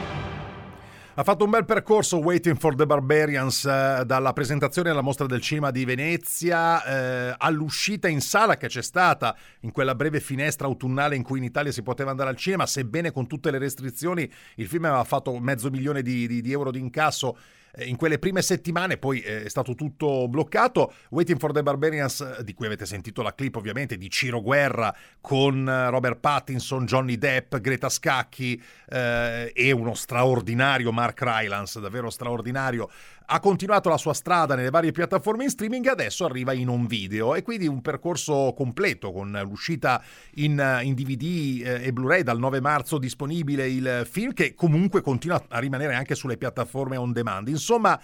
Ha 1.21 1.23
fatto 1.23 1.43
un 1.43 1.51
bel 1.51 1.65
percorso 1.65 2.17
Waiting 2.17 2.57
for 2.57 2.73
the 2.73 2.87
Barbarians 2.87 3.63
eh, 3.65 4.01
dalla 4.07 4.33
presentazione 4.33 4.89
alla 4.89 5.01
mostra 5.01 5.27
del 5.27 5.39
cinema 5.39 5.69
di 5.69 5.85
Venezia 5.85 6.83
eh, 6.83 7.35
all'uscita 7.37 8.07
in 8.07 8.21
sala 8.21 8.57
che 8.57 8.65
c'è 8.65 8.81
stata 8.81 9.37
in 9.59 9.71
quella 9.71 9.93
breve 9.93 10.19
finestra 10.19 10.65
autunnale 10.65 11.15
in 11.15 11.21
cui 11.21 11.37
in 11.37 11.43
Italia 11.43 11.71
si 11.71 11.83
poteva 11.83 12.09
andare 12.09 12.31
al 12.31 12.37
cinema, 12.37 12.65
sebbene 12.65 13.11
con 13.11 13.27
tutte 13.27 13.51
le 13.51 13.59
restrizioni 13.59 14.27
il 14.55 14.65
film 14.65 14.85
aveva 14.85 15.03
fatto 15.03 15.37
mezzo 15.37 15.69
milione 15.69 16.01
di, 16.01 16.25
di, 16.25 16.41
di 16.41 16.51
euro 16.51 16.71
di 16.71 16.79
incasso 16.79 17.37
in 17.77 17.95
quelle 17.95 18.19
prime 18.19 18.41
settimane 18.41 18.97
poi 18.97 19.21
eh, 19.21 19.43
è 19.45 19.49
stato 19.49 19.75
tutto 19.75 20.27
bloccato. 20.27 20.93
Waiting 21.09 21.39
for 21.39 21.51
the 21.51 21.63
Barbarians, 21.63 22.35
eh, 22.39 22.43
di 22.43 22.53
cui 22.53 22.65
avete 22.65 22.85
sentito 22.85 23.21
la 23.21 23.33
clip 23.33 23.55
ovviamente, 23.55 23.97
di 23.97 24.09
Ciro 24.09 24.41
Guerra 24.41 24.95
con 25.19 25.65
Robert 25.89 26.19
Pattinson, 26.19 26.85
Johnny 26.85 27.17
Depp, 27.17 27.57
Greta 27.57 27.89
Scacchi 27.89 28.61
eh, 28.89 29.51
e 29.53 29.71
uno 29.71 29.93
straordinario 29.93 30.91
Mark 30.91 31.21
Rylance, 31.21 31.79
davvero 31.79 32.09
straordinario 32.09 32.89
ha 33.33 33.39
continuato 33.39 33.87
la 33.87 33.97
sua 33.97 34.13
strada 34.13 34.55
nelle 34.55 34.69
varie 34.69 34.91
piattaforme 34.91 35.45
in 35.45 35.49
streaming 35.49 35.85
e 35.85 35.89
adesso 35.89 36.25
arriva 36.25 36.51
in 36.51 36.67
un 36.67 36.85
video 36.85 37.33
e 37.33 37.43
quindi 37.43 37.65
un 37.65 37.81
percorso 37.81 38.53
completo 38.55 39.13
con 39.13 39.39
l'uscita 39.45 40.03
in, 40.35 40.79
in 40.83 40.93
DVD 40.93 41.65
eh, 41.65 41.85
e 41.85 41.93
Blu-ray 41.93 42.23
dal 42.23 42.39
9 42.39 42.59
marzo 42.59 42.97
disponibile 42.97 43.69
il 43.69 44.05
film 44.09 44.33
che 44.33 44.53
comunque 44.53 45.01
continua 45.01 45.41
a 45.47 45.59
rimanere 45.59 45.95
anche 45.95 46.13
sulle 46.13 46.35
piattaforme 46.35 46.97
on 46.97 47.13
demand. 47.13 47.47
Insomma, 47.47 47.97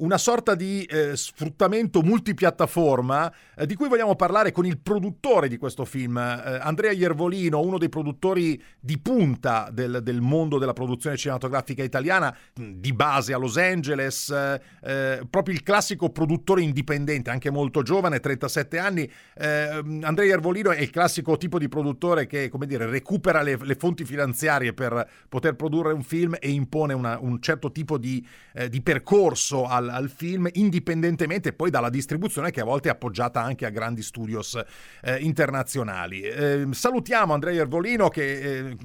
una 0.00 0.18
sorta 0.18 0.54
di 0.54 0.84
eh, 0.84 1.16
sfruttamento 1.16 2.02
multipiattaforma 2.02 3.32
eh, 3.56 3.66
di 3.66 3.74
cui 3.74 3.88
vogliamo 3.88 4.16
parlare 4.16 4.52
con 4.52 4.64
il 4.66 4.78
produttore 4.78 5.48
di 5.48 5.56
questo 5.56 5.84
film, 5.84 6.16
eh, 6.16 6.58
Andrea 6.60 6.92
Iervolino, 6.92 7.60
uno 7.60 7.78
dei 7.78 7.88
produttori 7.88 8.60
di 8.78 8.98
punta 8.98 9.68
del, 9.70 10.00
del, 10.02 10.20
mondo 10.20 10.58
della 10.58 10.72
produzione 10.72 11.16
cinematografica 11.16 11.82
italiana, 11.82 12.34
di 12.54 12.92
base 12.92 13.34
a 13.34 13.38
Los 13.38 13.56
Angeles, 13.58 14.30
eh, 14.30 14.60
eh, 14.82 15.26
proprio 15.28 15.54
il 15.54 15.62
classico 15.62 16.10
produttore 16.10 16.62
indipendente, 16.62 17.30
anche 17.30 17.50
molto 17.50 17.82
giovane, 17.82 18.20
37 18.20 18.78
anni. 18.78 19.10
Eh, 19.34 19.82
Andrea 20.02 20.26
Iervolino 20.26 20.70
è 20.70 20.80
il 20.80 20.90
classico 20.90 21.36
tipo 21.36 21.58
di 21.58 21.68
produttore 21.68 22.26
che, 22.26 22.48
come 22.48 22.66
dire, 22.66 22.86
recupera 22.86 23.42
le, 23.42 23.58
le 23.60 23.74
fonti 23.74 24.04
finanziarie 24.04 24.72
per 24.72 25.08
poter 25.28 25.54
produrre 25.54 25.92
un 25.92 26.02
film 26.02 26.36
e 26.38 26.50
impone 26.50 26.94
una, 26.94 27.18
un 27.20 27.40
certo 27.40 27.70
tipo 27.70 27.98
di, 27.98 28.26
di 28.68 28.80
percorso 28.80 29.66
al 29.66 29.89
al, 29.90 30.08
film, 30.08 30.48
indipendentemente 30.52 31.52
poi 31.52 31.70
dalla 31.70 31.90
distribuzione 31.90 32.50
che 32.50 32.60
a 32.60 32.64
volte 32.64 32.88
è 32.88 32.92
appoggiata 32.92 33.42
anche 33.42 33.66
a 33.66 33.70
grandi 33.70 34.02
studios 34.02 34.60
eh, 35.02 35.16
internazionali. 35.18 36.22
Eh, 36.22 36.66
salutiamo 36.70 37.32
Andrea 37.32 37.60
Ervolino 37.60 38.08
che 38.08 38.40
eh, 38.40 38.76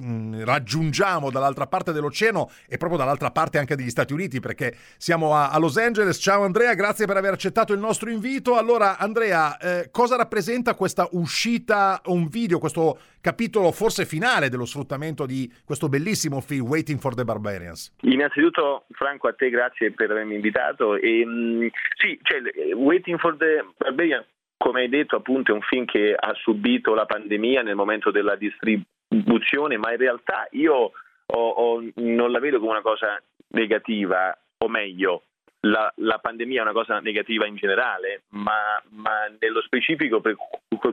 raggiungiamo 0.44 1.30
dall'altra 1.30 1.66
parte 1.66 1.92
dell'oceano 1.92 2.50
e 2.68 2.76
proprio 2.76 2.98
dall'altra 2.98 3.30
parte 3.30 3.58
anche 3.58 3.76
degli 3.76 3.90
Stati 3.90 4.12
Uniti 4.12 4.40
perché 4.40 4.74
siamo 4.96 5.34
a, 5.34 5.50
a 5.50 5.58
Los 5.58 5.76
Angeles. 5.76 6.18
Ciao 6.18 6.44
Andrea, 6.44 6.74
grazie 6.74 7.06
per 7.06 7.16
aver 7.16 7.32
accettato 7.32 7.72
il 7.72 7.80
nostro 7.80 8.10
invito. 8.10 8.56
Allora 8.56 8.98
Andrea, 8.98 9.56
eh, 9.58 9.88
cosa 9.90 10.16
rappresenta 10.16 10.74
questa 10.74 11.08
uscita, 11.12 12.00
un 12.06 12.28
video, 12.28 12.58
questo 12.58 12.98
capitolo 13.20 13.72
forse 13.72 14.06
finale 14.06 14.48
dello 14.48 14.64
sfruttamento 14.64 15.26
di 15.26 15.52
questo 15.64 15.88
bellissimo 15.88 16.40
film 16.40 16.66
Waiting 16.66 17.00
for 17.00 17.14
the 17.14 17.24
Barbarians? 17.24 17.92
Innanzitutto 18.02 18.84
Franco 18.92 19.26
a 19.26 19.32
te 19.32 19.50
grazie 19.50 19.90
per 19.90 20.12
avermi 20.12 20.36
invitato 20.36 20.85
e, 20.94 21.24
mm, 21.26 21.66
sì, 21.96 22.18
cioè, 22.22 22.40
Waiting 22.74 23.18
for 23.18 23.36
the 23.36 23.64
Barbarians 23.76 24.26
come 24.56 24.82
hai 24.82 24.88
detto 24.88 25.16
appunto 25.16 25.52
è 25.52 25.54
un 25.54 25.60
film 25.62 25.84
che 25.84 26.14
ha 26.18 26.32
subito 26.34 26.94
la 26.94 27.04
pandemia 27.04 27.62
nel 27.62 27.74
momento 27.74 28.10
della 28.10 28.36
distribuzione 28.36 29.76
ma 29.76 29.90
in 29.90 29.98
realtà 29.98 30.46
io 30.52 30.92
ho, 31.26 31.48
ho, 31.48 31.84
non 31.96 32.30
la 32.30 32.38
vedo 32.38 32.58
come 32.58 32.70
una 32.70 32.80
cosa 32.80 33.20
negativa 33.48 34.36
o 34.58 34.68
meglio 34.68 35.22
la, 35.60 35.92
la, 35.96 36.18
pandemia 36.18 36.60
è 36.60 36.62
una 36.62 36.72
cosa 36.72 37.00
negativa 37.00 37.46
in 37.46 37.56
generale, 37.56 38.22
ma, 38.30 38.80
ma 38.90 39.26
nello 39.40 39.62
specifico 39.62 40.20
per 40.20 40.36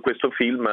questo 0.02 0.32
film 0.32 0.68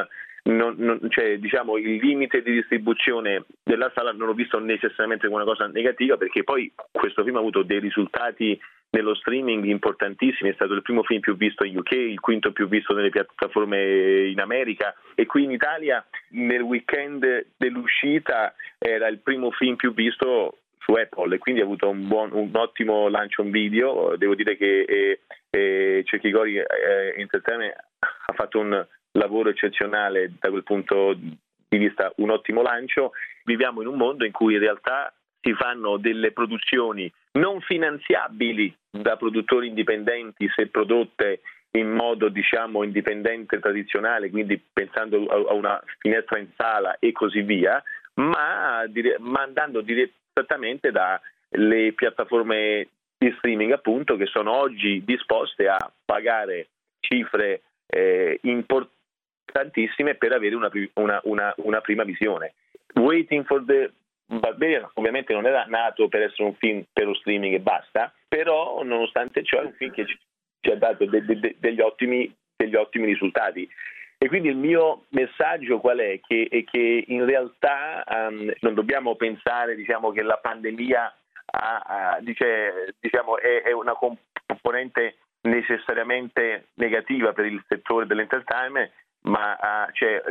non, 0.45 0.75
non, 0.79 1.01
cioè, 1.11 1.39
diciamo, 1.39 1.77
il 1.77 1.97
limite 1.97 2.43
di 2.43 2.53
distribuzione 2.53 3.45
della 3.63 3.91
sala 3.95 4.13
non 4.13 4.29
l'ho 4.29 4.35
visto 4.35 4.59
necessariamente 4.59 5.29
come 5.29 5.43
una 5.43 5.51
cosa 5.51 5.67
negativa 5.67 6.17
perché 6.17 6.45
poi 6.45 6.73
questo 6.91 7.23
film 7.25 7.37
ha 7.37 7.41
avuto 7.41 7.63
dei 7.63 7.79
risultati 7.79 8.59
nello 8.91 9.15
streaming 9.15 9.65
importantissimi, 9.65 10.51
è 10.51 10.55
stato 10.55 10.73
il 10.75 10.83
primo 10.83 11.03
film 11.03 11.21
più 11.21 11.37
visto 11.37 11.65
in 11.65 11.79
UK, 11.79 11.93
il 11.93 12.21
quinto 12.21 12.53
più 12.53 12.69
visto 12.69 12.93
nelle 12.95 13.11
piattaforme 13.11 14.29
in 14.29 14.41
America 14.41 14.95
e 15.15 15.27
qui 15.27 15.45
in 15.45 15.53
Italia 15.53 16.05
nel 16.31 16.63
weekend 16.63 17.47
dell'uscita 17.57 18.55
era 18.79 19.07
il 19.09 19.19
primo 19.19 19.51
film 19.53 19.77
più 19.77 19.95
visto 19.95 20.59
su 20.81 20.93
Apple 20.93 21.35
e 21.35 21.39
quindi 21.39 21.61
ha 21.61 21.65
avuto 21.65 21.89
un, 21.89 22.09
buon, 22.09 22.31
un 22.33 22.51
ottimo 22.55 23.09
lancio 23.09 23.43
in 23.43 23.51
video, 23.51 24.17
devo 24.17 24.35
dire 24.35 24.57
che 24.57 24.81
eh, 24.83 25.21
eh, 25.51 26.03
Cecchigori 26.05 26.57
eh, 26.57 26.65
Entertainment 27.17 27.75
ha 28.01 28.33
fatto 28.33 28.59
un 28.59 28.87
lavoro 29.13 29.51
eccezionale 29.51 30.33
da 30.41 30.51
quel 30.51 30.63
punto 30.63 31.15
di 31.15 31.79
vista 31.79 32.13
un 32.17 32.31
ottimo 32.31 32.63
lancio. 32.63 33.13
Viviamo 33.45 33.83
in 33.83 33.89
un 33.89 33.97
mondo 33.97 34.25
in 34.25 34.33
cui 34.33 34.55
in 34.55 34.61
realtà 34.61 35.13
si 35.43 35.55
fanno 35.55 35.97
delle 35.97 36.33
produzioni 36.33 37.11
non 37.33 37.61
finanziabili 37.61 38.75
da 38.91 39.17
produttori 39.17 39.69
indipendenti 39.69 40.51
se 40.55 40.67
prodotte 40.67 41.41
in 41.73 41.91
modo 41.91 42.29
diciamo 42.29 42.83
indipendente 42.83 43.61
tradizionale, 43.61 44.31
quindi 44.31 44.59
pensando 44.59 45.27
a 45.27 45.53
una 45.53 45.81
finestra 45.99 46.39
in 46.39 46.49
sala 46.57 46.99
e 46.99 47.13
così 47.13 47.43
via, 47.43 47.83
ma, 48.15 48.83
ma 49.19 49.43
andando 49.43 49.81
direttamente 49.81 50.91
dalle 50.91 51.93
piattaforme 51.93 52.89
di 53.17 53.33
streaming 53.37 53.73
appunto 53.73 54.17
che 54.17 54.27
sono 54.27 54.53
oggi 54.53 55.05
disposte 55.05 55.69
a 55.69 55.93
pagare 56.05 56.69
cifre 57.01 57.63
eh, 57.87 58.39
importantissime 58.43 60.15
per 60.15 60.33
avere 60.33 60.55
una, 60.55 60.71
una, 60.95 61.21
una, 61.25 61.55
una, 61.59 61.81
prima 61.81 62.03
visione. 62.03 62.55
Waiting 62.95 63.45
for 63.45 63.65
the 63.65 63.93
Barbarian 64.39 64.89
ovviamente 64.95 65.33
non 65.33 65.47
era 65.47 65.65
nato 65.67 66.09
per 66.09 66.23
essere 66.23 66.45
un 66.45 66.55
film 66.55 66.85
per 66.93 67.07
lo 67.07 67.15
streaming 67.15 67.55
e 67.55 67.61
basta, 67.61 68.13
però 68.29 68.83
nonostante 68.85 69.43
ciò 69.43 69.61
è 69.61 69.65
un 69.65 69.73
film 69.73 69.93
che 69.93 70.07
ci 70.07 70.71
ha 70.71 70.77
dato 70.77 71.05
de, 71.05 71.25
de, 71.25 71.41
de, 71.41 71.57
degli, 71.59 71.81
ottimi, 71.81 72.33
degli, 72.57 72.77
ottimi, 72.77 73.07
risultati. 73.07 73.69
E 74.19 74.29
quindi 74.29 74.49
il 74.49 74.57
mio 74.57 75.07
messaggio 75.11 75.81
qual 75.81 75.99
è? 75.99 76.21
Che, 76.21 76.47
è 76.51 76.63
che 76.65 77.05
in 77.09 77.25
realtà 77.25 78.05
um, 78.07 78.53
non 78.61 78.75
dobbiamo 78.75 79.17
pensare 79.17 79.75
diciamo, 79.75 80.13
che 80.13 80.23
la 80.23 80.37
pandemia 80.37 81.15
ha, 81.53 81.79
ha, 81.79 82.19
dice, 82.21 82.95
diciamo, 83.01 83.39
è, 83.39 83.63
è, 83.63 83.73
una 83.73 83.95
componente 84.47 85.17
necessariamente 85.43 86.69
negativa 86.75 87.33
per 87.33 87.47
il 87.47 87.65
settore 87.67 88.07
dell'entertainment, 88.07 88.93
ma 89.23 89.57
uh, 89.59 89.93
cioè, 89.93 90.23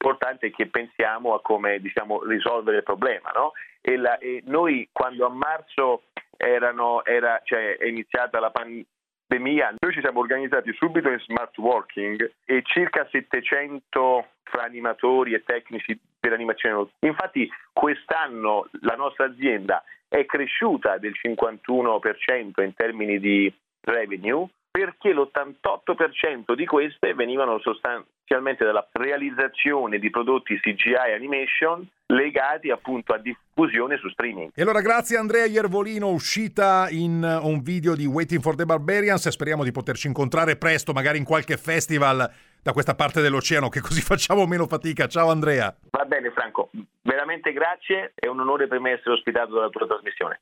l'importante 0.00 0.46
è 0.46 0.50
che 0.50 0.66
pensiamo 0.68 1.34
a 1.34 1.42
come 1.42 1.78
diciamo, 1.78 2.24
risolvere 2.24 2.78
il 2.78 2.82
problema. 2.82 3.30
No? 3.34 3.52
E, 3.82 3.96
la, 3.96 4.18
e 4.18 4.42
noi 4.46 4.88
quando 4.90 5.26
a 5.26 5.28
marzo 5.28 6.04
erano, 6.36 7.04
era, 7.04 7.40
cioè, 7.44 7.76
è 7.76 7.86
iniziata 7.86 8.40
la 8.40 8.50
pandemia, 8.50 9.74
noi 9.78 9.92
ci 9.92 10.00
siamo 10.00 10.20
organizzati 10.20 10.72
subito 10.72 11.10
in 11.10 11.20
smart 11.20 11.56
working 11.58 12.32
e 12.46 12.62
circa 12.64 13.06
700 13.10 14.26
fra 14.44 14.62
animatori 14.62 15.34
e 15.34 15.44
tecnici 15.44 15.98
per 16.18 16.32
animazione. 16.32 16.88
Infatti 17.00 17.48
quest'anno 17.72 18.68
la 18.80 18.96
nostra 18.96 19.26
azienda 19.26 19.84
è 20.08 20.24
cresciuta 20.24 20.96
del 20.98 21.12
51% 21.14 22.62
in 22.62 22.74
termini 22.74 23.20
di 23.20 23.52
revenue 23.82 24.48
perché 24.70 25.12
l'88% 25.12 26.54
di 26.54 26.64
queste 26.64 27.12
venivano 27.14 27.58
sostanzialmente 27.58 28.64
dalla 28.64 28.86
realizzazione 28.92 29.98
di 29.98 30.10
prodotti 30.10 30.58
CGI 30.58 31.12
animation 31.14 31.86
legati 32.06 32.70
appunto 32.70 33.12
a 33.12 33.18
diffusione 33.18 33.96
su 33.98 34.08
streaming. 34.08 34.52
E 34.54 34.62
allora 34.62 34.80
grazie 34.80 35.16
Andrea 35.16 35.44
Iervolino, 35.44 36.08
uscita 36.08 36.86
in 36.90 37.22
un 37.42 37.60
video 37.62 37.94
di 37.96 38.06
Waiting 38.06 38.40
for 38.40 38.54
the 38.54 38.64
Barbarians 38.64 39.26
e 39.26 39.30
speriamo 39.32 39.64
di 39.64 39.72
poterci 39.72 40.06
incontrare 40.06 40.56
presto, 40.56 40.92
magari 40.92 41.18
in 41.18 41.24
qualche 41.24 41.56
festival 41.56 42.30
da 42.62 42.72
questa 42.72 42.94
parte 42.94 43.20
dell'oceano, 43.20 43.68
che 43.68 43.80
così 43.80 44.00
facciamo 44.02 44.46
meno 44.46 44.66
fatica. 44.66 45.08
Ciao 45.08 45.30
Andrea. 45.30 45.74
Va 45.90 46.04
bene 46.04 46.30
Franco, 46.30 46.70
veramente 47.02 47.52
grazie, 47.52 48.12
è 48.14 48.26
un 48.26 48.40
onore 48.40 48.68
per 48.68 48.78
me 48.78 48.92
essere 48.92 49.14
ospitato 49.14 49.54
dalla 49.54 49.68
tua 49.68 49.86
trasmissione. 49.86 50.40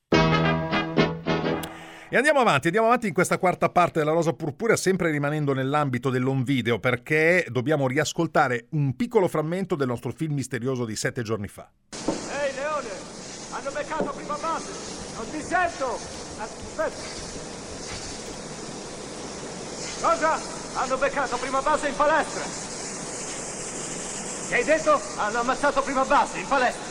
E 2.10 2.16
andiamo 2.16 2.40
avanti, 2.40 2.68
andiamo 2.68 2.86
avanti 2.86 3.06
in 3.06 3.12
questa 3.12 3.36
quarta 3.36 3.68
parte 3.68 3.98
della 3.98 4.12
Rosa 4.12 4.32
Purpurea, 4.32 4.76
sempre 4.76 5.10
rimanendo 5.10 5.52
nell'ambito 5.52 6.08
dell'on 6.08 6.42
video, 6.42 6.78
perché 6.78 7.44
dobbiamo 7.50 7.86
riascoltare 7.86 8.68
un 8.70 8.96
piccolo 8.96 9.28
frammento 9.28 9.74
del 9.74 9.88
nostro 9.88 10.10
film 10.12 10.32
misterioso 10.32 10.86
di 10.86 10.96
sette 10.96 11.20
giorni 11.20 11.48
fa. 11.48 11.70
Ehi 11.90 12.54
Leone, 12.54 12.88
hanno 13.50 13.70
beccato 13.70 14.10
prima 14.16 14.38
base, 14.40 14.72
non 15.16 15.30
ti 15.30 15.42
sento! 15.42 15.98
Aspetta. 16.38 17.26
Cosa? 20.00 20.40
Hanno 20.80 20.96
beccato 20.96 21.36
prima 21.36 21.60
base 21.60 21.88
in 21.88 21.94
palestra. 21.94 22.42
Che 24.48 24.54
hai 24.54 24.64
detto? 24.64 24.98
Hanno 25.18 25.40
ammazzato 25.40 25.82
prima 25.82 26.04
base 26.06 26.38
in 26.38 26.48
palestra. 26.48 26.87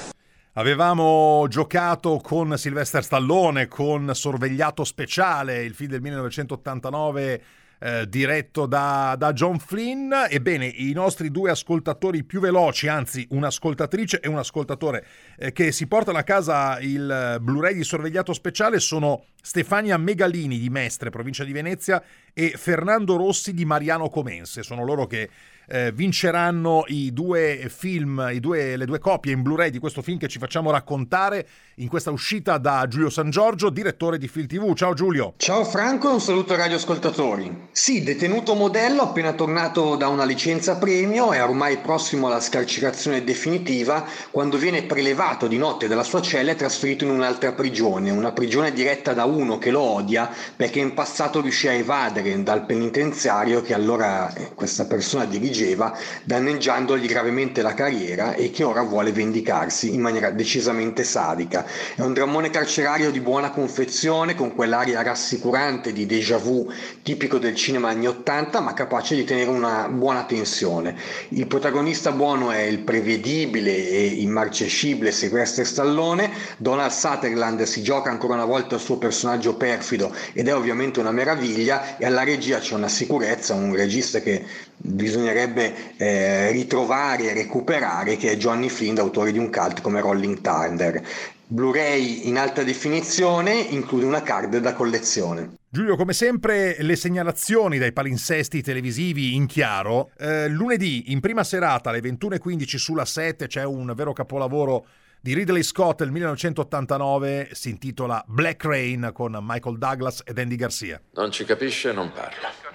Avevamo 0.57 1.45
giocato 1.49 2.17
con 2.17 2.57
Sylvester 2.57 3.03
Stallone, 3.03 3.67
con 3.67 4.09
Sorvegliato 4.15 4.83
Speciale, 4.83 5.63
il 5.63 5.75
film 5.75 5.91
del 5.91 6.01
1989 6.01 7.43
eh, 7.77 8.09
diretto 8.09 8.65
da, 8.65 9.13
da, 9.19 9.33
John 9.33 9.59
Flynn. 9.59 10.11
Ebbene, 10.27 10.65
i 10.65 10.93
nostri 10.93 11.29
due 11.29 11.51
ascoltatori 11.51 12.23
più 12.23 12.39
veloci, 12.39 12.87
anzi 12.87 13.27
un'ascoltatrice 13.29 14.19
e 14.19 14.27
un 14.27 14.39
ascoltatore 14.39 15.05
eh, 15.37 15.51
che 15.51 15.71
si 15.71 15.85
portano 15.85 16.17
a 16.17 16.23
casa 16.23 16.79
il 16.79 17.37
Blu-ray 17.39 17.75
di 17.75 17.83
Sorvegliato 17.83 18.33
Speciale 18.33 18.79
sono 18.79 19.25
Stefania 19.39 19.97
Megalini 19.97 20.57
di 20.57 20.69
Mestre, 20.71 21.11
provincia 21.11 21.43
di 21.43 21.51
Venezia, 21.51 22.01
e 22.33 22.55
Fernando 22.57 23.15
Rossi 23.15 23.53
di 23.53 23.63
Mariano 23.63 24.09
Comense. 24.09 24.63
Sono 24.63 24.83
loro 24.83 25.05
che 25.05 25.29
eh, 25.67 25.91
vinceranno 25.91 26.85
i 26.87 27.11
due 27.11 27.67
film, 27.69 28.29
i 28.31 28.39
due, 28.39 28.77
le 28.77 28.85
due 28.85 28.99
copie 28.99 29.33
in 29.33 29.41
Blu-ray 29.41 29.69
di 29.69 29.79
questo 29.79 30.01
film 30.01 30.17
che 30.17 30.27
ci 30.27 30.39
facciamo 30.39 30.71
raccontare 30.71 31.47
in 31.75 31.89
questa 31.89 32.09
uscita 32.09 32.57
da 32.57 32.87
Giulio 32.87 33.09
San 33.09 33.29
Giorgio, 33.29 33.69
direttore 33.69 34.17
di 34.17 34.27
Film 34.27 34.47
TV. 34.47 34.73
Ciao 34.73 34.93
Giulio. 34.93 35.33
Ciao 35.37 35.63
Franco 35.63 36.09
e 36.09 36.13
un 36.13 36.21
saluto 36.21 36.53
ai 36.53 36.59
radioascoltatori. 36.59 37.67
Sì, 37.71 38.03
detenuto 38.03 38.55
modello 38.55 39.01
appena 39.01 39.33
tornato 39.33 39.95
da 39.95 40.07
una 40.07 40.23
licenza 40.23 40.77
premio 40.77 41.31
è 41.31 41.43
ormai 41.43 41.77
prossimo 41.77 42.27
alla 42.27 42.39
scarcerazione 42.39 43.23
definitiva 43.23 44.05
quando 44.31 44.57
viene 44.57 44.83
prelevato 44.83 45.47
di 45.47 45.57
notte 45.57 45.87
dalla 45.87 46.03
sua 46.03 46.21
cella 46.21 46.51
e 46.51 46.55
trasferito 46.55 47.03
in 47.03 47.11
un'altra 47.11 47.51
prigione, 47.51 48.09
una 48.09 48.31
prigione 48.31 48.71
diretta 48.71 49.13
da 49.13 49.25
uno 49.25 49.57
che 49.57 49.69
lo 49.69 49.81
odia 49.81 50.31
perché 50.55 50.79
in 50.79 50.93
passato 50.93 51.41
riuscì 51.41 51.67
a 51.67 51.73
evadere 51.73 52.41
dal 52.41 52.65
penitenziario 52.65 53.61
che 53.61 53.73
allora 53.73 54.33
eh, 54.33 54.53
questa 54.55 54.85
persona 54.85 55.25
dirigeva 55.25 55.56
dirigeva, 55.57 55.97
danneggiandogli 56.23 57.07
gravemente 57.07 57.61
la 57.61 57.73
carriera 57.73 58.33
e 58.33 58.51
che 58.51 58.63
ora 58.63 58.83
vuole 58.83 59.11
vendicarsi 59.11 59.93
in 59.93 60.01
maniera 60.01 60.29
decisamente 60.29 61.03
sadica. 61.03 61.65
È 61.95 62.01
un 62.01 62.13
drammone 62.13 62.49
carcerario 62.51 63.09
di 63.11 63.19
buona 63.19 63.49
confezione, 63.49 64.35
con 64.35 64.53
quell'aria 64.53 65.01
rassicurante 65.01 65.91
di 65.91 66.05
déjà 66.05 66.37
vu 66.37 66.71
tipico 67.01 67.39
del 67.39 67.55
cinema 67.55 67.89
anni 67.89 68.07
80, 68.07 68.59
ma 68.59 68.73
capace 68.73 69.15
di 69.15 69.23
tenere 69.23 69.49
una 69.49 69.87
buona 69.89 70.25
tensione. 70.25 70.95
Il 71.29 71.47
protagonista 71.47 72.11
buono 72.11 72.51
è 72.51 72.61
il 72.61 72.79
prevedibile 72.79 73.71
e 73.71 74.05
immarcescibile 74.05 75.11
Sylvester 75.11 75.65
Stallone, 75.65 76.29
Donald 76.57 76.91
Sutherland 76.91 77.63
si 77.63 77.81
gioca 77.81 78.09
ancora 78.09 78.35
una 78.35 78.45
volta 78.45 78.75
il 78.75 78.81
suo 78.81 78.97
personaggio 78.97 79.55
perfido 79.55 80.13
ed 80.33 80.47
è 80.47 80.55
ovviamente 80.55 80.99
una 80.99 81.11
meraviglia 81.11 81.97
e 81.97 82.05
alla 82.05 82.23
regia 82.23 82.59
c'è 82.59 82.75
una 82.75 82.87
sicurezza, 82.87 83.53
un 83.53 83.75
regista 83.75 84.19
che 84.19 84.45
bisognerebbe 84.77 85.97
eh, 85.97 86.51
ritrovare 86.51 87.29
e 87.29 87.33
recuperare 87.33 88.15
che 88.15 88.31
è 88.31 88.37
Johnny 88.37 88.69
Flynn, 88.69 88.97
autore 88.97 89.31
di 89.31 89.39
un 89.39 89.51
cult 89.51 89.81
come 89.81 89.99
Rolling 89.99 90.41
Thunder. 90.41 91.03
Blu-ray 91.49 92.27
in 92.27 92.37
alta 92.37 92.63
definizione 92.63 93.53
include 93.53 94.05
una 94.05 94.21
card 94.21 94.57
da 94.57 94.73
collezione. 94.73 95.55
Giulio, 95.69 95.95
come 95.95 96.13
sempre, 96.13 96.75
le 96.79 96.95
segnalazioni 96.95 97.77
dai 97.77 97.93
palinsesti 97.93 98.61
televisivi 98.61 99.35
in 99.35 99.45
chiaro. 99.45 100.11
Eh, 100.17 100.47
lunedì, 100.49 101.11
in 101.11 101.19
prima 101.19 101.43
serata, 101.43 101.89
alle 101.89 101.99
21.15 101.99 102.75
sulla 102.75 103.05
7, 103.05 103.47
c'è 103.47 103.63
un 103.63 103.93
vero 103.95 104.11
capolavoro 104.11 104.85
di 105.21 105.33
Ridley 105.33 105.63
Scott 105.63 105.99
del 105.99 106.11
1989, 106.11 107.49
si 107.51 107.69
intitola 107.69 108.23
Black 108.27 108.63
Rain 108.63 109.11
con 109.13 109.37
Michael 109.41 109.77
Douglas 109.77 110.21
ed 110.25 110.37
Andy 110.37 110.55
Garcia. 110.55 111.01
Non 111.15 111.31
ci 111.31 111.43
capisce, 111.43 111.91
non 111.91 112.11
parla. 112.11 112.66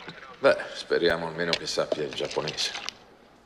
Beh, 0.42 0.56
speriamo 0.74 1.28
almeno 1.28 1.52
che 1.52 1.68
sappia 1.68 2.02
il 2.02 2.12
giapponese. 2.12 2.72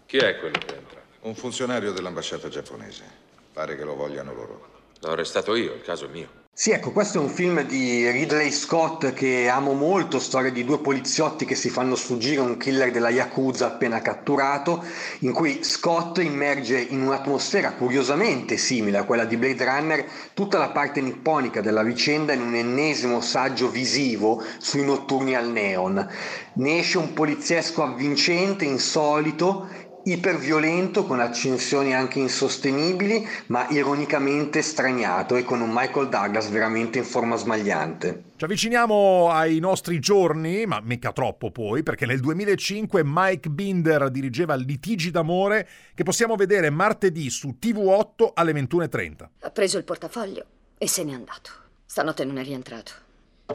Chi 0.06 0.16
è 0.16 0.38
quello 0.38 0.56
che 0.56 0.76
entra? 0.76 0.98
Un 1.20 1.34
funzionario 1.34 1.92
dell'ambasciata 1.92 2.48
giapponese. 2.48 3.04
Pare 3.52 3.76
che 3.76 3.84
lo 3.84 3.94
vogliano 3.94 4.32
loro. 4.32 4.68
L'ho 5.00 5.10
arrestato 5.10 5.54
io, 5.56 5.74
il 5.74 5.82
caso 5.82 6.06
è 6.06 6.08
mio. 6.08 6.45
Sì, 6.58 6.70
ecco, 6.70 6.90
questo 6.90 7.18
è 7.18 7.20
un 7.20 7.28
film 7.28 7.60
di 7.64 8.08
Ridley 8.10 8.50
Scott 8.50 9.12
che 9.12 9.46
amo 9.46 9.74
molto, 9.74 10.18
storia 10.18 10.50
di 10.50 10.64
due 10.64 10.78
poliziotti 10.78 11.44
che 11.44 11.54
si 11.54 11.68
fanno 11.68 11.96
sfuggire 11.96 12.40
un 12.40 12.56
killer 12.56 12.90
della 12.90 13.10
Yakuza 13.10 13.66
appena 13.66 14.00
catturato, 14.00 14.82
in 15.18 15.32
cui 15.32 15.62
Scott 15.62 16.16
immerge 16.16 16.78
in 16.78 17.02
un'atmosfera 17.02 17.72
curiosamente 17.72 18.56
simile 18.56 18.96
a 18.96 19.04
quella 19.04 19.26
di 19.26 19.36
Blade 19.36 19.64
Runner 19.66 20.04
tutta 20.32 20.56
la 20.56 20.70
parte 20.70 21.02
nipponica 21.02 21.60
della 21.60 21.82
vicenda 21.82 22.32
in 22.32 22.40
un 22.40 22.54
ennesimo 22.54 23.20
saggio 23.20 23.68
visivo 23.68 24.42
sui 24.56 24.82
notturni 24.82 25.34
al 25.34 25.50
neon. 25.50 26.08
Ne 26.54 26.78
esce 26.78 26.96
un 26.96 27.12
poliziesco 27.12 27.82
avvincente, 27.82 28.64
insolito, 28.64 29.68
iperviolento 30.06 31.04
con 31.04 31.20
accensioni 31.20 31.94
anche 31.94 32.20
insostenibili 32.20 33.26
ma 33.46 33.68
ironicamente 33.70 34.62
straniato 34.62 35.34
e 35.36 35.44
con 35.44 35.60
un 35.60 35.70
Michael 35.72 36.08
Douglas 36.08 36.48
veramente 36.48 36.98
in 36.98 37.04
forma 37.04 37.36
smagliante. 37.36 38.22
Ci 38.36 38.44
avviciniamo 38.44 39.30
ai 39.30 39.58
nostri 39.58 39.98
giorni, 39.98 40.66
ma 40.66 40.80
mica 40.80 41.12
troppo 41.12 41.50
poi, 41.50 41.82
perché 41.82 42.06
nel 42.06 42.20
2005 42.20 43.02
Mike 43.04 43.48
Binder 43.48 44.10
dirigeva 44.10 44.54
Litigi 44.54 45.10
d'amore 45.10 45.68
che 45.94 46.04
possiamo 46.04 46.36
vedere 46.36 46.70
martedì 46.70 47.30
su 47.30 47.56
TV8 47.60 48.30
alle 48.34 48.52
21.30. 48.52 49.28
Ha 49.40 49.50
preso 49.50 49.78
il 49.78 49.84
portafoglio. 49.84 50.44
e 50.78 50.86
se 50.88 51.02
n'è 51.04 51.14
andato. 51.14 51.50
Stanotte 51.86 52.24
non 52.24 52.36
è 52.36 52.44
rientrato. 52.44 52.92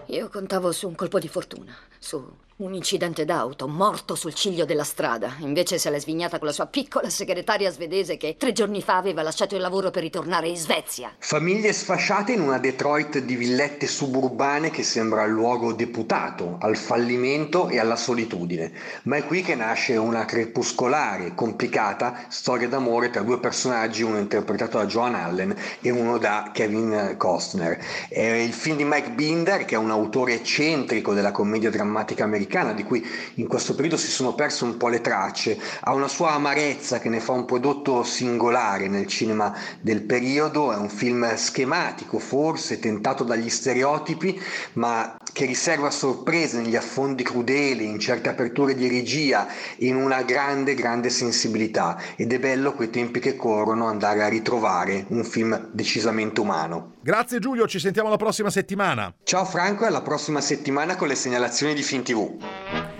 Io 0.07 0.29
contavo 0.29 0.71
su 0.71 0.87
un 0.87 0.95
colpo 0.95 1.19
di 1.19 1.27
fortuna, 1.27 1.75
su 1.99 2.25
un 2.63 2.73
incidente 2.75 3.25
d'auto, 3.25 3.67
morto 3.67 4.13
sul 4.13 4.33
ciglio 4.33 4.65
della 4.65 4.83
strada. 4.83 5.35
Invece 5.39 5.77
se 5.79 5.89
l'è 5.89 5.99
svignata 5.99 6.37
con 6.37 6.47
la 6.47 6.53
sua 6.53 6.67
piccola 6.67 7.09
segretaria 7.09 7.71
svedese 7.71 8.17
che 8.17 8.35
tre 8.37 8.51
giorni 8.51 8.81
fa 8.81 8.97
aveva 8.97 9.23
lasciato 9.23 9.55
il 9.55 9.61
lavoro 9.61 9.89
per 9.89 10.03
ritornare 10.03 10.47
in 10.47 10.57
Svezia. 10.57 11.13
Famiglie 11.17 11.73
sfasciate 11.73 12.33
in 12.33 12.41
una 12.41 12.59
Detroit 12.59 13.19
di 13.19 13.35
villette 13.35 13.87
suburbane 13.87 14.69
che 14.69 14.83
sembra 14.83 15.23
il 15.23 15.31
luogo 15.31 15.73
deputato 15.73 16.57
al 16.59 16.77
fallimento 16.77 17.67
e 17.67 17.79
alla 17.79 17.95
solitudine. 17.95 18.71
Ma 19.03 19.17
è 19.17 19.25
qui 19.25 19.41
che 19.41 19.55
nasce 19.55 19.95
una 19.97 20.25
crepuscolare, 20.25 21.33
complicata 21.33 22.25
storia 22.29 22.67
d'amore 22.67 23.09
tra 23.09 23.21
due 23.21 23.39
personaggi, 23.39 24.03
uno 24.03 24.19
interpretato 24.19 24.77
da 24.77 24.85
Joan 24.85 25.15
Allen 25.15 25.55
e 25.81 25.89
uno 25.89 26.17
da 26.19 26.51
Kevin 26.53 27.15
Costner. 27.17 27.79
È 28.07 28.21
il 28.21 28.53
film 28.53 28.77
di 28.77 28.83
Mike 28.85 29.11
Binder, 29.11 29.65
che 29.65 29.75
è 29.75 29.79
un 29.79 29.89
autore 29.89 30.33
eccentrico 30.33 31.13
della 31.13 31.31
commedia 31.31 31.71
drammatica 31.71 32.23
americana 32.23 32.49
americana 32.51 32.73
di 32.73 32.83
cui 32.83 33.05
in 33.35 33.47
questo 33.47 33.73
periodo 33.73 33.97
si 33.97 34.11
sono 34.11 34.33
perse 34.33 34.65
un 34.65 34.75
po' 34.77 34.89
le 34.89 35.01
tracce, 35.01 35.57
ha 35.79 35.93
una 35.93 36.09
sua 36.09 36.31
amarezza 36.31 36.99
che 36.99 37.09
ne 37.09 37.21
fa 37.21 37.31
un 37.31 37.45
prodotto 37.45 38.03
singolare 38.03 38.87
nel 38.87 39.07
cinema 39.07 39.55
del 39.79 40.01
periodo, 40.01 40.73
è 40.73 40.75
un 40.75 40.89
film 40.89 41.33
schematico 41.35 42.19
forse, 42.19 42.79
tentato 42.79 43.23
dagli 43.23 43.49
stereotipi, 43.49 44.39
ma 44.73 45.15
che 45.33 45.45
riserva 45.45 45.89
sorprese 45.89 46.61
negli 46.61 46.75
affondi 46.75 47.23
crudeli, 47.23 47.85
in 47.85 47.99
certe 47.99 48.29
aperture 48.29 48.75
di 48.75 48.87
regia, 48.87 49.47
in 49.77 49.95
una 49.95 50.23
grande, 50.23 50.73
grande 50.73 51.09
sensibilità 51.09 51.99
ed 52.15 52.33
è 52.33 52.39
bello 52.39 52.73
quei 52.73 52.89
tempi 52.89 53.19
che 53.19 53.35
corrono 53.35 53.87
andare 53.87 54.23
a 54.23 54.27
ritrovare 54.27 55.05
un 55.09 55.23
film 55.23 55.69
decisamente 55.71 56.39
umano. 56.41 56.93
Grazie 57.01 57.39
Giulio, 57.39 57.67
ci 57.67 57.79
sentiamo 57.79 58.09
la 58.09 58.17
prossima 58.17 58.49
settimana. 58.49 59.13
Ciao 59.23 59.45
Franco 59.45 59.83
e 59.83 59.87
alla 59.87 60.01
prossima 60.01 60.41
settimana 60.41 60.95
con 60.95 61.07
le 61.07 61.15
segnalazioni 61.15 61.73
di 61.73 61.83
Fin 61.83 62.03
TV. 62.03 62.90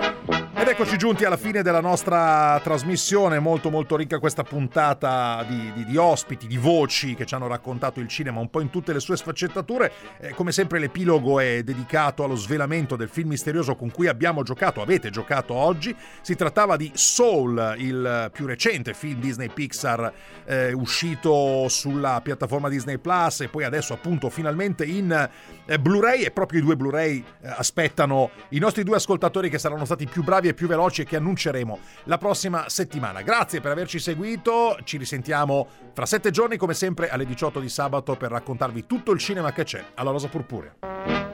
Ed 0.62 0.68
eccoci 0.68 0.96
giunti 0.96 1.26
alla 1.26 1.38
fine 1.38 1.64
della 1.64 1.82
nostra 1.82 2.60
trasmissione, 2.64 3.40
molto 3.40 3.72
molto 3.72 3.96
ricca 3.96 4.20
questa 4.20 4.44
puntata 4.44 5.44
di, 5.50 5.72
di, 5.74 5.86
di, 5.86 5.98
ospiti, 5.98 6.46
di 6.46 6.58
voci 6.58 7.16
che 7.16 7.26
ci 7.26 7.34
hanno 7.34 7.48
raccontato 7.48 8.00
il 8.00 8.08
cinema 8.08 8.42
un 8.42 8.52
po' 8.52 8.62
in 8.62 8.70
tutte 8.70 8.94
le 8.94 9.00
sue 9.00 9.18
sfaccettature. 9.18 9.92
Eh, 10.20 10.36
come 10.36 10.52
sempre 10.52 10.78
l'epilogo 10.78 11.40
è 11.40 11.64
dedicato 11.64 12.24
allo 12.24 12.36
svelamento 12.36 12.96
del 12.96 13.10
film 13.10 13.30
misterioso 13.30 13.76
con 13.76 13.90
cui 13.90 14.06
abbiamo 14.06 14.44
giocato, 14.44 14.84
avete 14.84 15.10
giocato 15.10 15.56
oggi. 15.56 15.96
Si 16.22 16.36
trattava 16.36 16.78
di 16.78 16.92
Soul, 16.94 17.74
il 17.80 18.30
più 18.32 18.46
recente 18.46 18.94
film 18.94 19.20
Disney 19.20 19.50
Pixar 19.50 20.14
eh, 20.46 20.74
uscito 20.74 21.70
sulla 21.70 22.22
piattaforma 22.22 22.70
Disney 22.70 23.00
Plus 23.00 23.42
e 23.42 23.48
poi 23.48 23.64
adesso 23.64 23.94
appunto 23.94 24.30
finalmente 24.30 24.86
in 24.86 25.12
eh, 25.66 25.80
Blu-ray 25.80 26.22
e 26.22 26.30
proprio 26.30 26.60
i 26.60 26.62
due 26.62 26.76
Blu-ray 26.76 27.18
eh, 27.42 27.48
aspettano 27.48 28.30
i 28.50 28.60
nostri 28.60 28.84
due 28.84 28.98
ascoltatori 28.98 29.50
che 29.50 29.58
saranno 29.58 29.86
stati 29.86 30.06
più 30.06 30.22
bravi 30.22 30.50
e 30.52 30.54
più 30.54 30.68
veloci 30.68 31.02
e 31.02 31.06
che 31.06 31.16
annunceremo 31.16 31.80
la 32.06 32.18
prossima 32.18 32.70
settimana. 32.70 33.22
Grazie 33.22 33.60
per 33.60 33.72
averci 33.72 34.00
seguito, 34.00 34.78
ci 34.84 34.98
risentiamo 34.98 35.68
fra 35.94 36.06
sette 36.06 36.32
giorni 36.32 36.58
come 36.58 36.74
sempre 36.74 37.10
alle 37.10 37.26
18 37.26 37.60
di 37.60 37.70
sabato 37.70 38.16
per 38.16 38.32
raccontarvi 38.32 38.86
tutto 38.86 39.12
il 39.12 39.20
cinema 39.20 39.52
che 39.52 39.64
c'è 39.64 39.84
alla 39.96 40.12
Rosa 40.12 40.28
Purpurea. 40.28 41.31